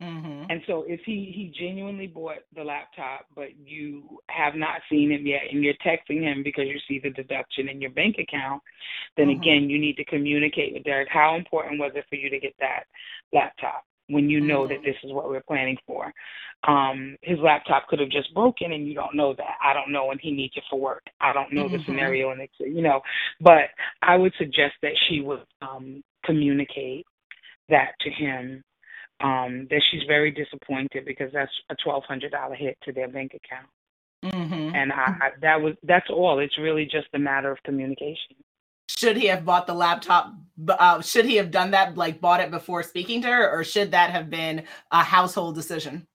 Mm-hmm. 0.01 0.49
And 0.49 0.61
so, 0.65 0.83
if 0.87 0.99
he 1.05 1.31
he 1.35 1.53
genuinely 1.59 2.07
bought 2.07 2.39
the 2.55 2.63
laptop, 2.63 3.27
but 3.35 3.49
you 3.63 4.19
have 4.29 4.55
not 4.55 4.81
seen 4.89 5.11
him 5.11 5.27
yet, 5.27 5.41
and 5.51 5.63
you're 5.63 5.75
texting 5.85 6.21
him 6.21 6.41
because 6.43 6.65
you 6.65 6.79
see 6.87 6.99
the 6.99 7.11
deduction 7.11 7.69
in 7.69 7.79
your 7.79 7.91
bank 7.91 8.15
account, 8.17 8.63
then 9.15 9.27
mm-hmm. 9.27 9.41
again, 9.41 9.69
you 9.69 9.77
need 9.77 9.97
to 9.97 10.05
communicate 10.05 10.73
with 10.73 10.83
Derek. 10.85 11.09
How 11.11 11.35
important 11.35 11.79
was 11.79 11.91
it 11.93 12.05
for 12.09 12.15
you 12.15 12.31
to 12.31 12.39
get 12.39 12.55
that 12.59 12.85
laptop 13.31 13.85
when 14.11 14.29
you 14.29 14.39
know 14.39 14.61
mm-hmm. 14.61 14.73
that 14.73 14.83
this 14.83 14.95
is 15.03 15.11
what 15.11 15.29
we're 15.29 15.41
planning 15.41 15.77
for? 15.87 16.11
Um, 16.67 17.17
his 17.21 17.39
laptop 17.39 17.87
could 17.87 17.99
have 17.99 18.09
just 18.09 18.33
broken, 18.33 18.71
and 18.71 18.87
you 18.87 18.93
don't 18.93 19.15
know 19.15 19.33
that. 19.33 19.55
I 19.63 19.73
don't 19.73 19.91
know, 19.91 20.11
and 20.11 20.19
he 20.21 20.31
needs 20.31 20.53
it 20.55 20.63
for 20.69 20.79
work. 20.79 21.03
I 21.19 21.33
don't 21.33 21.53
know 21.53 21.67
the 21.67 21.77
mm-hmm. 21.77 21.91
scenario, 21.91 22.31
and 22.31 22.41
it's 22.41 22.53
you 22.59 22.81
know. 22.81 23.01
But 23.39 23.71
I 24.01 24.15
would 24.15 24.33
suggest 24.37 24.73
that 24.83 24.93
she 25.09 25.21
would 25.21 25.43
um, 25.61 26.03
communicate 26.23 27.05
that 27.69 27.93
to 28.01 28.09
him 28.11 28.63
um, 29.23 29.67
that 29.69 29.81
she's 29.91 30.03
very 30.07 30.31
disappointed 30.31 31.05
because 31.05 31.31
that's 31.33 31.51
a 31.69 31.75
twelve 31.83 32.03
hundred 32.07 32.31
dollar 32.31 32.55
hit 32.55 32.77
to 32.83 32.91
their 32.91 33.07
bank 33.07 33.33
account. 33.33 33.67
Mm-hmm. 34.23 34.75
And 34.75 34.91
I, 34.91 34.95
I, 34.95 35.29
that 35.41 35.61
was 35.61 35.73
that's 35.83 36.09
all. 36.09 36.39
It's 36.39 36.57
really 36.59 36.85
just 36.85 37.07
a 37.13 37.19
matter 37.19 37.51
of 37.51 37.57
communication. 37.63 38.35
Should 38.97 39.17
he 39.17 39.27
have 39.27 39.45
bought 39.45 39.67
the 39.67 39.73
laptop? 39.73 40.33
Uh, 40.67 41.01
should 41.01 41.25
he 41.25 41.37
have 41.37 41.51
done 41.51 41.71
that, 41.71 41.97
like 41.97 42.21
bought 42.21 42.41
it 42.41 42.51
before 42.51 42.83
speaking 42.83 43.21
to 43.21 43.27
her, 43.27 43.49
or 43.49 43.63
should 43.63 43.91
that 43.91 44.11
have 44.11 44.29
been 44.29 44.63
a 44.91 45.03
household 45.03 45.55
decision? 45.55 46.07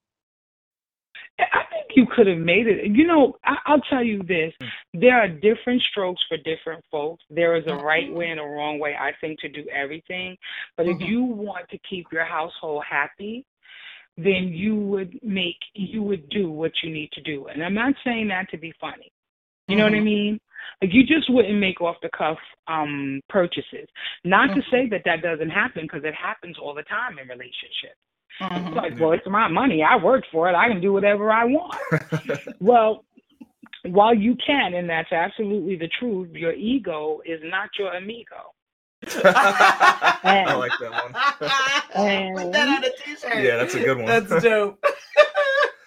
I 1.39 1.63
think 1.71 1.85
you 1.95 2.07
could 2.15 2.27
have 2.27 2.37
made 2.37 2.67
it. 2.67 2.85
You 2.95 3.05
know, 3.05 3.35
I, 3.43 3.57
will 3.71 3.81
tell 3.89 4.03
you 4.03 4.23
this: 4.23 4.53
hmm. 4.61 4.99
there 4.99 5.19
are 5.19 5.27
different 5.27 5.81
strokes 5.91 6.21
for 6.27 6.37
different 6.37 6.83
folks. 6.91 7.23
There 7.29 7.55
is 7.55 7.65
a 7.65 7.69
mm-hmm. 7.69 7.85
right 7.85 8.13
way 8.13 8.29
and 8.29 8.39
a 8.39 8.43
wrong 8.43 8.79
way, 8.79 8.95
I 8.99 9.11
think, 9.21 9.39
to 9.39 9.49
do 9.49 9.65
everything. 9.73 10.37
But 10.75 10.85
mm-hmm. 10.85 11.01
if 11.01 11.09
you 11.09 11.23
want 11.23 11.69
to 11.69 11.77
keep 11.89 12.07
your 12.11 12.25
household 12.25 12.83
happy, 12.89 13.45
then 14.17 14.49
you 14.49 14.75
would 14.75 15.19
make 15.23 15.57
you 15.73 16.01
would 16.03 16.29
do 16.29 16.49
what 16.49 16.71
you 16.83 16.91
need 16.91 17.11
to 17.13 17.21
do. 17.21 17.47
And 17.47 17.63
I'm 17.63 17.75
not 17.75 17.93
saying 18.03 18.29
that 18.29 18.49
to 18.51 18.57
be 18.57 18.73
funny. 18.79 19.11
You 19.67 19.75
know 19.75 19.85
mm-hmm. 19.85 19.93
what 19.93 19.97
I 19.97 19.97
mm-hmm. 19.97 20.05
mean? 20.05 20.39
Like 20.81 20.93
you 20.93 21.03
just 21.05 21.29
wouldn't 21.29 21.59
make 21.59 21.81
off 21.81 21.95
the 22.01 22.09
cuff 22.17 22.37
um 22.67 23.21
purchases. 23.29 23.87
Not 24.23 24.47
to 24.47 24.53
mm-hmm. 24.53 24.71
say 24.71 24.89
that 24.89 25.01
that 25.05 25.21
doesn't 25.21 25.49
happen 25.49 25.83
because 25.83 26.03
it 26.03 26.13
happens 26.13 26.57
all 26.61 26.73
the 26.73 26.83
time 26.83 27.19
in 27.19 27.27
relationships. 27.27 27.99
Mm-hmm. 28.41 28.67
It's 28.67 28.75
like, 28.75 28.99
well, 28.99 29.11
it's 29.13 29.27
my 29.27 29.47
money. 29.47 29.83
I 29.83 29.95
worked 30.01 30.27
for 30.31 30.49
it. 30.49 30.55
I 30.55 30.67
can 30.67 30.81
do 30.81 30.93
whatever 30.93 31.31
I 31.31 31.45
want. 31.45 31.75
well, 32.59 33.03
while 33.83 34.13
you 34.13 34.35
can, 34.45 34.73
and 34.73 34.89
that's 34.89 35.11
absolutely 35.11 35.75
the 35.75 35.89
truth, 35.99 36.29
your 36.33 36.53
ego 36.53 37.19
is 37.25 37.39
not 37.43 37.69
your 37.79 37.93
amigo. 37.93 38.53
and, 39.15 39.25
I 39.25 40.55
like 40.55 40.71
that 40.79 40.91
one. 40.91 42.07
and, 42.07 42.37
Put 42.37 42.51
that 42.53 42.67
on 42.67 42.83
a 42.83 42.89
t-shirt. 42.89 43.43
Yeah, 43.43 43.57
that's 43.57 43.75
a 43.75 43.79
good 43.79 43.97
one. 43.97 44.05
That's 44.05 44.43
dope. 44.43 44.83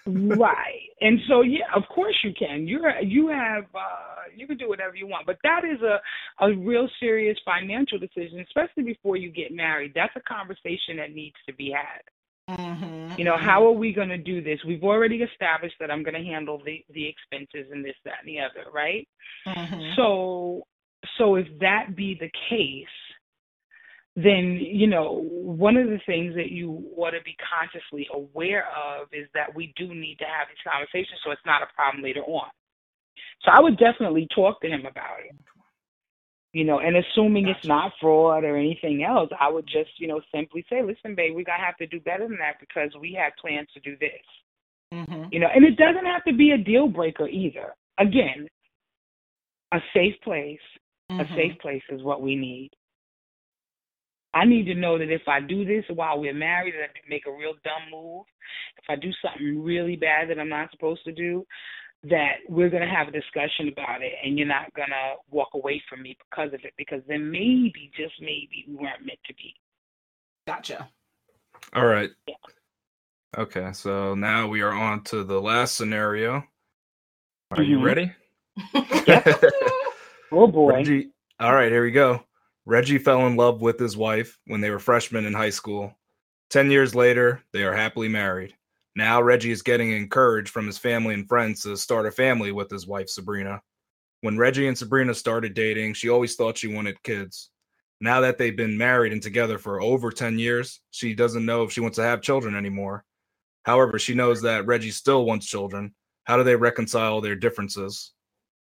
Right. 0.05 0.89
And 1.01 1.19
so 1.27 1.41
yeah, 1.41 1.65
of 1.75 1.83
course 1.93 2.15
you 2.23 2.31
can. 2.37 2.67
You're 2.67 2.99
you 2.99 3.29
have 3.29 3.65
uh 3.75 4.29
you 4.35 4.47
can 4.47 4.57
do 4.57 4.69
whatever 4.69 4.95
you 4.95 5.07
want. 5.07 5.25
But 5.25 5.37
that 5.43 5.61
is 5.65 5.81
a 5.81 5.99
a 6.43 6.55
real 6.55 6.87
serious 6.99 7.37
financial 7.45 7.99
decision, 7.99 8.39
especially 8.39 8.83
before 8.83 9.17
you 9.17 9.31
get 9.31 9.51
married. 9.51 9.93
That's 9.95 10.15
a 10.15 10.21
conversation 10.21 10.97
that 10.97 11.13
needs 11.13 11.35
to 11.47 11.53
be 11.53 11.71
had. 11.71 12.01
Mm-hmm. 12.49 13.17
You 13.17 13.25
know, 13.25 13.37
how 13.37 13.65
are 13.65 13.71
we 13.71 13.93
going 13.93 14.09
to 14.09 14.17
do 14.17 14.41
this? 14.41 14.59
We've 14.67 14.83
already 14.83 15.17
established 15.17 15.75
that 15.79 15.91
I'm 15.91 16.03
going 16.03 16.15
to 16.15 16.23
handle 16.23 16.61
the 16.63 16.83
the 16.93 17.07
expenses 17.07 17.71
and 17.71 17.83
this, 17.83 17.95
that, 18.05 18.15
and 18.25 18.27
the 18.27 18.39
other, 18.39 18.69
right? 18.73 19.07
Mm-hmm. 19.47 19.93
So, 19.95 20.63
so 21.17 21.35
if 21.35 21.47
that 21.59 21.95
be 21.95 22.17
the 22.19 22.29
case, 22.49 22.85
then 24.15 24.59
you 24.59 24.87
know 24.87 25.23
one 25.31 25.77
of 25.77 25.87
the 25.87 25.99
things 26.05 26.35
that 26.35 26.51
you 26.51 26.71
want 26.95 27.15
to 27.15 27.21
be 27.23 27.35
consciously 27.39 28.07
aware 28.13 28.67
of 28.71 29.07
is 29.11 29.27
that 29.33 29.55
we 29.55 29.73
do 29.75 29.93
need 29.93 30.17
to 30.19 30.25
have 30.25 30.47
these 30.49 30.63
conversations, 30.65 31.19
so 31.23 31.31
it's 31.31 31.45
not 31.45 31.61
a 31.61 31.73
problem 31.75 32.03
later 32.03 32.21
on. 32.21 32.49
So 33.43 33.51
I 33.51 33.61
would 33.61 33.77
definitely 33.77 34.27
talk 34.35 34.61
to 34.61 34.67
him 34.67 34.85
about 34.85 35.19
it 35.25 35.35
you 36.53 36.65
know, 36.65 36.79
and 36.79 36.97
assuming 36.97 37.45
gotcha. 37.45 37.59
it's 37.59 37.67
not 37.67 37.93
fraud 38.01 38.43
or 38.43 38.57
anything 38.57 39.03
else, 39.03 39.29
I 39.39 39.49
would 39.49 39.65
just, 39.65 39.91
you 39.97 40.07
know, 40.07 40.19
simply 40.33 40.65
say, 40.69 40.81
listen, 40.81 41.15
babe, 41.15 41.33
we're 41.33 41.45
going 41.45 41.59
to 41.59 41.65
have 41.65 41.77
to 41.77 41.87
do 41.87 41.99
better 42.01 42.27
than 42.27 42.37
that 42.39 42.59
because 42.59 42.91
we 42.99 43.17
had 43.17 43.31
plans 43.39 43.69
to 43.73 43.79
do 43.79 43.95
this. 43.97 44.09
Mm-hmm. 44.93 45.29
You 45.31 45.39
know, 45.39 45.47
and 45.53 45.63
it 45.63 45.77
doesn't 45.77 46.05
have 46.05 46.23
to 46.25 46.33
be 46.33 46.51
a 46.51 46.57
deal 46.57 46.87
breaker 46.87 47.27
either. 47.27 47.73
Again, 47.97 48.47
a 49.73 49.79
safe 49.93 50.15
place, 50.23 50.59
mm-hmm. 51.09 51.21
a 51.21 51.35
safe 51.35 51.57
place 51.61 51.83
is 51.89 52.03
what 52.03 52.21
we 52.21 52.35
need. 52.35 52.71
I 54.33 54.45
need 54.45 54.65
to 54.65 54.75
know 54.75 54.97
that 54.97 55.11
if 55.11 55.27
I 55.27 55.41
do 55.41 55.65
this 55.65 55.83
while 55.93 56.19
we're 56.19 56.33
married, 56.33 56.73
that 56.75 56.83
I 56.83 57.09
make 57.09 57.25
a 57.27 57.31
real 57.31 57.53
dumb 57.63 57.91
move, 57.91 58.25
if 58.77 58.85
I 58.89 58.95
do 58.95 59.11
something 59.21 59.61
really 59.63 59.95
bad 59.95 60.29
that 60.29 60.39
I'm 60.39 60.49
not 60.49 60.71
supposed 60.71 61.03
to 61.05 61.11
do, 61.11 61.45
that 62.03 62.37
we're 62.49 62.69
going 62.69 62.81
to 62.81 62.89
have 62.93 63.07
a 63.07 63.11
discussion 63.11 63.67
about 63.67 64.01
it 64.01 64.13
and 64.23 64.37
you're 64.37 64.47
not 64.47 64.73
going 64.73 64.89
to 64.89 65.15
walk 65.29 65.49
away 65.53 65.81
from 65.87 66.01
me 66.01 66.17
because 66.29 66.53
of 66.53 66.61
it 66.63 66.73
because 66.77 67.01
then 67.07 67.29
maybe 67.29 67.91
just 67.95 68.13
maybe 68.19 68.65
we 68.67 68.75
weren't 68.75 69.05
meant 69.05 69.19
to 69.27 69.33
be. 69.35 69.53
Gotcha. 70.47 70.89
All 71.73 71.85
right. 71.85 72.09
Yeah. 72.27 72.35
okay 73.37 73.71
so 73.73 74.15
now 74.15 74.47
we 74.47 74.61
are 74.61 74.71
on 74.71 75.03
to 75.05 75.23
the 75.23 75.39
last 75.39 75.75
scenario. 75.75 76.43
Are 77.51 77.57
mm-hmm. 77.57 77.63
you 77.71 77.83
ready 77.83 78.11
oh 80.31 80.47
boy. 80.47 80.73
reggie 80.73 81.09
all 81.39 81.53
right 81.53 81.71
here 81.71 81.83
we 81.83 81.91
go 81.91 82.21
reggie 82.65 82.97
fell 82.97 83.27
in 83.27 83.35
love 83.35 83.61
with 83.61 83.79
his 83.79 83.97
wife 83.97 84.37
when 84.45 84.61
they 84.61 84.69
were 84.69 84.79
freshmen 84.79 85.25
in 85.25 85.33
high 85.33 85.49
school 85.49 85.93
10 86.49 86.71
years 86.71 86.93
later 86.95 87.41
they 87.53 87.63
are 87.63 87.73
happily 87.73 88.07
married 88.07 88.53
now 88.95 89.21
Reggie 89.21 89.51
is 89.51 89.61
getting 89.61 89.91
encouraged 89.91 90.49
from 90.49 90.65
his 90.65 90.77
family 90.77 91.13
and 91.13 91.27
friends 91.27 91.63
to 91.63 91.77
start 91.77 92.05
a 92.05 92.11
family 92.11 92.51
with 92.51 92.69
his 92.69 92.87
wife 92.87 93.09
Sabrina. 93.09 93.61
When 94.21 94.37
Reggie 94.37 94.67
and 94.67 94.77
Sabrina 94.77 95.13
started 95.13 95.53
dating, 95.53 95.93
she 95.93 96.09
always 96.09 96.35
thought 96.35 96.57
she 96.57 96.67
wanted 96.67 97.01
kids. 97.03 97.49
Now 98.01 98.19
that 98.21 98.37
they've 98.37 98.55
been 98.55 98.77
married 98.77 99.13
and 99.13 99.21
together 99.21 99.57
for 99.57 99.81
over 99.81 100.11
10 100.11 100.37
years, 100.39 100.81
she 100.91 101.13
doesn't 101.13 101.45
know 101.45 101.63
if 101.63 101.71
she 101.71 101.79
wants 101.79 101.95
to 101.97 102.03
have 102.03 102.21
children 102.21 102.55
anymore. 102.55 103.05
However, 103.63 103.97
she 103.97 104.13
knows 104.13 104.41
that 104.41 104.65
Reggie 104.65 104.91
still 104.91 105.25
wants 105.25 105.45
children. 105.45 105.93
How 106.25 106.37
do 106.37 106.43
they 106.43 106.55
reconcile 106.55 107.21
their 107.21 107.35
differences? 107.35 108.13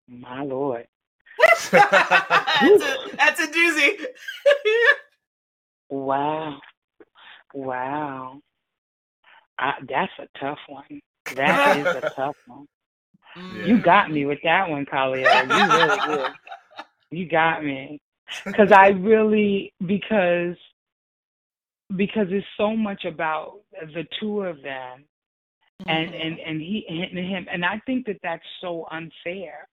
My 0.09 0.43
lord. 0.43 0.87
that's, 1.71 2.85
a, 2.85 3.17
that's 3.17 3.41
a 3.41 3.47
doozy. 3.47 4.05
wow. 5.91 6.59
Wow. 7.55 8.41
I, 9.59 9.75
that's 9.89 10.13
a 10.19 10.39
tough 10.39 10.59
one. 10.69 11.01
That 11.37 11.79
is 11.79 11.87
a 11.87 12.11
tough 12.17 12.37
one. 12.47 12.67
Yeah. 13.37 13.65
You 13.67 13.81
got 13.81 14.11
me 14.11 14.27
with 14.27 14.41
that 14.45 14.69
one, 14.69 14.85
Kalia. 14.87 15.47
You 15.49 15.79
really 15.79 16.17
did. 16.17 16.33
You 17.11 17.29
got 17.29 17.65
me. 17.65 18.01
Because 18.45 18.73
I 18.73 18.89
really 18.89 19.73
because 19.87 20.57
because 21.97 22.27
it's 22.31 22.47
so 22.57 22.75
much 22.75 23.05
about 23.05 23.61
the 23.95 24.05
two 24.19 24.43
of 24.43 24.63
them, 24.63 25.05
and 25.87 26.09
mm-hmm. 26.09 26.15
and 26.15 26.39
and 26.41 26.61
he 26.61 26.85
and 26.89 27.19
him, 27.19 27.47
and 27.53 27.65
I 27.65 27.81
think 27.87 28.07
that 28.07 28.19
that's 28.23 28.45
so 28.61 28.87
unfair. 28.91 29.69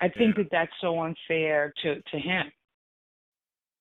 I 0.00 0.08
think 0.08 0.36
yeah. 0.36 0.44
that 0.44 0.48
that's 0.50 0.72
so 0.80 1.00
unfair 1.00 1.72
to 1.82 2.00
to 2.00 2.18
him. 2.18 2.50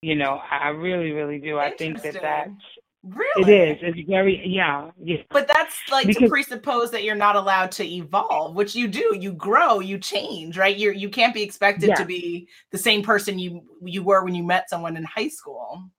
You 0.01 0.15
know, 0.15 0.39
I 0.49 0.69
really, 0.69 1.11
really 1.11 1.39
do. 1.39 1.59
I 1.59 1.71
think 1.71 2.01
that 2.03 2.21
that's 2.21 2.63
Really? 3.03 3.53
It 3.53 3.81
is. 3.81 3.95
It's 3.95 4.09
very 4.09 4.45
yeah, 4.45 4.91
yeah. 5.01 5.21
But 5.29 5.47
that's 5.47 5.77
like 5.89 6.07
because, 6.07 6.23
to 6.23 6.29
presuppose 6.29 6.91
that 6.91 7.03
you're 7.03 7.15
not 7.15 7.37
allowed 7.37 7.71
to 7.73 7.85
evolve, 7.85 8.55
which 8.55 8.75
you 8.75 8.89
do. 8.89 9.15
You 9.17 9.31
grow, 9.31 9.79
you 9.79 9.97
change, 9.97 10.57
right? 10.57 10.77
You're 10.77 10.91
you 10.91 11.09
can't 11.09 11.33
be 11.33 11.41
expected 11.41 11.89
yeah. 11.89 11.95
to 11.95 12.05
be 12.05 12.49
the 12.71 12.77
same 12.77 13.01
person 13.01 13.39
you 13.39 13.63
you 13.81 14.03
were 14.03 14.25
when 14.25 14.35
you 14.35 14.43
met 14.43 14.69
someone 14.69 14.97
in 14.97 15.05
high 15.05 15.29
school. 15.29 15.89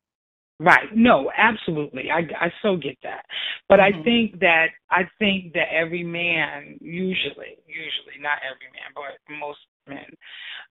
Right. 0.59 0.95
No, 0.95 1.33
absolutely. 1.35 2.11
I, 2.11 2.29
I 2.39 2.53
so 2.61 2.77
get 2.77 2.99
that. 3.03 3.25
But 3.67 3.81
Mhm. 3.81 4.01
I 4.01 4.03
think 4.03 4.41
that 4.41 4.69
I 4.91 5.09
think 5.19 5.55
that 5.55 5.73
every 5.73 6.05
man 6.05 6.77
usually, 6.83 7.57
usually 7.67 8.21
not 8.21 8.41
every 8.45 8.69
man, 8.75 8.93
but 8.95 9.17
most 9.39 9.61
men, 9.91 10.07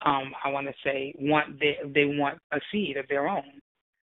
um, 0.05 0.31
I 0.43 0.49
want 0.49 0.67
to 0.67 0.73
say 0.83 1.13
want 1.19 1.59
they 1.59 1.77
they 1.93 2.05
want 2.05 2.39
a 2.51 2.59
seed 2.71 2.97
of 2.97 3.07
their 3.07 3.27
own. 3.27 3.61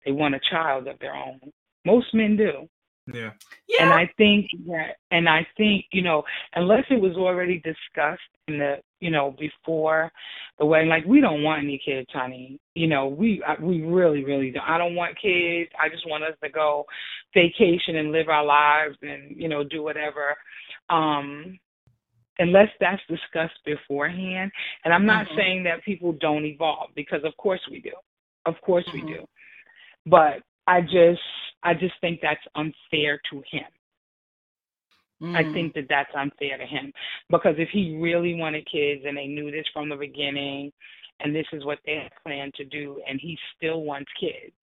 They 0.04 0.12
want 0.12 0.34
a 0.34 0.40
child 0.50 0.88
of 0.88 0.98
their 0.98 1.14
own. 1.14 1.40
Most 1.84 2.12
men 2.14 2.36
do. 2.36 2.68
Yeah. 3.12 3.30
Yeah. 3.68 3.84
And 3.84 3.92
I 3.92 4.10
think 4.16 4.50
that, 4.66 4.96
and 5.12 5.28
I 5.28 5.46
think, 5.56 5.84
you 5.92 6.02
know, 6.02 6.24
unless 6.54 6.84
it 6.90 7.00
was 7.00 7.16
already 7.16 7.58
discussed 7.60 8.20
in 8.48 8.58
the, 8.58 8.76
you 9.00 9.10
know, 9.10 9.36
before 9.38 10.10
the 10.58 10.66
wedding, 10.66 10.88
like 10.88 11.04
we 11.04 11.20
don't 11.20 11.42
want 11.42 11.62
any 11.62 11.80
kids, 11.84 12.08
honey. 12.12 12.58
You 12.74 12.88
know, 12.88 13.06
we 13.06 13.42
I- 13.46 13.60
we 13.60 13.82
really, 13.82 14.24
really 14.24 14.50
don't. 14.50 14.68
I 14.68 14.78
don't 14.78 14.96
want 14.96 15.20
kids. 15.20 15.70
I 15.80 15.88
just 15.88 16.08
want 16.08 16.24
us 16.24 16.36
to 16.42 16.50
go 16.50 16.84
vacation 17.34 17.96
and 17.96 18.12
live 18.12 18.28
our 18.28 18.44
lives 18.44 18.96
and 19.02 19.36
you 19.36 19.48
know 19.48 19.62
do 19.62 19.82
whatever. 19.82 20.34
Um, 20.88 21.58
unless 22.38 22.68
that's 22.80 23.02
discussed 23.08 23.58
beforehand, 23.64 24.50
and 24.84 24.92
I'm 24.92 25.06
not 25.06 25.26
Mhm. 25.26 25.36
saying 25.36 25.62
that 25.64 25.84
people 25.84 26.12
don't 26.12 26.44
evolve 26.44 26.90
because 26.94 27.24
of 27.24 27.36
course 27.36 27.60
we 27.70 27.80
do, 27.80 27.92
of 28.46 28.60
course 28.62 28.86
Mhm. 28.88 28.94
we 28.94 29.02
do, 29.02 29.26
but 30.06 30.42
I 30.66 30.80
just 30.82 31.22
I 31.62 31.74
just 31.74 31.98
think 32.00 32.20
that's 32.20 32.46
unfair 32.54 33.18
to 33.30 33.42
him. 33.50 33.64
I 35.34 35.42
Mm. 35.44 35.52
think 35.52 35.74
that 35.74 35.88
that's 35.88 36.14
unfair 36.14 36.58
to 36.58 36.66
him 36.66 36.92
because 37.30 37.58
if 37.58 37.68
he 37.70 37.96
really 37.96 38.34
wanted 38.34 38.66
kids 38.66 39.04
and 39.04 39.16
they 39.16 39.26
knew 39.26 39.50
this 39.50 39.66
from 39.72 39.88
the 39.88 39.96
beginning 39.96 40.72
and 41.20 41.34
this 41.34 41.46
is 41.52 41.64
what 41.64 41.78
they 41.84 41.94
had 41.96 42.12
planned 42.22 42.54
to 42.54 42.64
do 42.64 43.02
and 43.08 43.20
he 43.20 43.38
still 43.56 43.82
wants 43.82 44.10
kids 44.20 44.54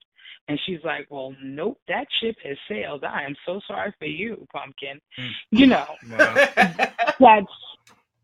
and 0.47 0.59
she's 0.65 0.83
like 0.83 1.07
well 1.09 1.35
nope 1.43 1.79
that 1.87 2.05
ship 2.19 2.35
has 2.43 2.57
sailed 2.67 3.03
i 3.03 3.23
am 3.23 3.35
so 3.45 3.59
sorry 3.67 3.93
for 3.97 4.05
you 4.05 4.47
pumpkin 4.53 4.99
Mm. 5.19 5.31
you 5.51 5.67
know 5.67 5.95
Wow. 6.09 6.35
that's 7.19 7.45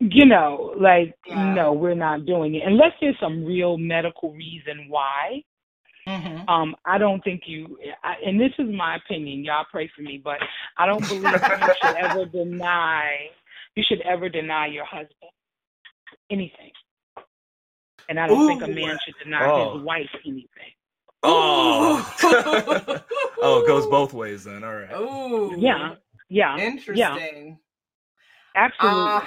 you 0.00 0.24
know 0.26 0.74
like 0.80 1.14
Yeah. 1.26 1.52
no 1.54 1.72
we're 1.72 1.94
not 1.94 2.24
doing 2.26 2.54
it 2.54 2.62
unless 2.66 2.92
there's 3.00 3.18
some 3.20 3.44
real 3.44 3.76
medical 3.78 4.32
reason 4.32 4.86
why 4.88 5.42
Mhm. 6.08 6.48
um, 6.48 6.74
I 6.86 6.96
don't 6.98 7.22
think 7.22 7.42
you, 7.46 7.78
I, 8.02 8.14
and 8.24 8.40
this 8.40 8.50
is 8.58 8.66
my 8.74 8.96
opinion. 8.96 9.44
Y'all 9.44 9.66
pray 9.70 9.86
for 9.94 10.00
me, 10.02 10.18
but 10.24 10.38
I 10.78 10.86
don't 10.86 11.06
believe 11.06 11.22
you 11.24 11.74
should 11.82 11.96
ever 11.96 12.24
deny. 12.32 13.28
You 13.76 13.84
should 13.86 14.00
ever 14.00 14.28
deny 14.30 14.66
your 14.66 14.86
husband 14.86 15.30
anything, 16.30 16.72
and 18.08 18.18
I 18.18 18.26
don't 18.26 18.46
think 18.48 18.62
a 18.62 18.66
man 18.66 18.98
should 19.04 19.14
deny 19.22 19.46
Oh. 19.46 19.74
his 19.76 19.84
wife 19.84 20.08
anything. 20.24 20.72
Oh. 21.22 22.16
Oh, 23.42 23.60
it 23.62 23.66
goes 23.66 23.86
both 23.90 24.12
ways 24.14 24.44
then. 24.44 24.64
All 24.64 24.74
right. 24.74 24.92
Ooh. 24.94 25.54
Yeah, 25.58 25.94
yeah, 26.30 26.56
Interesting. 26.58 27.58
absolutely. 28.56 29.10
Uh, 29.12 29.20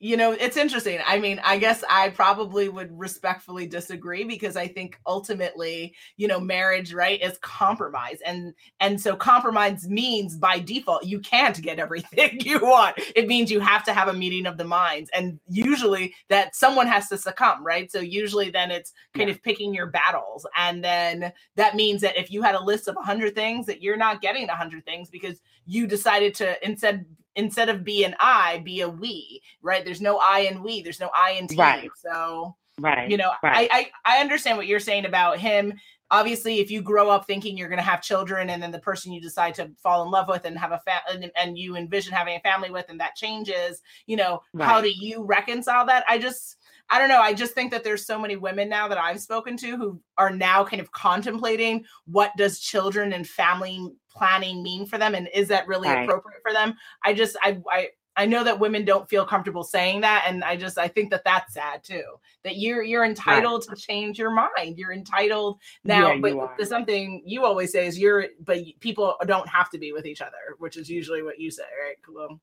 you 0.00 0.16
know, 0.16 0.32
it's 0.32 0.56
interesting. 0.56 0.98
I 1.06 1.18
mean, 1.18 1.40
I 1.44 1.56
guess 1.56 1.84
I 1.88 2.10
probably 2.10 2.68
would 2.68 2.90
respectfully 2.98 3.66
disagree 3.66 4.24
because 4.24 4.56
I 4.56 4.66
think 4.66 4.98
ultimately, 5.06 5.94
you 6.16 6.26
know, 6.26 6.40
marriage, 6.40 6.92
right, 6.92 7.22
is 7.22 7.38
compromise. 7.38 8.18
And 8.26 8.52
and 8.80 9.00
so 9.00 9.16
compromise 9.16 9.88
means 9.88 10.36
by 10.36 10.58
default 10.58 11.04
you 11.04 11.20
can't 11.20 11.60
get 11.62 11.78
everything 11.78 12.40
you 12.44 12.60
want. 12.60 12.96
It 13.14 13.28
means 13.28 13.50
you 13.50 13.60
have 13.60 13.84
to 13.84 13.94
have 13.94 14.08
a 14.08 14.12
meeting 14.12 14.46
of 14.46 14.58
the 14.58 14.64
minds. 14.64 15.10
And 15.14 15.38
usually 15.48 16.14
that 16.28 16.56
someone 16.56 16.88
has 16.88 17.08
to 17.08 17.16
succumb, 17.16 17.64
right? 17.64 17.90
So 17.90 18.00
usually 18.00 18.50
then 18.50 18.70
it's 18.70 18.92
kind 19.16 19.30
of 19.30 19.42
picking 19.42 19.72
your 19.72 19.86
battles. 19.86 20.46
And 20.56 20.82
then 20.82 21.32
that 21.56 21.76
means 21.76 22.02
that 22.02 22.18
if 22.18 22.30
you 22.30 22.42
had 22.42 22.56
a 22.56 22.62
list 22.62 22.88
of 22.88 22.96
100 22.96 23.34
things 23.34 23.66
that 23.66 23.80
you're 23.80 23.96
not 23.96 24.20
getting 24.20 24.48
100 24.48 24.84
things 24.84 25.08
because 25.08 25.40
you 25.66 25.86
decided 25.86 26.34
to 26.34 26.62
instead 26.66 27.06
instead 27.36 27.68
of 27.68 27.84
be 27.84 28.04
an 28.04 28.14
I, 28.20 28.58
be 28.64 28.80
a 28.80 28.88
we, 28.88 29.42
right? 29.62 29.84
There's 29.84 30.00
no 30.00 30.18
I 30.18 30.40
and 30.40 30.62
we, 30.62 30.82
there's 30.82 31.00
no 31.00 31.10
I 31.14 31.32
and 31.32 31.48
T. 31.48 31.56
Right. 31.56 31.90
So, 31.96 32.56
right. 32.80 33.10
you 33.10 33.16
know, 33.16 33.32
right. 33.42 33.68
I, 33.72 33.90
I 34.04 34.16
I 34.16 34.20
understand 34.20 34.56
what 34.56 34.66
you're 34.66 34.80
saying 34.80 35.06
about 35.06 35.38
him. 35.38 35.74
Obviously, 36.10 36.60
if 36.60 36.70
you 36.70 36.80
grow 36.80 37.08
up 37.08 37.26
thinking 37.26 37.56
you're 37.56 37.68
going 37.68 37.78
to 37.78 37.82
have 37.82 38.02
children 38.02 38.50
and 38.50 38.62
then 38.62 38.70
the 38.70 38.78
person 38.78 39.12
you 39.12 39.20
decide 39.20 39.54
to 39.54 39.70
fall 39.82 40.04
in 40.04 40.10
love 40.10 40.28
with 40.28 40.44
and 40.44 40.56
have 40.56 40.70
a 40.70 40.80
fa- 40.84 41.02
and, 41.10 41.30
and 41.34 41.58
you 41.58 41.76
envision 41.76 42.12
having 42.12 42.36
a 42.36 42.40
family 42.40 42.70
with 42.70 42.84
and 42.88 43.00
that 43.00 43.16
changes, 43.16 43.80
you 44.06 44.16
know, 44.16 44.40
how 44.60 44.80
do 44.80 44.90
you 44.90 45.24
reconcile 45.24 45.84
that? 45.86 46.04
I 46.08 46.18
just 46.18 46.56
I 46.90 46.98
don't 46.98 47.08
know. 47.08 47.20
I 47.20 47.32
just 47.32 47.54
think 47.54 47.70
that 47.72 47.82
there's 47.82 48.06
so 48.06 48.18
many 48.18 48.36
women 48.36 48.68
now 48.68 48.88
that 48.88 48.98
I've 48.98 49.20
spoken 49.20 49.56
to 49.58 49.76
who 49.76 50.00
are 50.18 50.30
now 50.30 50.64
kind 50.64 50.80
of 50.80 50.92
contemplating 50.92 51.84
what 52.06 52.30
does 52.36 52.60
children 52.60 53.12
and 53.14 53.26
family 53.26 53.90
planning 54.10 54.62
mean 54.62 54.86
for 54.86 54.98
them 54.98 55.14
and 55.14 55.28
is 55.34 55.48
that 55.48 55.66
really 55.66 55.88
Right. 55.88 56.04
appropriate 56.04 56.40
for 56.42 56.52
them? 56.52 56.74
I 57.02 57.14
just 57.14 57.36
I 57.42 57.58
I 57.70 57.88
I 58.16 58.26
know 58.26 58.44
that 58.44 58.60
women 58.60 58.84
don't 58.84 59.08
feel 59.08 59.26
comfortable 59.26 59.64
saying 59.64 60.02
that 60.02 60.24
and 60.28 60.44
I 60.44 60.56
just 60.56 60.78
I 60.78 60.86
think 60.86 61.10
that 61.10 61.24
that's 61.24 61.54
sad 61.54 61.82
too. 61.82 62.04
That 62.44 62.58
you're 62.58 62.82
you're 62.82 63.04
entitled 63.04 63.62
to 63.62 63.74
change 63.74 64.18
your 64.18 64.30
mind. 64.30 64.78
You're 64.78 64.92
entitled 64.92 65.58
now 65.84 66.12
Yeah, 66.12 66.18
but 66.20 66.32
you 66.58 66.64
something 66.64 67.22
you 67.24 67.44
always 67.44 67.72
say 67.72 67.86
is 67.86 67.98
you're 67.98 68.26
but 68.44 68.58
people 68.80 69.16
don't 69.26 69.48
have 69.48 69.70
to 69.70 69.78
be 69.78 69.92
with 69.92 70.06
each 70.06 70.20
other, 70.20 70.54
which 70.58 70.76
is 70.76 70.88
usually 70.88 71.22
what 71.22 71.40
you 71.40 71.50
say, 71.50 71.64
right? 71.84 71.96
Khalil? 72.04 72.40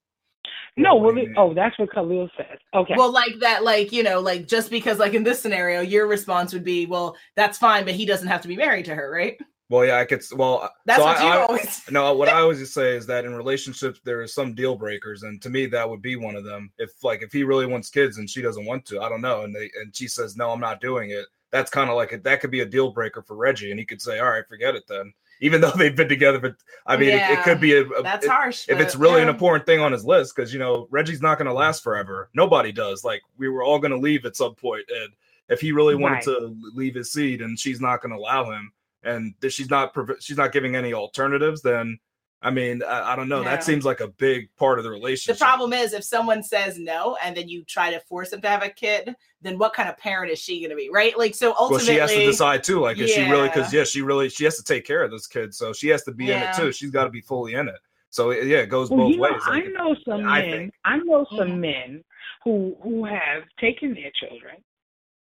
No, 0.78 0.96
What 0.96 1.16
well, 1.16 1.24
it, 1.24 1.30
oh, 1.38 1.54
that's 1.54 1.78
what 1.78 1.92
Khalil 1.94 2.30
says. 2.38 2.58
Okay. 2.74 2.94
Well, 2.98 3.12
like 3.12 3.40
that, 3.40 3.64
like, 3.64 3.92
you 3.92 4.04
know, 4.04 4.20
like 4.20 4.48
just 4.48 4.70
because, 4.70 5.00
like 5.00 5.14
in 5.14 5.24
this 5.24 5.42
scenario, 5.42 5.82
your 5.82 6.08
response 6.08 6.54
would 6.54 6.64
be, 6.64 6.86
well, 6.86 7.16
that's 7.36 7.58
fine, 7.58 7.84
but 7.86 7.94
he 7.94 8.06
doesn't 8.06 8.28
have 8.28 8.42
to 8.42 8.48
be 8.48 8.56
married 8.56 8.86
to 8.86 8.96
her, 8.96 9.12
right? 9.12 9.38
Well, 9.70 9.86
yeah, 9.86 10.00
I 10.00 10.06
could. 10.06 10.22
Well, 10.36 10.70
That's 10.86 11.00
so 11.00 11.06
what 11.06 11.18
I, 11.18 11.24
you 11.24 11.30
I- 11.30 11.46
always. 11.46 11.82
No, 11.92 12.14
what 12.14 12.28
I 12.28 12.34
always 12.42 12.60
just 12.60 12.74
say 12.74 12.96
is 12.98 13.06
that 13.08 13.24
in 13.24 13.34
relationships 13.34 14.02
there 14.04 14.22
are 14.22 14.28
some 14.28 14.54
deal 14.54 14.76
breakers, 14.76 15.24
and 15.24 15.42
to 15.42 15.50
me 15.50 15.66
that 15.68 15.90
would 15.90 16.02
be 16.02 16.18
one 16.18 16.36
of 16.36 16.44
them. 16.44 16.72
If 16.78 17.02
like 17.06 17.22
if 17.22 17.32
he 17.32 17.44
really 17.46 17.66
wants 17.66 17.90
kids 17.90 18.18
and 18.18 18.30
she 18.30 18.42
doesn't 18.42 18.66
want 18.66 18.86
to, 18.88 19.00
I 19.02 19.08
don't 19.08 19.22
know, 19.22 19.44
and 19.44 19.56
they 19.56 19.72
and 19.82 19.96
she 19.96 20.10
says 20.10 20.36
no, 20.36 20.52
I'm 20.52 20.60
not 20.60 20.82
doing 20.82 21.12
it. 21.12 21.26
That's 21.52 21.72
kind 21.72 21.90
of 21.90 21.96
like 21.96 22.12
a, 22.12 22.18
that 22.20 22.42
could 22.42 22.52
be 22.52 22.60
a 22.62 22.66
deal 22.66 22.92
breaker 22.92 23.22
for 23.22 23.38
Reggie, 23.38 23.72
and 23.72 23.80
he 23.80 23.86
could 23.86 24.02
say, 24.02 24.20
all 24.20 24.32
right, 24.32 24.46
forget 24.48 24.76
it 24.76 24.84
then. 24.90 25.14
Even 25.44 25.60
though 25.60 25.72
they've 25.72 25.96
been 25.96 26.08
together, 26.08 26.40
but 26.40 26.56
I 26.86 26.96
mean, 26.98 27.10
it, 27.10 27.22
it 27.30 27.44
could 27.44 27.60
be 27.60 27.74
a, 27.74 27.84
a- 27.84 28.04
That's 28.04 28.26
it- 28.26 28.32
harsh. 28.32 28.70
if 28.70 28.80
it's 28.80 28.96
really 28.96 29.22
an 29.22 29.28
important 29.30 29.66
thing 29.66 29.80
on 29.80 29.92
his 29.92 30.06
list, 30.06 30.36
because 30.36 30.54
you 30.54 30.60
know 30.60 30.88
Reggie's 30.92 31.22
not 31.22 31.38
going 31.38 31.48
to 31.48 31.54
last 31.54 31.84
forever. 31.84 32.30
Nobody 32.34 32.72
does. 32.72 33.04
Like 33.04 33.22
we 33.38 33.50
were 33.50 33.64
all 33.64 33.80
going 33.80 33.92
to 33.92 33.98
leave 33.98 34.26
at 34.26 34.36
some 34.36 34.56
point, 34.56 34.86
and 34.90 35.10
if 35.50 35.60
he 35.60 35.72
really 35.72 35.96
wanted 35.96 36.16
Right. 36.16 36.24
to 36.26 36.56
leave 36.76 36.96
his 36.96 37.12
seed, 37.12 37.42
and 37.42 37.60
she's 37.60 37.82
not 37.82 38.02
going 38.02 38.12
to 38.12 38.18
allow 38.18 38.52
him, 38.52 38.72
and 39.04 39.34
she's 39.50 39.70
not 39.70 39.94
she's 40.20 40.38
not 40.38 40.52
giving 40.52 40.76
any 40.76 40.94
alternatives, 40.94 41.62
then 41.62 42.00
I 42.44 42.50
mean, 42.50 42.82
I, 42.82 43.14
I 43.14 43.16
don't 43.16 43.30
know. 43.30 43.44
Yeah. 43.44 43.52
That 43.52 43.64
seems 43.64 43.86
like 43.86 44.00
a 44.00 44.08
big 44.08 44.50
part 44.58 44.80
of 44.80 44.84
the 44.84 44.90
relationship. 44.90 45.38
The 45.38 45.46
problem 45.46 45.74
is, 45.74 45.94
if 45.94 46.04
someone 46.04 46.42
says 46.42 46.80
no 46.80 47.16
and 47.24 47.38
then 47.38 47.48
you 47.48 47.64
try 47.66 47.92
to 47.92 48.00
force 48.00 48.32
them 48.32 48.42
to 48.42 48.48
have 48.50 48.64
a 48.64 48.70
kid, 48.70 49.14
then 49.42 49.60
what 49.60 49.74
kind 49.74 49.88
of 49.88 49.98
parent 49.98 50.32
is 50.32 50.40
she 50.40 50.60
going 50.60 50.72
to 50.72 50.76
be, 50.76 50.90
right? 50.92 51.16
Like, 51.18 51.36
so 51.36 51.50
well, 51.50 51.58
ultimately, 51.60 51.94
she 51.94 52.00
has 52.00 52.12
to 52.14 52.26
decide 52.26 52.64
too. 52.64 52.80
Like, 52.80 52.98
is 52.98 53.12
she 53.12 53.22
really? 53.30 53.48
Because 53.48 53.72
Yeah. 53.72 53.82
yeah, 53.82 53.86
she 53.86 54.02
really 54.02 54.28
she 54.30 54.44
has 54.46 54.58
to 54.58 54.64
take 54.64 54.86
care 54.86 55.04
of 55.04 55.12
this 55.12 55.28
kid, 55.28 55.54
so 55.54 55.72
she 55.72 55.90
has 55.90 56.04
to 56.04 56.12
be 56.12 56.32
in 56.32 56.42
it 56.42 56.54
too. 56.56 56.72
She's 56.72 56.90
got 56.92 57.04
to 57.04 57.12
be 57.12 57.22
fully 57.22 57.54
in 57.54 57.68
it. 57.68 57.80
So 58.10 58.32
yeah, 58.32 58.58
it 58.58 58.68
goes 58.70 58.90
Well, 58.90 59.02
both 59.02 59.12
you 59.12 59.18
know, 59.18 59.22
ways. 59.24 59.42
I 59.46 59.60
know 59.62 59.96
some 60.08 60.26
I 60.26 60.42
men. 60.42 60.52
think. 60.52 60.74
I 60.84 60.98
know 60.98 61.26
some 61.38 61.48
Mhm. 61.50 61.60
men 61.60 62.04
who 62.44 62.76
who 62.82 63.06
have 63.06 63.44
taken 63.60 63.94
their 63.94 64.12
children, 64.20 64.56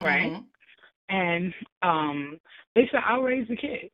right? 0.02 0.32
Mhm. 0.32 0.44
and 1.10 1.54
um 1.82 2.40
they 2.74 2.88
said 2.90 3.00
I'll 3.04 3.22
raise 3.22 3.46
the 3.48 3.56
kids, 3.56 3.92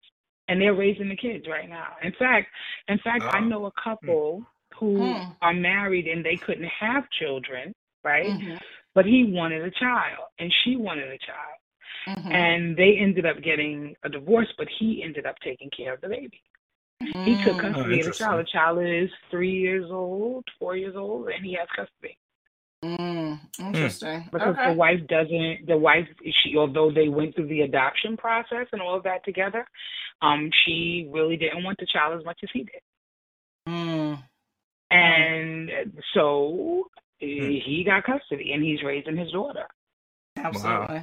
and 0.49 0.61
they're 0.61 0.75
raising 0.75 1.09
the 1.09 1.17
kids 1.17 1.47
right 1.49 1.69
now. 1.69 1.97
In 2.03 2.13
fact, 2.19 2.49
in 2.89 2.99
fact, 2.99 3.25
I 3.33 3.41
Oh. 3.41 3.45
know 3.45 3.67
a 3.67 3.73
couple 3.73 4.45
who 4.79 5.15
Hmm. 5.15 5.33
are 5.43 5.55
married 5.55 6.07
and 6.07 6.25
they 6.25 6.37
couldn't 6.37 6.65
have 6.67 7.09
children, 7.11 7.75
right? 8.05 8.33
Mhm. 8.35 8.61
But 8.95 9.07
he 9.07 9.25
wanted 9.25 9.63
a 9.63 9.71
child, 9.71 10.29
and 10.39 10.53
she 10.63 10.77
wanted 10.77 11.09
a 11.09 11.19
child, 11.19 11.59
Mhm. 12.07 12.33
and 12.33 12.77
they 12.77 12.97
ended 12.99 13.27
up 13.27 13.41
getting 13.43 13.95
a 14.05 14.09
divorce. 14.09 14.53
But 14.57 14.69
he 14.79 15.03
ended 15.03 15.27
up 15.27 15.39
taking 15.41 15.71
care 15.71 15.95
of 15.95 16.01
the 16.01 16.09
baby. 16.09 16.43
He 17.01 17.37
took 17.45 17.59
Mm. 17.59 17.73
custody 17.75 18.01
of 18.01 18.07
the 18.07 18.13
Oh, 18.13 18.19
child. 18.19 18.41
The 18.41 18.45
child 18.45 18.79
is 18.83 19.11
three 19.31 19.53
years 19.53 19.91
old, 19.91 20.49
four 20.59 20.77
years 20.77 20.97
old, 20.97 21.29
and 21.29 21.45
he 21.45 21.53
has 21.55 21.69
custody. 21.71 22.17
Mm. 22.87 23.41
Interesting. 23.59 24.29
because 24.33 24.55
Okay. 24.57 24.69
the 24.69 24.75
wife 24.75 25.01
doesn't 25.09 25.67
the 25.67 25.77
wife 25.77 26.07
she 26.43 26.57
although 26.57 26.91
they 26.93 27.09
went 27.09 27.35
through 27.35 27.49
the 27.49 27.63
adoption 27.63 28.17
process 28.17 28.67
and 28.73 28.81
all 28.81 28.95
of 28.97 29.03
that 29.03 29.25
together 29.25 29.67
um 30.23 30.51
she 30.65 31.09
really 31.11 31.37
didn't 31.37 31.65
want 31.65 31.79
the 31.79 31.87
child 31.87 32.19
as 32.19 32.25
much 32.25 32.39
as 32.43 32.51
he 32.53 32.61
did 32.65 32.83
Mm. 33.69 34.23
and 34.91 35.71
so 36.15 36.89
Hmm. 37.21 37.27
eh, 37.27 37.61
he 37.65 37.83
got 37.85 38.05
custody 38.05 38.53
and 38.53 38.63
he's 38.63 38.83
raising 38.83 39.17
his 39.17 39.33
daughter 39.33 39.67
Absolutely. 40.37 41.03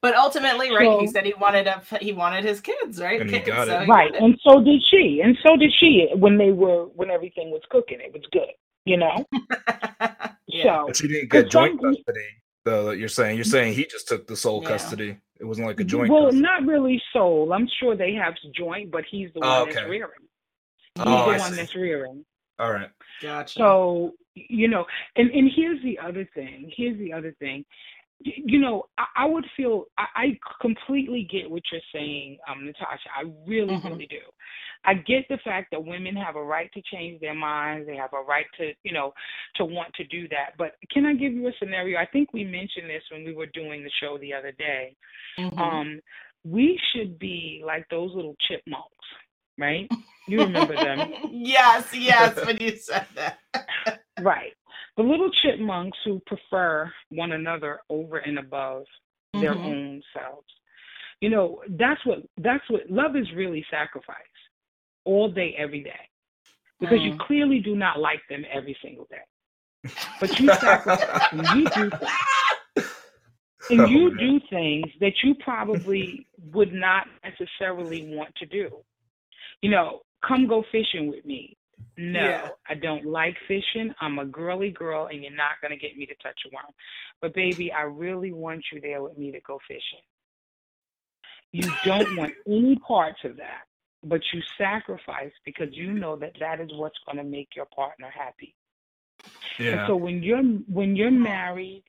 But 0.00 0.14
ultimately, 0.16 0.70
right? 0.74 1.00
he 1.00 1.06
said 1.06 1.24
he 1.24 1.34
wanted 1.34 1.66
a 1.66 1.80
he 2.00 2.12
wanted 2.12 2.44
his 2.44 2.60
kids, 2.60 3.00
right? 3.00 3.20
And 3.20 3.28
he 3.30 3.38
kids, 3.40 3.48
it. 3.48 3.66
so 3.66 3.80
he 3.80 3.90
right 3.90 4.12
got 4.12 4.22
and 4.22 4.38
so 4.42 4.60
did 4.62 4.82
she 4.90 5.20
and 5.22 5.36
so 5.46 5.56
did 5.56 5.72
she 5.80 6.08
when 6.16 6.36
they 6.38 6.50
were 6.52 6.84
when 6.98 7.10
everything 7.10 7.50
was 7.50 7.62
cooking 7.70 7.98
it 8.00 8.12
was 8.12 8.22
good 8.32 8.50
you 8.84 8.96
know 8.96 9.24
yeah. 10.54 10.64
so 10.80 10.86
but 10.86 10.96
she 10.96 11.08
didn't 11.08 11.30
get 11.30 11.50
joint 11.50 11.80
some- 11.80 11.94
custody. 11.94 12.28
The 12.64 12.90
you're 12.92 13.08
saying 13.08 13.36
you're 13.36 13.44
saying 13.44 13.74
he 13.74 13.84
just 13.84 14.08
took 14.08 14.26
the 14.26 14.36
sole 14.36 14.62
Yeah. 14.62 14.68
custody. 14.70 15.18
It 15.38 15.44
wasn't 15.44 15.66
like 15.66 15.80
a 15.80 15.84
joint. 15.84 16.10
Well, 16.10 16.24
custody. 16.26 16.42
not 16.42 16.64
really 16.64 17.02
sole. 17.12 17.52
I'm 17.52 17.68
sure 17.78 17.94
they 17.96 18.14
have 18.14 18.34
joint, 18.56 18.90
but 18.90 19.04
he's 19.10 19.30
the 19.34 19.40
one 19.40 19.48
Oh, 19.50 19.64
that's 19.66 19.76
okay. 19.76 19.90
rearing. 19.90 20.12
He's 20.94 21.04
Oh, 21.04 21.10
the 21.10 21.32
I 21.32 21.38
one 21.38 21.50
see. 21.50 21.56
that's 21.56 21.74
rearing. 21.74 22.24
All 22.58 22.72
right. 22.72 22.88
Gotcha. 23.20 23.52
So 23.58 24.14
you 24.34 24.68
know, 24.68 24.86
and 25.16 25.30
and 25.30 25.50
here's 25.54 25.82
the 25.82 25.98
other 25.98 26.24
thing. 26.34 26.72
Here's 26.74 26.98
the 26.98 27.12
other 27.12 27.32
thing. 27.38 27.64
You 28.20 28.60
know, 28.60 28.84
I, 28.96 29.04
I 29.16 29.24
would 29.26 29.44
feel 29.56 29.84
I, 29.98 30.06
I 30.16 30.38
completely 30.62 31.28
get 31.30 31.50
what 31.50 31.62
you're 31.70 31.80
saying, 31.92 32.38
um, 32.48 32.64
Natasha. 32.64 33.08
I 33.14 33.24
really, 33.46 33.74
Mhm. 33.76 33.84
really 33.90 34.06
do. 34.06 34.20
I 34.84 34.94
get 34.94 35.26
the 35.28 35.38
fact 35.44 35.68
that 35.72 35.84
women 35.84 36.16
have 36.16 36.36
a 36.36 36.42
right 36.44 36.70
to 36.74 36.82
change 36.92 37.20
their 37.20 37.34
minds. 37.34 37.86
They 37.86 37.96
have 37.96 38.12
a 38.12 38.22
right 38.22 38.46
to, 38.58 38.72
you 38.84 38.92
know, 38.92 39.12
to 39.56 39.64
want 39.64 39.94
to 39.94 40.04
do 40.04 40.28
that. 40.28 40.56
But 40.58 40.72
can 40.92 41.06
I 41.06 41.14
give 41.14 41.32
you 41.32 41.48
a 41.48 41.52
scenario? 41.58 41.98
I 41.98 42.06
think 42.06 42.32
we 42.32 42.44
mentioned 42.44 42.88
this 42.90 43.02
when 43.12 43.24
we 43.24 43.34
were 43.34 43.46
doing 43.46 43.82
the 43.84 43.90
show 44.00 44.18
the 44.18 44.34
other 44.34 44.52
day. 44.52 44.96
Mhm. 45.38 45.58
Um, 45.58 46.00
we 46.44 46.78
should 46.92 47.18
be 47.18 47.62
like 47.64 47.86
those 47.90 48.12
little 48.14 48.36
chipmunks, 48.48 49.06
right? 49.58 49.90
You 50.26 50.40
remember 50.40 50.76
them. 50.78 51.14
yes, 51.30 51.94
yes, 51.94 52.44
when 52.46 52.58
you 52.60 52.76
said 52.76 53.06
that. 53.16 53.38
Right. 54.18 54.54
The 54.96 55.02
little 55.02 55.30
chipmunks 55.42 55.98
who 56.04 56.20
prefer 56.26 56.92
one 57.10 57.32
another 57.32 57.80
over 57.90 58.18
and 58.18 58.38
above 58.38 58.84
their 59.40 59.54
Mhm. 59.54 59.64
own 59.64 60.02
selves. 60.14 60.48
You 61.20 61.30
know, 61.30 61.62
that's 61.68 62.04
what 62.06 62.20
that's 62.38 62.68
what 62.70 62.90
love 62.90 63.16
is 63.16 63.26
really 63.34 63.64
sacrifice 63.70 64.16
all 65.04 65.28
day, 65.30 65.54
every 65.58 65.82
day. 65.82 66.08
Because 66.80 67.00
you 67.02 67.12
Mm. 67.12 67.20
clearly 67.20 67.60
do 67.60 67.76
not 67.76 67.98
like 68.00 68.20
them 68.28 68.44
every 68.50 68.76
single 68.82 69.06
day. 69.06 69.22
But 70.20 70.38
you 70.40 70.48
sacrifice 70.48 71.28
and 71.32 71.46
you 71.48 71.64
do 71.70 71.90
things. 71.90 72.10
And 73.70 73.80
Oh, 73.80 73.86
you 73.86 74.08
man. 74.10 74.16
do 74.18 74.40
things 74.50 74.92
that 75.00 75.22
you 75.22 75.34
probably 75.36 76.26
would 76.52 76.72
not 76.72 77.06
necessarily 77.22 78.14
want 78.14 78.34
to 78.36 78.46
do. 78.46 78.84
You 79.62 79.70
know, 79.70 80.02
come 80.26 80.46
go 80.46 80.62
fishing 80.70 81.08
with 81.08 81.24
me. 81.24 81.56
No, 81.96 82.20
Yeah. 82.20 82.50
I 82.68 82.74
don't 82.74 83.06
like 83.06 83.36
fishing. 83.48 83.94
I'm 84.00 84.18
a 84.18 84.24
girly 84.26 84.70
girl, 84.70 85.06
and 85.06 85.22
you're 85.22 85.32
not 85.32 85.60
going 85.62 85.70
to 85.70 85.76
get 85.78 85.96
me 85.96 86.06
to 86.06 86.14
touch 86.16 86.38
a 86.46 86.50
worm. 86.54 86.66
But, 87.22 87.34
baby, 87.34 87.72
I 87.72 87.82
really 87.82 88.32
want 88.32 88.64
you 88.72 88.80
there 88.80 89.02
with 89.02 89.16
me 89.16 89.30
to 89.32 89.40
go 89.40 89.58
fishing. 89.66 90.00
You 91.52 91.70
don't 91.84 92.16
want 92.16 92.34
any 92.46 92.76
parts 92.76 93.20
of 93.24 93.36
that, 93.36 93.62
but 94.04 94.20
you 94.32 94.40
sacrifice 94.58 95.32
because 95.44 95.68
you 95.72 95.92
know 95.92 96.16
that 96.16 96.32
that 96.40 96.60
is 96.60 96.70
what's 96.74 96.98
going 97.06 97.18
to 97.18 97.24
make 97.24 97.48
your 97.56 97.66
partner 97.74 98.10
happy. 98.16 98.54
And 99.58 99.80
Yeah. 99.80 99.86
so 99.86 99.96
when 99.96 100.22
you're 100.22 100.42
when 100.42 100.96
you're 100.96 101.10
married 101.10 101.84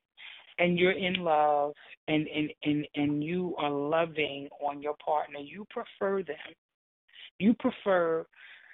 and 0.59 0.78
you're 0.80 0.91
in 0.91 1.16
love 1.16 1.74
and 2.07 2.28
and 2.28 2.51
and 2.63 2.88
and 2.95 3.24
you 3.24 3.55
are 3.57 3.70
loving 3.72 4.49
on 4.61 4.82
your 4.82 4.95
partner, 5.03 5.39
you 5.39 5.66
prefer 5.70 6.24
them. 6.24 6.53
You 7.39 7.53
prefer 7.55 8.26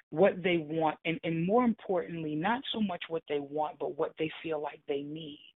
what 0.09 0.43
they 0.43 0.57
want 0.57 0.97
and 1.05 1.19
and 1.23 1.45
more 1.45 1.63
importantly, 1.63 2.35
not 2.35 2.61
so 2.73 2.81
much 2.81 3.03
what 3.07 3.23
they 3.29 3.39
want, 3.39 3.79
but 3.79 3.97
what 3.97 4.13
they 4.19 4.31
feel 4.43 4.61
like 4.61 4.81
they 4.87 5.01
need. 5.01 5.50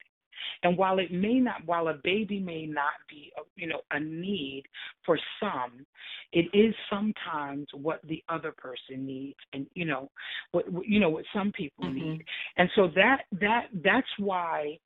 And 0.63 0.77
while 0.77 0.99
it 0.99 1.11
may 1.11 1.39
not, 1.39 1.65
while 1.65 1.87
a 1.87 1.95
baby 2.03 2.39
may 2.39 2.65
not 2.65 2.93
be, 3.09 3.31
a, 3.37 3.41
you 3.55 3.67
know, 3.67 3.81
a 3.91 3.99
need 3.99 4.63
for 5.05 5.19
some, 5.39 5.85
it 6.31 6.45
is 6.53 6.73
sometimes 6.89 7.67
what 7.73 8.01
the 8.07 8.23
other 8.29 8.53
person 8.57 9.05
needs, 9.05 9.37
and 9.53 9.67
you 9.73 9.85
know, 9.85 10.09
what 10.51 10.65
you 10.85 10.99
know 10.99 11.09
what 11.09 11.25
some 11.33 11.51
people 11.51 11.85
Mhm. 11.85 11.95
need. 11.95 12.25
And 12.57 12.69
so 12.75 12.87
that 12.95 13.25
that 13.33 13.67
that's 13.83 14.07
why 14.17 14.79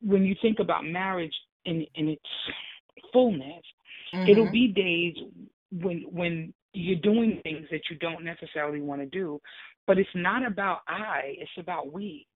when 0.00 0.24
you 0.24 0.34
think 0.42 0.58
about 0.58 0.84
marriage 0.84 1.34
in 1.64 1.86
in 1.94 2.08
its 2.08 2.30
fullness, 3.12 3.64
it'll 4.26 4.46
Mhm. 4.46 4.52
be 4.52 4.68
days 4.68 5.16
when 5.72 6.02
when 6.10 6.54
you're 6.72 7.00
doing 7.00 7.40
things 7.42 7.66
that 7.70 7.80
you 7.90 7.96
don't 7.96 8.22
necessarily 8.24 8.80
want 8.80 9.00
to 9.00 9.06
do, 9.06 9.40
but 9.86 9.98
it's 9.98 10.08
not 10.14 10.46
about 10.46 10.80
I, 10.86 11.36
it's 11.38 11.50
about 11.58 11.92
we. 11.92 12.26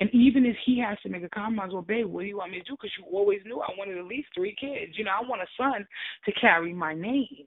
And 0.00 0.10
even 0.12 0.44
if 0.46 0.56
he 0.64 0.78
has 0.80 0.98
to 1.02 1.08
make 1.08 1.22
a 1.22 1.28
compromise, 1.28 1.70
well, 1.72 1.82
babe, 1.82 2.06
what 2.06 2.22
do 2.22 2.26
you 2.26 2.38
want 2.38 2.52
me 2.52 2.58
to 2.58 2.64
do? 2.64 2.72
Because 2.80 2.90
you 2.98 3.04
always 3.12 3.40
knew 3.44 3.60
I 3.60 3.70
wanted 3.76 3.98
at 3.98 4.04
least 4.04 4.28
three 4.34 4.54
kids. 4.58 4.98
You 4.98 5.04
know, 5.04 5.12
I 5.12 5.26
want 5.28 5.42
a 5.42 5.46
son 5.56 5.86
to 6.24 6.32
carry 6.40 6.72
my 6.72 6.94
name. 6.94 7.46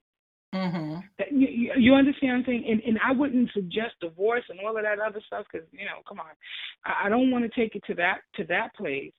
Mhm. 0.54 1.02
That- 1.18 1.32
You, 1.32 1.48
you, 1.48 1.72
you 1.76 1.94
understand 1.94 2.32
what 2.32 2.38
I'm 2.38 2.44
saying? 2.46 2.64
And, 2.70 2.80
and 2.82 2.98
I 3.04 3.12
wouldn't 3.12 3.50
suggest 3.52 3.96
divorce 4.00 4.44
and 4.48 4.58
all 4.60 4.76
of 4.76 4.82
that 4.84 5.00
other 5.00 5.20
stuff 5.26 5.44
because 5.50 5.66
you 5.72 5.84
know, 5.84 6.00
come 6.08 6.20
on, 6.20 6.26
I, 6.84 7.06
I 7.06 7.08
don't 7.08 7.30
want 7.30 7.44
to 7.44 7.60
take 7.60 7.74
it 7.76 7.84
to 7.86 7.94
that 7.94 8.20
to 8.36 8.44
that 8.44 8.74
place. 8.74 9.12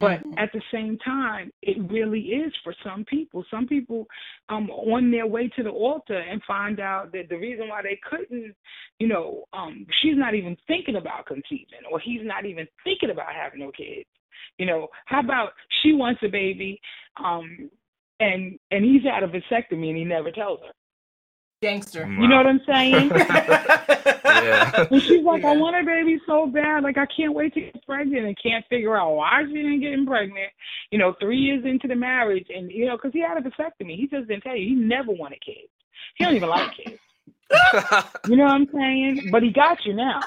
But 0.00 0.22
Mhm. 0.22 0.34
at 0.38 0.52
the 0.52 0.62
same 0.70 0.96
time, 0.98 1.52
it 1.62 1.76
really 1.90 2.34
is 2.34 2.54
for 2.62 2.72
some 2.84 3.04
people. 3.04 3.44
Some 3.50 3.66
people 3.66 4.06
um 4.48 4.70
on 4.70 5.10
their 5.10 5.26
way 5.26 5.48
to 5.48 5.62
the 5.62 5.70
altar 5.70 6.18
and 6.18 6.42
find 6.44 6.78
out 6.80 7.12
that 7.12 7.28
the 7.28 7.36
reason 7.38 7.68
why 7.68 7.82
they 7.82 7.96
couldn't, 7.96 8.54
you 9.00 9.08
know, 9.08 9.44
um 9.52 9.86
she's 10.00 10.16
not 10.16 10.34
even 10.34 10.56
thinking 10.66 10.96
about 10.96 11.26
conceiving 11.26 11.84
or 11.90 11.98
he's 11.98 12.22
not 12.24 12.44
even 12.46 12.68
thinking 12.84 13.10
about 13.10 13.32
having 13.32 13.60
no 13.60 13.72
kids. 13.72 14.08
You 14.58 14.66
know, 14.66 14.88
how 15.06 15.20
about 15.20 15.52
she 15.82 15.92
wants 15.92 16.22
a 16.22 16.28
baby, 16.28 16.80
um, 17.16 17.70
and 18.20 18.58
and 18.70 18.84
he's 18.84 19.02
had 19.02 19.22
a 19.22 19.28
vasectomy 19.28 19.88
and 19.88 19.96
he 19.96 20.04
never 20.04 20.30
tells 20.30 20.60
her. 20.60 20.72
Gangster. 21.60 22.06
You 22.06 22.28
know 22.28 22.36
what 22.36 22.46
I'm 22.46 22.60
saying? 22.66 23.10
yeah. 24.24 24.86
And 24.90 25.02
she's 25.02 25.24
like, 25.24 25.44
I 25.44 25.56
want 25.56 25.76
a 25.76 25.84
baby 25.84 26.20
so 26.26 26.46
bad. 26.46 26.84
Like, 26.84 26.98
I 26.98 27.06
can't 27.06 27.34
wait 27.34 27.54
to 27.54 27.60
get 27.60 27.86
pregnant 27.86 28.26
and 28.26 28.38
can't 28.40 28.64
figure 28.68 28.96
out 28.96 29.14
why 29.14 29.42
she 29.46 29.54
didn't 29.54 29.80
get 29.80 30.06
pregnant, 30.06 30.52
you 30.90 30.98
know, 30.98 31.14
three 31.20 31.38
years 31.38 31.64
into 31.64 31.88
the 31.88 31.96
marriage. 31.96 32.46
And, 32.54 32.70
you 32.70 32.86
know, 32.86 32.96
because 32.96 33.12
he 33.12 33.20
had 33.20 33.38
a 33.38 33.40
vasectomy. 33.40 33.96
He 33.96 34.08
just 34.10 34.28
didn't 34.28 34.42
tell 34.42 34.56
you. 34.56 34.68
He 34.68 34.74
never 34.74 35.12
wanted 35.12 35.40
kids. 35.44 35.72
He 36.16 36.24
don't 36.24 36.36
even 36.36 36.48
like 36.48 36.70
kids. 36.76 36.98
You 38.28 38.36
know 38.36 38.44
what 38.44 38.52
I'm 38.52 38.68
saying? 38.74 39.30
But 39.32 39.42
he 39.42 39.50
got 39.50 39.78
you 39.86 39.94
now. 39.94 40.20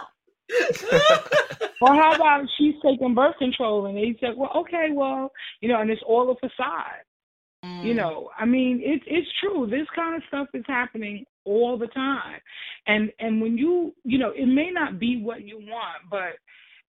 Or 1.82 1.96
how 1.96 2.14
about 2.14 2.46
she's 2.58 2.76
taking 2.86 3.16
birth 3.16 3.38
control 3.40 3.88
and 3.88 3.98
he 3.98 4.16
said, 4.22 4.38
well, 4.38 4.52
okay, 4.56 4.90
well, 4.94 5.32
you 5.62 5.68
know, 5.68 5.82
and 5.82 5.90
it's 5.90 6.04
all 6.06 6.30
a 6.30 6.36
facade. 6.36 7.02
Mm. 7.64 7.86
You 7.86 7.94
know, 7.94 8.30
I 8.38 8.46
mean, 8.46 8.82
it's 8.84 9.04
it's 9.08 9.28
true. 9.40 9.68
This 9.70 9.88
kind 9.96 10.16
of 10.16 10.24
stuff 10.28 10.48
is 10.54 10.64
happening 10.68 11.26
all 11.46 11.78
the 11.78 11.88
time, 11.88 12.40
and 12.88 13.12
and 13.20 13.40
when 13.42 13.58
you 13.58 13.94
you 14.04 14.18
know, 14.18 14.32
it 14.32 14.48
may 14.48 14.72
not 14.72 15.00
be 15.00 15.22
what 15.22 15.44
you 15.44 15.58
want, 15.58 16.10
but 16.10 16.34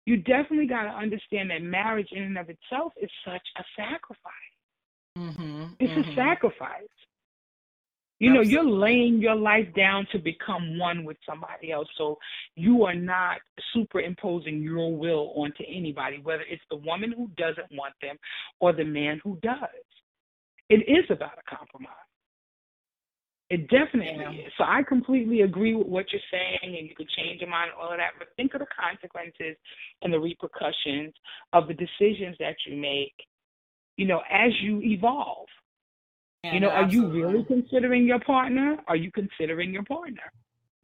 you 0.06 0.16
definitely 0.16 0.66
got 0.66 0.84
to 0.84 0.88
understand 0.90 1.50
that 1.50 1.62
marriage 1.62 2.08
in 2.12 2.22
and 2.22 2.38
of 2.38 2.48
itself 2.48 2.92
is 3.00 3.10
such 3.24 3.46
a 3.58 3.64
sacrifice. 3.76 4.32
Mhm. 5.16 5.76
It's 5.78 5.92
Mhm. 5.92 6.10
a 6.10 6.14
sacrifice. 6.14 6.88
You 8.18 8.32
know, 8.32 8.40
you're 8.40 8.62
laying 8.62 9.18
your 9.18 9.34
life 9.34 9.66
down 9.74 10.06
to 10.12 10.18
become 10.18 10.78
one 10.78 11.02
with 11.04 11.16
somebody 11.26 11.72
else. 11.72 11.88
So 11.96 12.20
you 12.54 12.84
are 12.84 12.94
not 12.94 13.40
superimposing 13.72 14.62
your 14.62 14.94
will 14.96 15.32
onto 15.34 15.64
anybody, 15.66 16.18
whether 16.18 16.44
it's 16.44 16.62
the 16.70 16.76
woman 16.76 17.10
who 17.10 17.28
doesn't 17.36 17.70
want 17.72 17.94
them 18.00 18.16
or 18.60 18.72
the 18.72 18.84
man 18.84 19.18
who 19.24 19.38
does. 19.42 19.68
It 20.72 20.88
is 20.88 21.04
about 21.10 21.36
a 21.36 21.54
compromise. 21.54 21.92
It 23.50 23.68
definitely 23.68 24.22
Yeah. 24.22 24.46
is. 24.46 24.52
So 24.56 24.64
I 24.64 24.82
completely 24.82 25.42
agree 25.42 25.74
with 25.74 25.86
what 25.86 26.10
you're 26.10 26.28
saying, 26.30 26.60
and 26.62 26.88
you 26.88 26.94
could 26.94 27.10
change 27.10 27.42
your 27.42 27.50
mind 27.50 27.70
and 27.72 27.78
all 27.78 27.90
of 27.90 27.98
that. 27.98 28.12
But 28.18 28.34
think 28.36 28.54
of 28.54 28.60
the 28.60 28.66
consequences 28.66 29.58
and 30.00 30.10
the 30.10 30.18
repercussions 30.18 31.14
of 31.52 31.68
the 31.68 31.74
decisions 31.74 32.38
that 32.38 32.56
you 32.64 32.76
make, 32.76 33.14
you 33.98 34.06
know, 34.06 34.22
as 34.30 34.58
you 34.62 34.80
evolve. 34.80 35.50
Yeah, 36.44 36.54
you 36.54 36.60
know, 36.60 36.68
no, 36.68 36.74
are 36.74 36.88
you 36.88 37.08
really 37.10 37.44
considering 37.44 38.06
your 38.06 38.20
partner? 38.20 38.82
Are 38.88 38.96
you 38.96 39.12
considering 39.12 39.70
your 39.74 39.84
partner? 39.84 40.32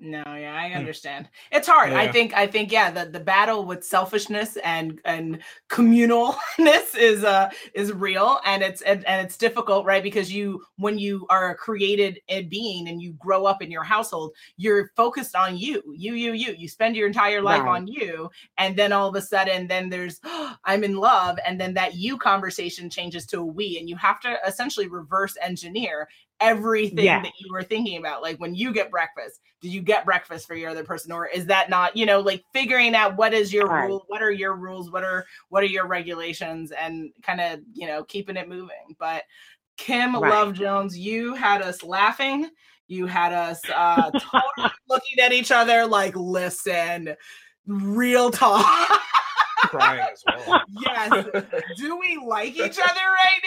No, 0.01 0.22
yeah, 0.28 0.55
I 0.55 0.70
understand. 0.74 1.28
It's 1.51 1.66
hard. 1.66 1.92
I 1.92 2.07
think 2.07 2.32
I 2.32 2.46
think 2.46 2.70
yeah, 2.70 2.88
the, 2.92 3.07
the 3.11 3.18
battle 3.18 3.64
with 3.64 3.82
selfishness 3.82 4.57
and 4.59 5.01
and 5.05 5.40
communalness 5.68 6.94
is 6.96 7.24
uh 7.24 7.51
is 7.74 7.92
real 7.92 8.38
and 8.44 8.62
it's 8.62 8.80
and, 8.82 9.05
and 9.09 9.26
it's 9.26 9.36
difficult, 9.36 9.84
right? 9.86 10.01
Because 10.01 10.32
you 10.32 10.64
when 10.76 11.01
you 11.01 11.26
are 11.30 11.51
a 11.51 11.55
created 11.57 12.20
a 12.28 12.44
being 12.44 12.86
and 12.88 13.03
you 13.03 13.14
grow 13.14 13.44
up 13.44 13.61
in 13.61 13.72
your 13.72 13.82
household, 13.82 14.34
you're 14.57 14.92
focused 14.94 15.34
on 15.34 15.59
you, 15.59 15.82
you, 15.96 16.14
you, 16.14 16.32
you. 16.32 16.55
You 16.57 16.68
spend 16.68 16.94
your 16.94 17.09
entire 17.09 17.42
life 17.42 17.64
Right. 17.64 17.68
on 17.68 17.88
you, 17.88 18.30
and 18.57 18.76
then 18.76 18.92
all 18.92 19.09
of 19.09 19.16
a 19.16 19.22
sudden, 19.22 19.66
then 19.66 19.88
there's 19.88 20.20
I'm 20.64 20.84
in 20.84 20.94
love, 20.94 21.40
and 21.44 21.61
then 21.61 21.74
that 21.74 21.96
you 21.96 22.16
conversation 22.18 22.88
changes 22.88 23.26
to 23.26 23.38
a 23.40 23.44
we, 23.44 23.78
and 23.80 23.88
you 23.88 23.96
have 23.96 24.20
to 24.20 24.38
essentially 24.46 24.86
reverse 24.86 25.36
engineer 25.42 26.09
everything 26.41 27.05
Yes. 27.05 27.24
that 27.24 27.32
you 27.39 27.53
were 27.53 27.62
thinking 27.62 27.99
about. 27.99 28.22
Like 28.22 28.39
when 28.39 28.55
you 28.55 28.72
get 28.72 28.91
breakfast, 28.91 29.41
did 29.61 29.72
you 29.72 29.80
get 29.80 30.05
breakfast 30.05 30.47
for 30.47 30.55
your 30.55 30.70
other 30.70 30.84
person, 30.84 31.12
or 31.12 31.26
is 31.26 31.47
that 31.47 31.68
not, 31.70 31.97
you 31.97 32.07
know, 32.07 32.20
like 32.20 32.45
figuring 32.53 32.95
out 32.95 33.16
what 33.16 33.34
is 33.34 33.53
your 33.53 33.66
Right. 33.66 33.89
rule, 33.89 34.05
what 34.09 34.22
are 34.22 34.30
your 34.30 34.55
rules, 34.55 34.91
what 34.91 35.05
are 35.05 35.24
what 35.49 35.62
are 35.62 35.66
your 35.66 35.86
regulations, 35.86 36.70
and 36.72 37.11
kind 37.22 37.41
of 37.41 37.61
you 37.72 37.86
know 37.86 38.05
keeping 38.05 38.36
it 38.36 38.49
moving. 38.49 38.97
But 38.99 39.24
Kim 39.76 40.14
Right. 40.14 40.30
Love 40.30 40.55
Jones, 40.55 40.99
you 40.99 41.34
had 41.34 41.62
us 41.62 41.82
laughing. 41.82 42.51
You 42.89 43.07
had 43.07 43.32
us 43.32 43.68
uh, 43.68 44.11
totally 44.18 44.72
looking 44.89 45.20
at 45.20 45.32
each 45.32 45.51
other 45.51 45.86
like, 45.86 46.16
listen, 46.16 47.14
real 47.66 48.30
talk. 48.30 48.64
crying 49.67 50.07
as 50.13 50.23
well. 50.47 50.61
yes. 50.87 51.27
Do 51.77 51.99
we 51.99 52.21
like 52.25 52.55
each 52.57 52.79
other 52.79 53.01
right 53.01 53.43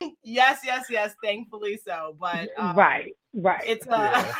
now? 0.00 0.10
yes, 0.22 0.60
yes, 0.64 0.86
yes. 0.90 1.14
Thankfully 1.22 1.78
so. 1.84 2.16
But 2.20 2.50
um, 2.58 2.76
right, 2.76 3.12
right. 3.34 3.62
it's 3.66 3.86
a 3.86 4.34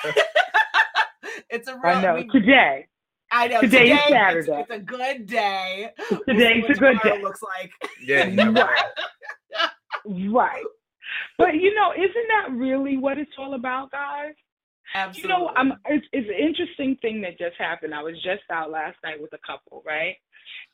it's 1.50 1.68
a 1.68 1.74
real. 1.74 1.96
I 1.96 2.02
know. 2.02 2.14
we- 2.14 2.28
Today, 2.28 2.86
I 3.30 3.48
know. 3.48 3.60
Today 3.60 3.92
is 3.92 4.00
Saturday. 4.08 4.60
It's, 4.60 4.70
a 4.70 4.78
good 4.78 5.26
day. 5.26 5.90
Today's 6.28 6.64
We'll 6.68 6.72
a 6.72 6.74
good 6.74 7.00
tomorrow 7.00 7.16
day. 7.18 7.22
Looks 7.22 7.40
like. 7.42 7.70
Yeah, 8.04 8.26
you 8.26 8.36
never 8.36 8.52
right, 8.52 8.84
right. 10.06 10.64
But 11.38 11.54
you 11.54 11.74
know, 11.74 11.92
isn't 11.92 12.28
that 12.28 12.52
really 12.56 12.96
what 12.96 13.18
it's 13.18 13.32
all 13.38 13.54
about, 13.54 13.90
guys? 13.90 14.34
Absolutely. 14.94 15.22
You 15.22 15.38
know, 15.38 15.50
I'm, 15.56 15.72
it's, 15.86 16.06
it's 16.12 16.28
an 16.28 16.46
interesting 16.46 16.96
thing 17.00 17.20
that 17.22 17.38
just 17.38 17.56
happened. 17.58 17.94
I 17.94 18.02
was 18.02 18.14
just 18.22 18.42
out 18.50 18.70
last 18.70 18.96
night 19.02 19.20
with 19.20 19.32
a 19.32 19.38
couple, 19.46 19.82
right? 19.86 20.16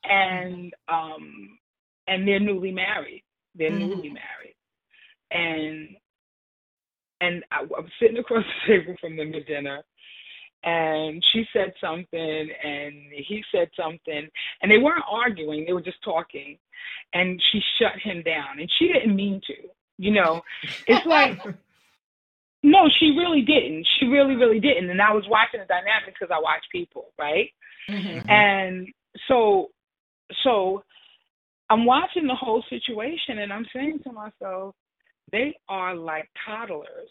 And 0.05 0.73
um, 0.89 1.59
and 2.07 2.27
they're 2.27 2.41
newly 2.41 2.73
married. 2.73 3.25
They're 3.55 3.71
Mhm. 3.71 3.79
newly 3.81 4.11
married, 4.11 4.55
and 5.31 5.97
and 7.21 7.45
I, 7.51 7.63
I'm 7.77 7.91
sitting 8.01 8.19
across 8.19 8.45
the 8.67 8.79
table 8.79 8.95
from 9.01 9.17
them 9.17 9.35
at 9.35 9.47
dinner, 9.47 9.83
and 10.65 11.23
she 11.33 11.45
said 11.53 11.73
something, 11.81 12.51
and 12.63 12.95
he 13.13 13.45
said 13.53 13.71
something, 13.77 14.29
and 14.63 14.71
they 14.71 14.79
weren't 14.79 15.05
arguing. 15.11 15.65
They 15.67 15.73
were 15.73 15.83
just 15.83 16.03
talking, 16.05 16.59
and 17.13 17.41
she 17.51 17.61
shut 17.79 17.99
him 18.03 18.23
down, 18.23 18.59
and 18.61 18.71
she 18.79 18.89
didn't 18.89 19.17
mean 19.17 19.41
to. 19.47 19.55
You 19.99 20.13
know, 20.13 20.43
it's 20.87 21.05
like 21.07 21.43
no, 22.63 22.89
she 22.99 23.11
really 23.17 23.43
didn't. 23.43 23.87
She 23.99 24.07
really, 24.07 24.35
really 24.37 24.61
didn't. 24.61 24.91
And 24.91 25.01
I 25.01 25.13
was 25.13 25.25
watching 25.29 25.61
the 25.61 25.67
dynamics 25.67 26.17
because 26.19 26.35
I 26.35 26.41
watch 26.41 26.65
people, 26.73 27.07
right? 27.19 27.51
Mhm. 27.91 28.29
And 28.29 28.89
so, 29.29 29.71
so 30.43 30.83
I'm 31.71 31.85
watching 31.85 32.27
the 32.27 32.35
whole 32.35 32.63
situation, 32.71 33.39
and 33.39 33.53
I'm 33.53 33.67
saying 33.75 34.01
to 34.05 34.13
myself, 34.13 34.75
they 35.31 35.57
are 35.69 35.95
like 35.95 36.29
toddlers. 36.47 37.11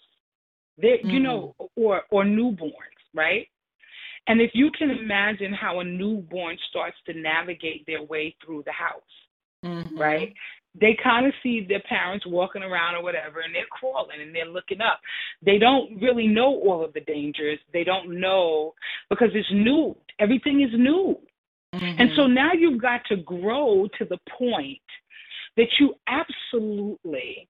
They, 0.79 0.99
you 1.03 1.19
know, 1.19 1.55
or 1.75 2.03
or 2.11 2.23
newborns, 2.23 2.71
right? 3.13 3.47
And 4.27 4.41
if 4.41 4.51
you 4.53 4.69
can 4.77 4.91
imagine 4.91 5.53
how 5.53 5.79
a 5.79 5.83
newborn 5.83 6.57
starts 6.69 6.97
to 7.05 7.13
navigate 7.13 7.85
their 7.87 8.03
way 8.03 8.35
through 8.43 8.63
the 8.63 8.73
house, 8.73 9.01
Mhm. 9.63 9.97
right? 9.97 10.33
They 10.75 10.95
kind 11.01 11.25
of 11.25 11.33
see 11.41 11.61
their 11.61 11.79
parents 11.79 12.25
walking 12.27 12.61
around 12.61 12.95
or 12.95 13.01
whatever, 13.01 13.39
and 13.39 13.55
they're 13.55 13.65
crawling 13.67 14.21
and 14.21 14.35
they're 14.35 14.45
looking 14.45 14.81
up. 14.81 14.99
They 15.41 15.57
don't 15.57 15.99
really 15.99 16.27
know 16.27 16.59
all 16.59 16.83
of 16.83 16.93
the 16.93 17.01
dangers. 17.01 17.59
They 17.71 17.83
don't 17.83 18.19
know 18.19 18.75
because 19.09 19.33
it's 19.33 19.51
new. 19.51 19.95
Everything 20.19 20.61
is 20.61 20.73
new. 20.73 21.19
And 21.81 22.09
so 22.15 22.27
now 22.27 22.51
you've 22.53 22.81
got 22.81 23.01
to 23.09 23.17
grow 23.17 23.87
to 23.97 24.05
the 24.05 24.17
point 24.37 24.81
that 25.55 25.67
you 25.79 25.95
absolutely 26.07 27.47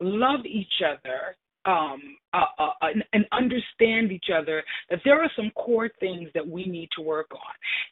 love 0.00 0.44
each 0.44 0.82
other 0.84 1.36
um, 1.64 2.00
uh, 2.32 2.44
uh, 2.60 2.70
and, 2.82 3.02
and 3.12 3.24
understand 3.32 4.12
each 4.12 4.26
other, 4.32 4.62
that 4.88 5.00
there 5.04 5.20
are 5.20 5.30
some 5.34 5.50
core 5.56 5.90
things 5.98 6.28
that 6.32 6.46
we 6.46 6.64
need 6.64 6.88
to 6.96 7.02
work 7.02 7.26
on. 7.32 7.40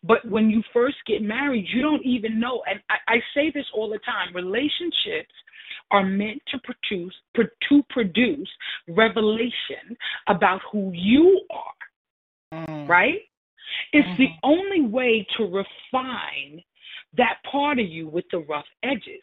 But 0.04 0.24
when 0.30 0.48
you 0.48 0.62
first 0.72 0.96
get 1.06 1.22
married, 1.22 1.66
you 1.74 1.82
don't 1.82 2.04
even 2.04 2.38
know. 2.38 2.62
And 2.70 2.78
I, 2.88 3.14
I 3.14 3.16
say 3.34 3.50
this 3.52 3.66
all 3.74 3.90
the 3.90 3.98
time 3.98 4.34
relationships 4.34 5.34
are 5.90 6.04
meant 6.04 6.40
to 6.52 6.58
produce 6.62 7.14
pro- 7.34 7.46
to 7.68 7.82
produce 7.90 8.48
revelation 8.88 9.96
about 10.28 10.60
who 10.70 10.92
you 10.94 11.40
are 11.50 11.74
Mhm. 12.54 12.88
right? 12.88 13.22
It's 13.92 14.16
the 14.18 14.28
Mhm. 14.28 14.38
only 14.42 14.80
way 14.82 15.26
to 15.36 15.44
refine 15.44 16.62
that 17.14 17.42
part 17.44 17.78
of 17.78 17.86
you 17.86 18.08
with 18.08 18.28
the 18.30 18.38
rough 18.40 18.68
edges. 18.82 19.22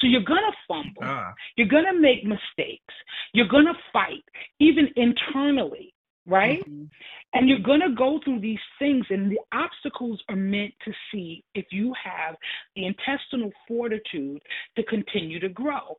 So 0.00 0.06
you're 0.06 0.22
going 0.22 0.42
to 0.42 0.56
fumble. 0.68 1.02
Ah, 1.02 1.34
You're 1.56 1.68
going 1.68 1.86
to 1.86 1.94
make 1.98 2.24
mistakes. 2.24 2.94
You're 3.32 3.48
going 3.48 3.66
to 3.66 3.78
fight, 3.92 4.24
even 4.58 4.92
internally, 4.96 5.94
right? 6.26 6.60
Mhm. 6.66 6.90
And 7.32 7.48
you're 7.48 7.60
going 7.60 7.80
to 7.80 7.90
go 7.90 8.18
through 8.20 8.40
these 8.40 8.60
things, 8.78 9.06
and 9.10 9.30
the 9.30 9.40
obstacles 9.52 10.22
are 10.28 10.36
meant 10.36 10.74
to 10.84 10.92
see 11.10 11.44
if 11.54 11.72
you 11.72 11.94
have 11.94 12.36
the 12.74 12.86
intestinal 12.86 13.52
fortitude 13.68 14.42
to 14.76 14.82
continue 14.82 15.38
to 15.38 15.48
grow. 15.48 15.96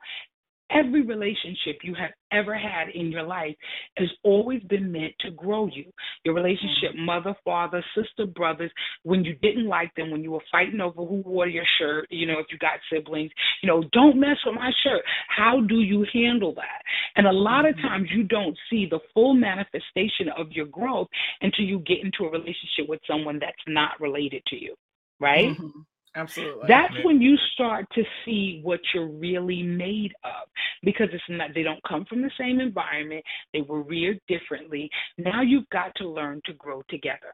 Every 0.74 1.01
relationship 1.01 1.80
you 1.84 1.93
have 1.95 2.11
ever 2.32 2.57
had 2.57 2.89
in 2.93 3.11
your 3.11 3.24
life 3.24 3.55
has 3.97 4.07
always 4.24 4.61
been 4.63 4.91
meant 4.91 5.13
to 5.19 5.32
grow 5.32 5.67
you. 5.67 5.86
Your 6.24 6.34
relationship, 6.34 6.95
mother, 6.95 7.36
father, 7.43 7.84
sister, 7.95 8.26
brothers, 8.26 8.72
when 9.03 9.24
you 9.26 9.36
didn't 9.41 9.67
like 9.67 9.93
them, 9.95 10.11
when 10.11 10.24
you 10.24 10.32
were 10.32 10.43
fighting 10.51 10.80
over 10.80 11.03
who 11.03 11.22
wore 11.26 11.47
your 11.47 11.65
shirt, 11.78 12.07
you 12.09 12.26
know, 12.26 12.39
if 12.39 12.47
you 12.51 12.57
got 12.59 12.80
siblings, 12.91 13.32
you 13.61 13.67
know, 13.67 13.84
don't 13.91 14.19
mess 14.19 14.38
with 14.45 14.55
my 14.55 14.72
shirt. 14.84 15.03
How 15.28 15.61
do 15.61 15.82
you 15.82 16.05
handle 16.13 16.53
that? 16.55 16.82
And 17.15 17.28
a 17.28 17.32
lot 17.32 17.65
of 17.65 17.76
Mhm. 17.76 17.82
times 17.82 18.11
you 18.11 18.24
don't 18.24 18.57
see 18.69 18.86
the 18.86 18.99
full 19.13 19.34
manifestation 19.34 20.30
of 20.30 20.51
your 20.51 20.67
growth 20.67 21.09
until 21.41 21.65
you 21.65 21.80
get 21.80 21.99
into 22.03 22.26
a 22.26 22.30
relationship 22.30 22.88
with 22.88 23.01
someone 23.05 23.39
that's 23.39 23.67
not 23.67 23.99
related 23.99 24.45
to 24.47 24.55
you, 24.55 24.76
right? 25.19 25.49
Mhm. 25.59 25.86
Absolutely. 26.16 26.68
That's 26.68 26.93
Yeah. 26.93 27.05
when 27.05 27.22
you 27.22 27.38
start 27.53 27.86
to 27.93 28.03
see 28.26 28.59
what 28.64 28.80
you're 28.93 29.07
really 29.07 29.64
made 29.64 30.14
of 30.24 30.47
because 30.84 31.07
it's 31.14 31.24
not 31.30 31.53
they 31.53 31.64
don't 31.64 31.82
come 31.84 32.05
from 32.05 32.22
the 32.22 32.32
same 32.38 32.59
environment, 32.59 33.24
they 33.53 33.62
were 33.62 33.82
reared 33.82 34.20
differently. 34.28 34.89
Now 35.18 35.41
you've 35.41 35.70
got 35.70 35.95
to 35.95 36.07
learn 36.09 36.41
to 36.45 36.53
grow 36.53 36.82
together. 36.89 37.34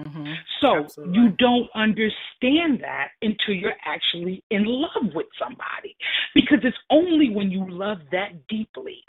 Mhm. 0.00 0.44
So 0.60 0.76
Absolutely. 0.76 1.18
you 1.18 1.30
don't 1.38 1.70
understand 1.74 2.80
that 2.80 3.10
until 3.22 3.54
you're 3.54 3.76
actually 3.84 4.42
in 4.50 4.64
love 4.64 5.14
with 5.14 5.26
somebody 5.38 5.96
because 6.34 6.58
it's 6.64 6.76
only 6.90 7.30
when 7.30 7.50
you 7.50 7.68
love 7.70 7.98
that 8.10 8.46
deeply 8.48 9.04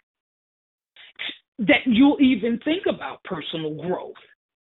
that 1.59 1.85
you'll 1.85 2.19
even 2.21 2.59
think 2.59 2.83
about 2.87 3.23
personal 3.23 3.75
growth. 3.75 4.15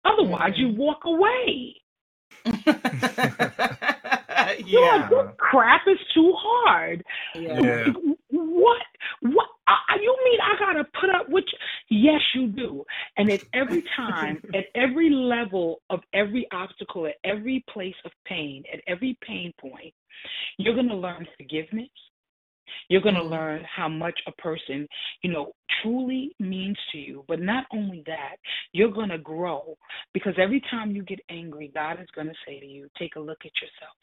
Otherwise, 0.04 0.52
Mhm. 0.52 0.58
you 0.58 0.68
walk 0.70 1.04
away. 1.04 1.74
You're 4.64 4.82
yeah. 4.82 4.96
like, 5.00 5.10
this 5.10 5.34
crap 5.38 5.82
is 5.86 5.98
too 6.14 6.32
hard. 6.36 7.04
Yeah. 7.34 7.60
Yeah. 7.60 7.92
What? 8.30 8.82
What? 9.22 9.46
I, 9.66 9.96
you 10.00 10.16
mean 10.24 10.38
I 10.40 10.58
gotta 10.58 10.84
put 11.00 11.10
up 11.10 11.28
with? 11.28 11.44
You? 11.90 12.12
Yes, 12.12 12.20
you 12.34 12.48
do. 12.48 12.84
And 13.16 13.30
at 13.30 13.40
every 13.54 13.82
time, 13.96 14.40
at 14.54 14.64
every 14.74 15.10
level 15.10 15.80
of 15.90 16.00
every 16.14 16.46
obstacle, 16.52 17.06
at 17.06 17.16
every 17.24 17.64
place 17.72 17.94
of 18.04 18.12
pain, 18.26 18.64
at 18.72 18.80
every 18.86 19.18
pain 19.26 19.52
point, 19.60 19.92
you're 20.58 20.74
gonna 20.74 20.96
learn 20.96 21.26
forgiveness. 21.36 21.90
You're 22.88 23.00
gonna 23.02 23.20
Mhm. 23.20 23.30
learn 23.30 23.64
how 23.64 23.88
much 23.88 24.18
a 24.26 24.32
person, 24.32 24.88
you 25.22 25.30
know, 25.32 25.52
truly 25.82 26.34
means 26.38 26.78
to 26.92 26.98
you. 26.98 27.24
But 27.28 27.40
not 27.40 27.66
only 27.72 28.02
that, 28.06 28.36
you're 28.72 28.90
gonna 28.92 29.18
grow 29.18 29.76
because 30.12 30.34
every 30.38 30.60
time 30.70 30.92
you 30.92 31.02
get 31.02 31.20
angry, 31.28 31.68
God 31.74 32.00
is 32.00 32.10
gonna 32.14 32.34
say 32.46 32.60
to 32.60 32.66
you, 32.66 32.88
"Take 32.98 33.16
a 33.16 33.20
look 33.20 33.44
at 33.44 33.60
yourself." 33.60 33.96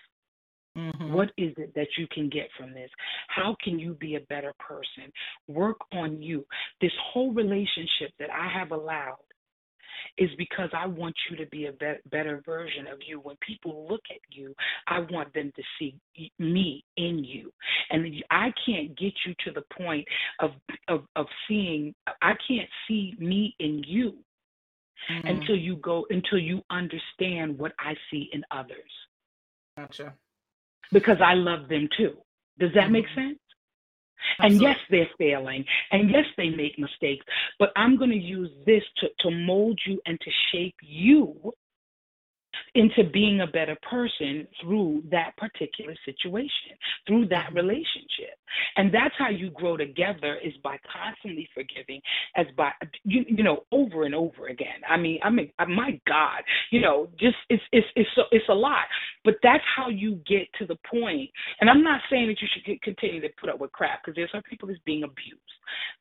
Mhm. 0.75 1.11
What 1.11 1.31
is 1.37 1.53
it 1.57 1.73
that 1.75 1.97
you 1.97 2.07
can 2.07 2.29
get 2.29 2.51
from 2.57 2.73
this? 2.73 2.91
How 3.27 3.55
can 3.63 3.79
you 3.79 3.93
be 3.95 4.15
a 4.15 4.21
better 4.21 4.53
person? 4.59 5.11
Work 5.47 5.77
on 5.91 6.21
you. 6.21 6.45
This 6.81 6.93
whole 6.97 7.31
relationship 7.31 8.11
that 8.19 8.29
I 8.29 8.47
have 8.47 8.71
allowed 8.71 9.17
is 10.17 10.29
because 10.37 10.69
I 10.73 10.85
want 10.85 11.15
you 11.29 11.37
to 11.37 11.45
be 11.47 11.65
a 11.65 11.73
be- 11.73 11.99
better 12.09 12.41
version 12.45 12.87
of 12.87 12.99
you. 13.05 13.19
When 13.19 13.37
people 13.37 13.87
look 13.89 14.01
at 14.11 14.19
you, 14.29 14.55
I 14.87 14.99
want 14.99 15.33
them 15.33 15.51
to 15.55 15.63
see 15.79 15.99
me 16.39 16.83
in 16.97 17.23
you. 17.23 17.53
And 17.89 18.23
I 18.29 18.53
can't 18.65 18.95
get 18.97 19.13
you 19.25 19.33
to 19.45 19.51
the 19.51 19.63
point 19.77 20.07
of 20.39 20.51
of, 20.87 21.07
of 21.15 21.27
seeing 21.47 21.93
I 22.21 22.35
can't 22.47 22.69
see 22.87 23.15
me 23.17 23.55
in 23.59 23.83
you 23.83 24.23
Mhm. 25.09 25.29
until 25.29 25.55
you 25.55 25.75
go 25.77 26.05
until 26.09 26.39
you 26.39 26.63
understand 26.69 27.57
what 27.57 27.73
I 27.79 27.95
see 28.09 28.29
in 28.33 28.43
others 28.51 28.91
Gotcha. 29.77 30.17
Because 30.91 31.17
I 31.21 31.33
love 31.33 31.67
them 31.67 31.87
too. 31.97 32.17
Does 32.59 32.73
that 32.73 32.91
make 32.91 33.07
Mhm. 33.09 33.15
sense? 33.15 33.39
And 34.39 34.61
yes, 34.61 34.77
they're 34.89 35.09
failing. 35.17 35.65
And 35.91 36.09
yes, 36.09 36.25
they 36.37 36.49
make 36.49 36.79
mistakes. 36.79 37.25
But 37.59 37.71
I'm 37.75 37.95
going 37.97 38.11
to 38.11 38.17
use 38.17 38.49
this 38.65 38.83
to, 38.97 39.09
to 39.19 39.31
mold 39.31 39.79
you 39.85 40.01
and 40.05 40.19
to 40.19 40.31
shape 40.51 40.75
you 40.81 41.53
into 42.75 43.03
being 43.03 43.41
a 43.41 43.47
better 43.47 43.77
person 43.89 44.47
through 44.61 45.03
that 45.11 45.35
particular 45.37 45.95
situation, 46.05 46.77
through 47.07 47.27
that 47.27 47.51
Mhm. 47.51 47.55
relationship. 47.55 48.37
And 48.77 48.93
that's 48.93 49.15
how 49.17 49.29
you 49.29 49.49
grow 49.49 49.77
together 49.77 50.37
is 50.43 50.53
by 50.63 50.77
constantly 50.91 51.49
forgiving 51.53 52.01
as 52.35 52.47
by 52.55 52.71
you, 53.03 53.25
you 53.27 53.43
know 53.43 53.63
over 53.71 54.03
and 54.05 54.15
over 54.15 54.47
again. 54.47 54.81
I 54.87 54.97
mean, 54.97 55.19
I 55.23 55.29
mean, 55.29 55.51
my 55.67 55.99
God, 56.07 56.43
you 56.71 56.81
know, 56.81 57.09
just 57.19 57.37
it's 57.49 57.63
it's 57.71 57.87
it's 57.95 58.09
so- 58.15 58.27
it's 58.31 58.47
a 58.49 58.53
lot, 58.53 58.85
but 59.23 59.35
that's 59.43 59.63
how 59.75 59.89
you 59.89 60.21
get 60.27 60.51
to 60.59 60.65
the 60.65 60.77
point. 60.89 61.29
And 61.59 61.69
I'm 61.69 61.83
not 61.83 62.01
saying 62.09 62.27
that 62.27 62.41
you 62.41 62.47
should 62.53 62.81
continue 62.81 63.21
to 63.21 63.29
put 63.39 63.49
up 63.49 63.59
with 63.59 63.71
crap 63.71 64.03
because 64.03 64.15
there's 64.15 64.31
some 64.31 64.43
people 64.43 64.67
that's 64.67 64.79
being 64.85 65.03
abused. 65.03 65.41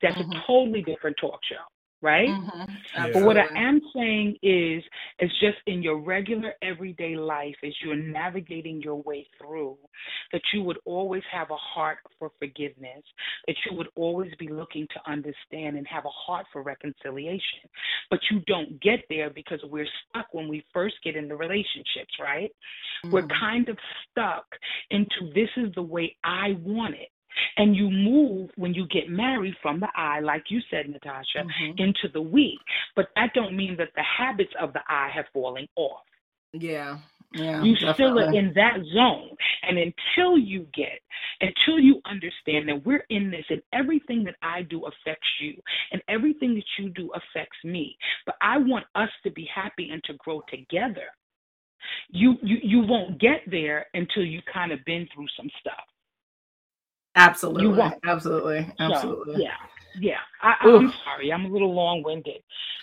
That's 0.02 0.18
Mhm. 0.20 0.36
a 0.36 0.46
totally 0.46 0.82
different 0.82 1.16
talk 1.16 1.40
show, 1.44 1.62
right? 2.05 2.28
Mm-hmm. 2.28 3.12
But 3.14 3.22
what 3.22 3.38
I 3.38 3.46
am 3.57 3.80
saying 3.96 4.36
is, 4.42 4.84
it's 5.18 5.32
just 5.40 5.57
in 5.66 5.82
your 5.82 5.98
regular 5.98 6.52
everyday 6.62 7.16
life, 7.16 7.55
as 7.64 7.72
you're 7.82 7.96
navigating 7.96 8.82
your 8.82 8.96
way 8.96 9.26
through, 9.38 9.78
that 10.32 10.42
you 10.52 10.62
would 10.62 10.76
always 10.84 11.22
have 11.32 11.50
a 11.50 11.57
heart 11.57 11.98
for 12.18 12.30
forgiveness, 12.38 13.02
that 13.46 13.57
you 13.64 13.76
would 13.76 13.88
always 13.96 14.30
be 14.38 14.48
looking 14.48 14.86
to 14.92 15.11
understand 15.11 15.78
and 15.78 15.86
have 15.86 16.05
a 16.05 16.11
heart 16.11 16.44
for 16.52 16.62
reconciliation. 16.62 17.70
But 18.11 18.20
you 18.30 18.40
don't 18.46 18.80
get 18.82 19.00
there 19.09 19.30
because 19.30 19.61
we're 19.64 19.88
stuck 20.11 20.26
when 20.32 20.46
we 20.46 20.62
first 20.74 20.96
get 21.02 21.16
into 21.16 21.36
relationships, 21.36 22.14
right? 22.20 22.50
Mm-hmm. 23.05 23.12
We're 23.12 23.28
kind 23.28 23.66
of 23.70 23.78
stuck 24.11 24.44
into 24.90 25.32
this 25.34 25.48
is 25.57 25.74
the 25.74 25.82
way 25.82 26.14
I 26.22 26.59
want 26.62 26.96
it. 26.96 27.09
And 27.57 27.76
you 27.76 27.91
move 27.91 28.51
when 28.57 28.74
you 28.74 28.87
get 28.89 29.09
married 29.09 29.55
from 29.62 29.80
the 29.80 29.89
I, 29.97 30.20
like 30.20 30.45
you 30.49 30.61
said, 30.70 30.89
Natasha, 30.89 31.39
mm-hmm. 31.39 31.78
into 31.78 32.09
the 32.12 32.22
we. 32.22 32.59
But 32.97 33.09
that 33.16 33.32
don't 33.35 33.57
mean 33.57 33.76
that 33.78 33.91
the 33.97 34.03
habits 34.03 34.53
of 34.61 34.72
the 34.72 34.80
I 34.89 35.11
have 35.14 35.26
fallen 35.32 35.68
off. 35.76 36.03
Yeah. 36.53 36.99
Yeah, 37.35 37.64
you 37.64 37.74
definitely. 37.74 37.95
still 37.95 38.18
are 38.20 38.35
in 38.35 38.53
that 38.55 38.78
zone. 38.95 39.37
And 39.64 39.76
until 39.78 40.39
you 40.39 40.66
get, 40.72 41.01
until 41.41 41.80
you 41.80 42.01
understand 42.09 42.68
that 42.68 42.87
we're 42.87 43.05
in 43.11 43.30
this 43.30 43.45
and 43.51 43.61
everything 43.72 44.22
that 44.24 44.37
I 44.41 44.62
do 44.62 44.85
affects 44.87 45.26
you 45.41 45.55
and 45.91 46.01
everything 46.09 46.55
that 46.55 46.64
you 46.78 46.91
do 46.91 47.11
affects 47.12 47.59
me. 47.64 47.97
But 48.24 48.37
I 48.41 48.59
want 48.59 48.85
us 48.95 49.09
to 49.24 49.32
be 49.32 49.49
happy 49.53 49.91
and 49.91 50.03
to 50.05 50.14
grow 50.14 50.43
together. 50.49 51.09
You 52.11 52.37
you 52.43 52.59
you 52.62 52.80
won't 52.80 53.20
get 53.20 53.43
there 53.51 53.87
until 53.95 54.24
you 54.24 54.41
kind 54.51 54.72
of 54.72 54.78
been 54.87 55.07
through 55.14 55.26
some 55.37 55.51
stuff. 55.61 55.85
Absolutely. 57.16 57.82
Absolutely. 58.04 58.72
Absolutely. 58.78 59.34
So, 59.34 59.40
yeah. 59.40 59.54
Yeah. 59.98 60.18
I, 60.42 60.56
am 60.64 60.92
sorry. 61.04 61.32
I'm 61.32 61.44
a 61.44 61.48
little 61.48 61.72
long 61.72 62.02
winded. 62.02 62.42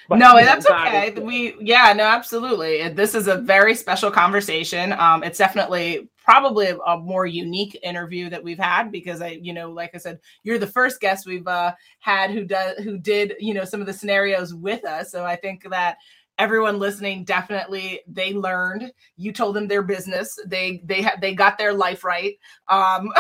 No, 0.10 0.36
that's 0.36 0.66
okay. 0.66 1.12
We 1.12 1.56
yeah, 1.62 1.94
no, 1.94 2.04
absolutely. 2.04 2.90
This 2.90 3.16
is 3.16 3.28
a 3.28 3.38
very 3.38 3.76
special 3.76 4.12
conversation. 4.12 4.94
Um, 4.94 5.24
it's 5.24 5.38
definitely 5.38 6.10
probably 6.24 6.68
a, 6.68 6.78
a, 6.80 6.98
more 6.98 7.26
unique 7.26 7.80
interview 7.82 8.30
that 8.30 8.44
we've 8.44 8.60
had 8.60 8.92
because 8.92 9.22
I, 9.22 9.40
you 9.42 9.54
know, 9.54 9.72
like 9.72 9.92
I 9.94 9.98
said, 9.98 10.20
you're 10.44 10.60
the 10.60 10.68
first 10.68 11.00
guest 11.00 11.26
we've 11.26 11.48
uh, 11.48 11.74
had 12.00 12.32
who 12.32 12.44
does 12.46 12.78
who 12.80 12.98
did, 12.98 13.36
you 13.40 13.54
know, 13.54 13.64
some 13.64 13.80
of 13.80 13.88
the 13.88 13.94
scenarios 13.94 14.54
with 14.54 14.86
us. 14.86 15.12
So 15.12 15.24
I 15.24 15.36
think 15.36 15.70
that 15.70 15.98
everyone 16.42 16.80
listening 16.80 17.24
definitely 17.24 18.02
they 18.08 18.34
learned. 18.34 18.92
You 19.16 19.32
told 19.32 19.56
them 19.56 19.68
their 19.68 19.84
business. 19.84 20.36
They 20.48 20.82
they 20.84 21.04
had 21.04 21.22
they 21.22 21.36
got 21.36 21.60
their 21.60 21.72
life 21.72 22.04
right. 22.04 22.34
Um 22.68 23.14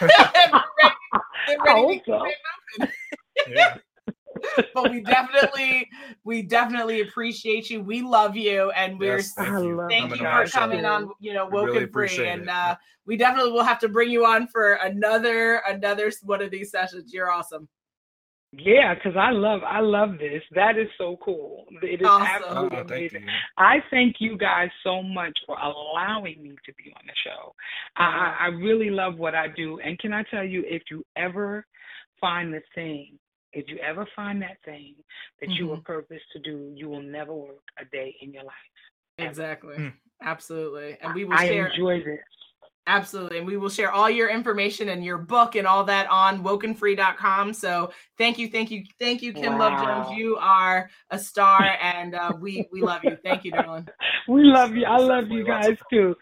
ready, 1.66 2.02
ready 2.06 3.80
but 4.74 4.90
we 4.90 5.00
definitely 5.00 5.88
we 6.22 6.42
definitely 6.42 7.00
appreciate 7.00 7.68
you. 7.68 7.82
We 7.82 8.00
love 8.02 8.36
you 8.36 8.70
and 8.70 8.96
we're 8.96 9.16
yes, 9.18 9.32
thank 9.34 9.64
you, 9.64 9.86
thank 9.90 10.10
you 10.20 10.24
for 10.24 10.46
coming 10.46 10.84
on 10.84 11.10
you 11.18 11.34
know 11.34 11.46
woken 11.46 11.74
really 11.74 11.86
free 11.86 12.28
and 12.28 12.48
uh 12.48 12.76
we 13.06 13.16
definitely 13.16 13.50
will 13.50 13.64
have 13.64 13.80
to 13.80 13.88
bring 13.88 14.08
you 14.10 14.24
on 14.24 14.46
for 14.46 14.74
another 14.74 15.62
another 15.66 16.12
one 16.22 16.40
of 16.40 16.52
these 16.52 16.70
sessions. 16.70 17.12
You're 17.12 17.30
awesome 17.30 17.68
yeah, 18.52 18.94
because 18.94 19.16
I 19.16 19.30
love 19.30 19.62
I 19.66 19.80
love 19.80 20.18
this. 20.18 20.42
That 20.54 20.76
is 20.76 20.88
so 20.98 21.18
cool. 21.24 21.64
It 21.82 22.02
is 22.02 22.06
awesome. 22.06 22.26
absolutely 22.26 22.78
oh, 22.78 22.82
amazing. 22.82 23.26
I 23.56 23.76
thank 23.90 24.16
you 24.18 24.36
guys 24.36 24.68
so 24.84 25.02
much 25.02 25.36
for 25.46 25.56
allowing 25.56 26.42
me 26.42 26.50
to 26.66 26.74
be 26.74 26.92
on 26.94 27.02
the 27.06 27.14
show. 27.24 27.54
I, 27.96 28.36
I 28.40 28.46
really 28.48 28.90
love 28.90 29.16
what 29.16 29.34
I 29.34 29.48
do. 29.48 29.80
And 29.80 29.98
can 29.98 30.12
I 30.12 30.22
tell 30.30 30.44
you, 30.44 30.64
if 30.66 30.82
you 30.90 31.02
ever 31.16 31.66
find 32.20 32.52
the 32.52 32.60
thing, 32.74 33.18
if 33.54 33.68
you 33.68 33.78
ever 33.78 34.06
find 34.14 34.42
that 34.42 34.58
thing 34.66 34.96
that 35.40 35.48
mm-hmm. 35.48 35.56
you 35.56 35.68
were 35.68 35.78
purposed 35.78 36.24
to 36.34 36.38
do, 36.40 36.72
you 36.74 36.90
will 36.90 37.02
never 37.02 37.32
work 37.32 37.62
a 37.80 37.86
day 37.86 38.14
in 38.20 38.32
your 38.32 38.44
life. 38.44 38.52
Exactly. 39.18 39.76
Mm. 39.76 39.92
Absolutely. 40.22 40.98
And 41.02 41.14
we 41.14 41.24
will 41.24 41.34
I 41.34 41.46
share. 41.46 41.68
enjoy 41.68 41.98
this. 42.04 42.20
Absolutely. 42.86 43.38
And 43.38 43.46
we 43.46 43.56
will 43.56 43.68
share 43.68 43.92
all 43.92 44.10
your 44.10 44.28
information 44.28 44.88
and 44.88 45.04
your 45.04 45.18
book 45.18 45.54
and 45.54 45.66
all 45.68 45.84
that 45.84 46.10
on 46.10 46.42
wokenfree.com. 46.42 47.52
So 47.54 47.92
thank 48.18 48.38
you, 48.38 48.48
thank 48.48 48.72
you, 48.72 48.84
thank 48.98 49.22
you, 49.22 49.32
Kim 49.32 49.52
wow. 49.52 49.70
Love 49.70 50.06
Jones. 50.06 50.18
You 50.18 50.36
are 50.36 50.90
a 51.10 51.18
star 51.18 51.62
and 51.80 52.14
uh, 52.14 52.32
we 52.40 52.68
we 52.72 52.82
love 52.82 53.04
you. 53.04 53.16
Thank 53.22 53.44
you, 53.44 53.52
darling. 53.52 53.86
We 54.26 54.42
love 54.42 54.74
you. 54.74 54.84
I 54.84 54.98
love 54.98 55.28
you 55.28 55.44
guys 55.44 55.76
too. 55.90 56.16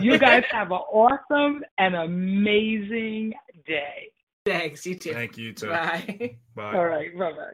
You 0.00 0.18
guys 0.18 0.44
have 0.50 0.70
an 0.70 0.78
awesome 0.78 1.62
and 1.76 1.94
amazing 1.94 3.34
day. 3.66 4.10
Thanks, 4.46 4.86
you 4.86 4.94
too. 4.94 5.12
Thank 5.12 5.36
you 5.36 5.52
too. 5.52 5.68
Bye. 5.68 6.36
Bye. 6.54 6.74
All 6.74 6.86
right, 6.86 7.16
bye 7.18 7.32
bye. 7.32 7.52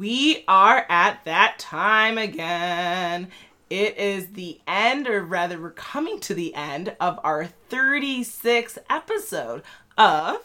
We 0.00 0.44
are 0.48 0.84
at 0.88 1.24
that 1.24 1.60
time 1.60 2.18
again. 2.18 3.28
It 3.70 3.96
is 3.96 4.32
the 4.32 4.60
end, 4.68 5.08
or 5.08 5.22
rather, 5.22 5.60
we're 5.60 5.70
coming 5.70 6.20
to 6.20 6.34
the 6.34 6.54
end 6.54 6.94
of 7.00 7.18
our 7.24 7.48
36th 7.70 8.78
episode 8.90 9.62
of 9.96 10.38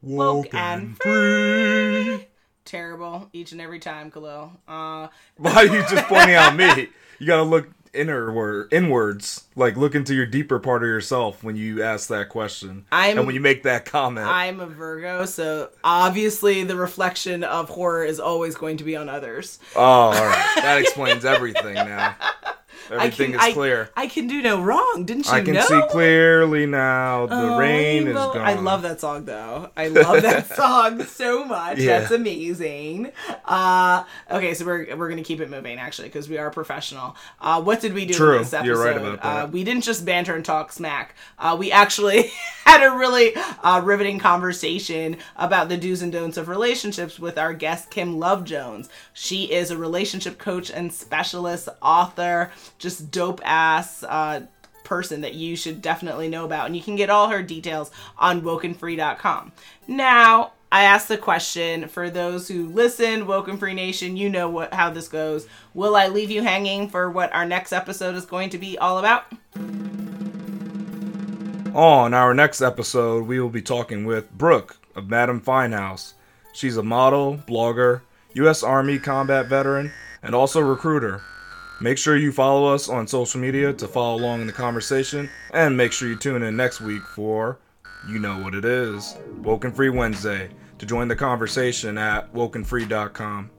Woke, 0.00 0.54
and 0.54 0.96
Free. 0.96 2.26
Terrible 2.64 3.28
each 3.32 3.52
and 3.52 3.60
every 3.60 3.78
time, 3.78 4.10
Khalil. 4.10 4.52
Uh, 4.66 5.08
Why 5.36 5.52
are 5.54 5.66
you 5.66 5.82
just 5.88 6.04
pointing 6.06 6.36
out 6.36 6.56
me? 6.56 6.88
You 7.18 7.26
gotta 7.26 7.42
look 7.42 7.68
inner 7.94 8.68
inwards, 8.70 9.44
like 9.56 9.76
look 9.76 9.94
into 9.94 10.14
your 10.14 10.26
deeper 10.26 10.58
part 10.58 10.82
of 10.82 10.88
yourself 10.88 11.42
when 11.42 11.56
you 11.56 11.82
ask 11.82 12.08
that 12.08 12.28
question, 12.28 12.86
I'm, 12.92 13.18
and 13.18 13.26
when 13.26 13.34
you 13.34 13.40
make 13.40 13.62
that 13.64 13.84
comment. 13.84 14.26
I'm 14.26 14.60
a 14.60 14.66
Virgo, 14.66 15.24
so 15.24 15.70
obviously 15.82 16.64
the 16.64 16.76
reflection 16.76 17.44
of 17.44 17.68
horror 17.68 18.04
is 18.04 18.20
always 18.20 18.54
going 18.54 18.76
to 18.78 18.84
be 18.84 18.96
on 18.96 19.08
others. 19.08 19.58
Oh, 19.76 19.80
all 19.80 20.12
right, 20.12 20.52
that 20.56 20.80
explains 20.80 21.24
everything 21.24 21.74
now. 21.74 22.16
Everything 22.90 23.32
can, 23.32 23.48
is 23.48 23.54
clear. 23.54 23.90
I, 23.96 24.02
I, 24.02 24.06
can 24.06 24.26
do 24.26 24.42
no 24.42 24.62
wrong. 24.62 25.04
Didn't 25.04 25.26
you 25.26 25.32
I 25.32 25.42
can 25.42 25.54
know? 25.54 25.62
see 25.62 25.82
clearly 25.90 26.66
now. 26.66 27.26
The 27.26 27.54
oh, 27.54 27.58
rain 27.58 28.08
is 28.08 28.14
gone. 28.14 28.38
I 28.38 28.54
love 28.54 28.82
that 28.82 29.00
song 29.00 29.24
though. 29.24 29.70
I 29.76 29.88
love 29.88 30.22
that 30.22 30.48
song 30.56 31.04
so 31.04 31.44
much. 31.44 31.78
Yeah. 31.78 32.00
That's 32.00 32.12
amazing. 32.12 33.12
Uh, 33.44 34.04
okay, 34.30 34.54
so 34.54 34.64
we're 34.64 34.96
we're 34.96 35.08
gonna 35.08 35.22
keep 35.22 35.40
it 35.40 35.50
moving 35.50 35.78
actually 35.78 36.08
because 36.08 36.28
we 36.28 36.38
are 36.38 36.50
professional. 36.50 37.16
Uh, 37.40 37.60
what 37.62 37.80
did 37.80 37.94
we 37.94 38.04
do 38.06 38.14
True. 38.14 38.36
in 38.36 38.38
this 38.42 38.52
episode? 38.52 38.66
You're 38.66 38.84
right 38.84 38.96
about 38.96 39.22
that. 39.22 39.44
Uh, 39.44 39.46
we 39.48 39.64
didn't 39.64 39.84
just 39.84 40.04
banter 40.04 40.34
and 40.34 40.44
talk 40.44 40.72
smack. 40.72 41.14
Uh, 41.38 41.56
we 41.58 41.70
actually 41.72 42.30
had 42.64 42.84
a 42.84 42.96
really 42.96 43.34
uh, 43.62 43.80
riveting 43.82 44.18
conversation 44.18 45.16
about 45.36 45.68
the 45.68 45.76
do's 45.76 46.02
and 46.02 46.12
don'ts 46.12 46.36
of 46.36 46.48
relationships 46.48 47.18
with 47.18 47.38
our 47.38 47.52
guest 47.52 47.90
Kim 47.90 48.18
Love 48.18 48.44
Jones. 48.44 48.88
She 49.12 49.52
is 49.52 49.70
a 49.70 49.76
relationship 49.76 50.38
coach 50.38 50.70
and 50.70 50.92
specialist, 50.92 51.68
author 51.82 52.50
just 52.78 53.10
dope 53.10 53.40
ass 53.44 54.02
uh, 54.02 54.42
person 54.84 55.20
that 55.20 55.34
you 55.34 55.54
should 55.54 55.82
definitely 55.82 56.28
know 56.28 56.44
about. 56.44 56.66
And 56.66 56.76
you 56.76 56.82
can 56.82 56.96
get 56.96 57.10
all 57.10 57.28
her 57.28 57.42
details 57.42 57.90
on 58.16 58.42
wokenfree.com. 58.42 59.52
Now, 59.86 60.52
I 60.70 60.84
asked 60.84 61.08
the 61.08 61.18
question 61.18 61.88
for 61.88 62.10
those 62.10 62.48
who 62.48 62.68
listen, 62.68 63.26
Woken 63.26 63.56
Free 63.56 63.74
Nation, 63.74 64.16
you 64.16 64.28
know 64.28 64.50
what 64.50 64.74
how 64.74 64.90
this 64.90 65.08
goes. 65.08 65.46
Will 65.72 65.96
I 65.96 66.08
leave 66.08 66.30
you 66.30 66.42
hanging 66.42 66.88
for 66.88 67.10
what 67.10 67.34
our 67.34 67.46
next 67.46 67.72
episode 67.72 68.14
is 68.14 68.26
going 68.26 68.50
to 68.50 68.58
be 68.58 68.76
all 68.76 68.98
about? 68.98 69.24
On 71.74 72.12
our 72.12 72.34
next 72.34 72.60
episode, 72.60 73.26
we 73.26 73.40
will 73.40 73.48
be 73.50 73.62
talking 73.62 74.04
with 74.04 74.30
Brooke 74.32 74.76
of 74.94 75.08
Madam 75.08 75.40
Finehouse. 75.40 76.14
She's 76.52 76.76
a 76.76 76.82
model, 76.82 77.38
blogger, 77.46 78.02
U.S. 78.34 78.62
Army 78.62 78.98
combat 78.98 79.46
veteran, 79.46 79.92
and 80.22 80.34
also 80.34 80.60
recruiter. 80.60 81.22
Make 81.80 81.98
sure 81.98 82.16
you 82.16 82.32
follow 82.32 82.72
us 82.74 82.88
on 82.88 83.06
social 83.06 83.40
media 83.40 83.72
to 83.72 83.86
follow 83.86 84.18
along 84.20 84.40
in 84.40 84.46
the 84.48 84.52
conversation, 84.52 85.30
and 85.52 85.76
make 85.76 85.92
sure 85.92 86.08
you 86.08 86.16
tune 86.16 86.42
in 86.42 86.56
next 86.56 86.80
week 86.80 87.02
for 87.02 87.58
you 88.08 88.18
know 88.18 88.38
what 88.42 88.54
it 88.54 88.64
is 88.64 89.16
Woken 89.42 89.72
Free 89.72 89.90
Wednesday 89.90 90.50
to 90.78 90.86
join 90.86 91.08
the 91.08 91.16
conversation 91.16 91.98
at 91.98 92.32
wokenfree.com. 92.32 93.50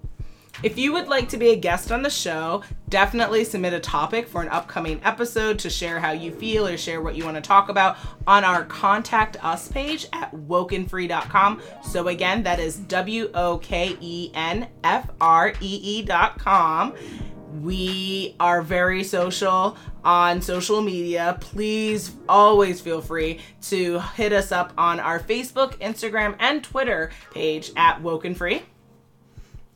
If 0.61 0.77
you 0.77 0.91
would 0.91 1.07
like 1.07 1.29
to 1.29 1.37
be 1.37 1.51
a 1.51 1.55
guest 1.55 1.89
on 1.89 2.01
the 2.01 2.09
show, 2.09 2.63
definitely 2.89 3.45
submit 3.45 3.71
a 3.71 3.79
topic 3.79 4.27
for 4.27 4.41
an 4.41 4.49
upcoming 4.49 4.99
episode 5.05 5.57
to 5.59 5.69
share 5.69 6.01
how 6.01 6.11
you 6.11 6.33
feel 6.33 6.67
or 6.67 6.75
share 6.75 7.01
what 7.01 7.15
you 7.15 7.23
want 7.23 7.35
to 7.35 7.41
talk 7.41 7.69
about 7.69 7.95
on 8.27 8.43
our 8.43 8.65
contact 8.65 9.41
us 9.41 9.69
page 9.69 10.05
at 10.11 10.33
wokenfree.com. 10.33 11.61
So 11.81 12.09
again, 12.09 12.43
that 12.43 12.59
is 12.59 12.75
W 12.75 13.31
O 13.33 13.59
K 13.59 13.95
E 14.01 14.31
N 14.33 14.67
F 14.83 15.09
R 15.21 15.53
E 15.61 16.01
E.com. 16.01 16.93
We 17.61 18.35
are 18.39 18.61
very 18.61 19.03
social 19.03 19.77
on 20.03 20.41
social 20.41 20.81
media. 20.81 21.37
Please 21.41 22.15
always 22.27 22.79
feel 22.79 23.01
free 23.01 23.39
to 23.63 23.99
hit 24.15 24.33
us 24.33 24.51
up 24.51 24.73
on 24.77 24.99
our 24.99 25.19
Facebook, 25.19 25.75
Instagram, 25.79 26.35
and 26.39 26.63
Twitter 26.63 27.11
page 27.33 27.71
at 27.75 28.01
Woken 28.01 28.35
Free. 28.35 28.61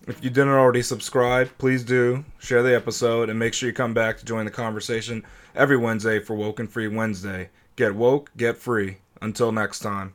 If 0.06 0.24
you 0.24 0.30
didn't 0.30 0.50
already 0.50 0.82
subscribe, 0.82 1.50
please 1.58 1.84
do. 1.84 2.26
Share 2.38 2.62
the 2.62 2.76
episode 2.76 3.30
and 3.30 3.40
make 3.40 3.54
sure 3.54 3.70
you 3.70 3.74
come 3.74 3.94
back 3.94 4.18
to 4.18 4.26
join 4.26 4.46
the 4.46 4.52
conversation 4.52 5.24
every 5.56 5.78
Wednesday 5.78 6.20
for 6.20 6.36
Woken 6.36 6.68
Free 6.68 6.88
Wednesday. 6.88 7.50
Get 7.76 7.96
woke, 7.96 8.30
get 8.36 8.58
free. 8.58 8.98
Until 9.22 9.54
next 9.54 9.80
time. 9.80 10.14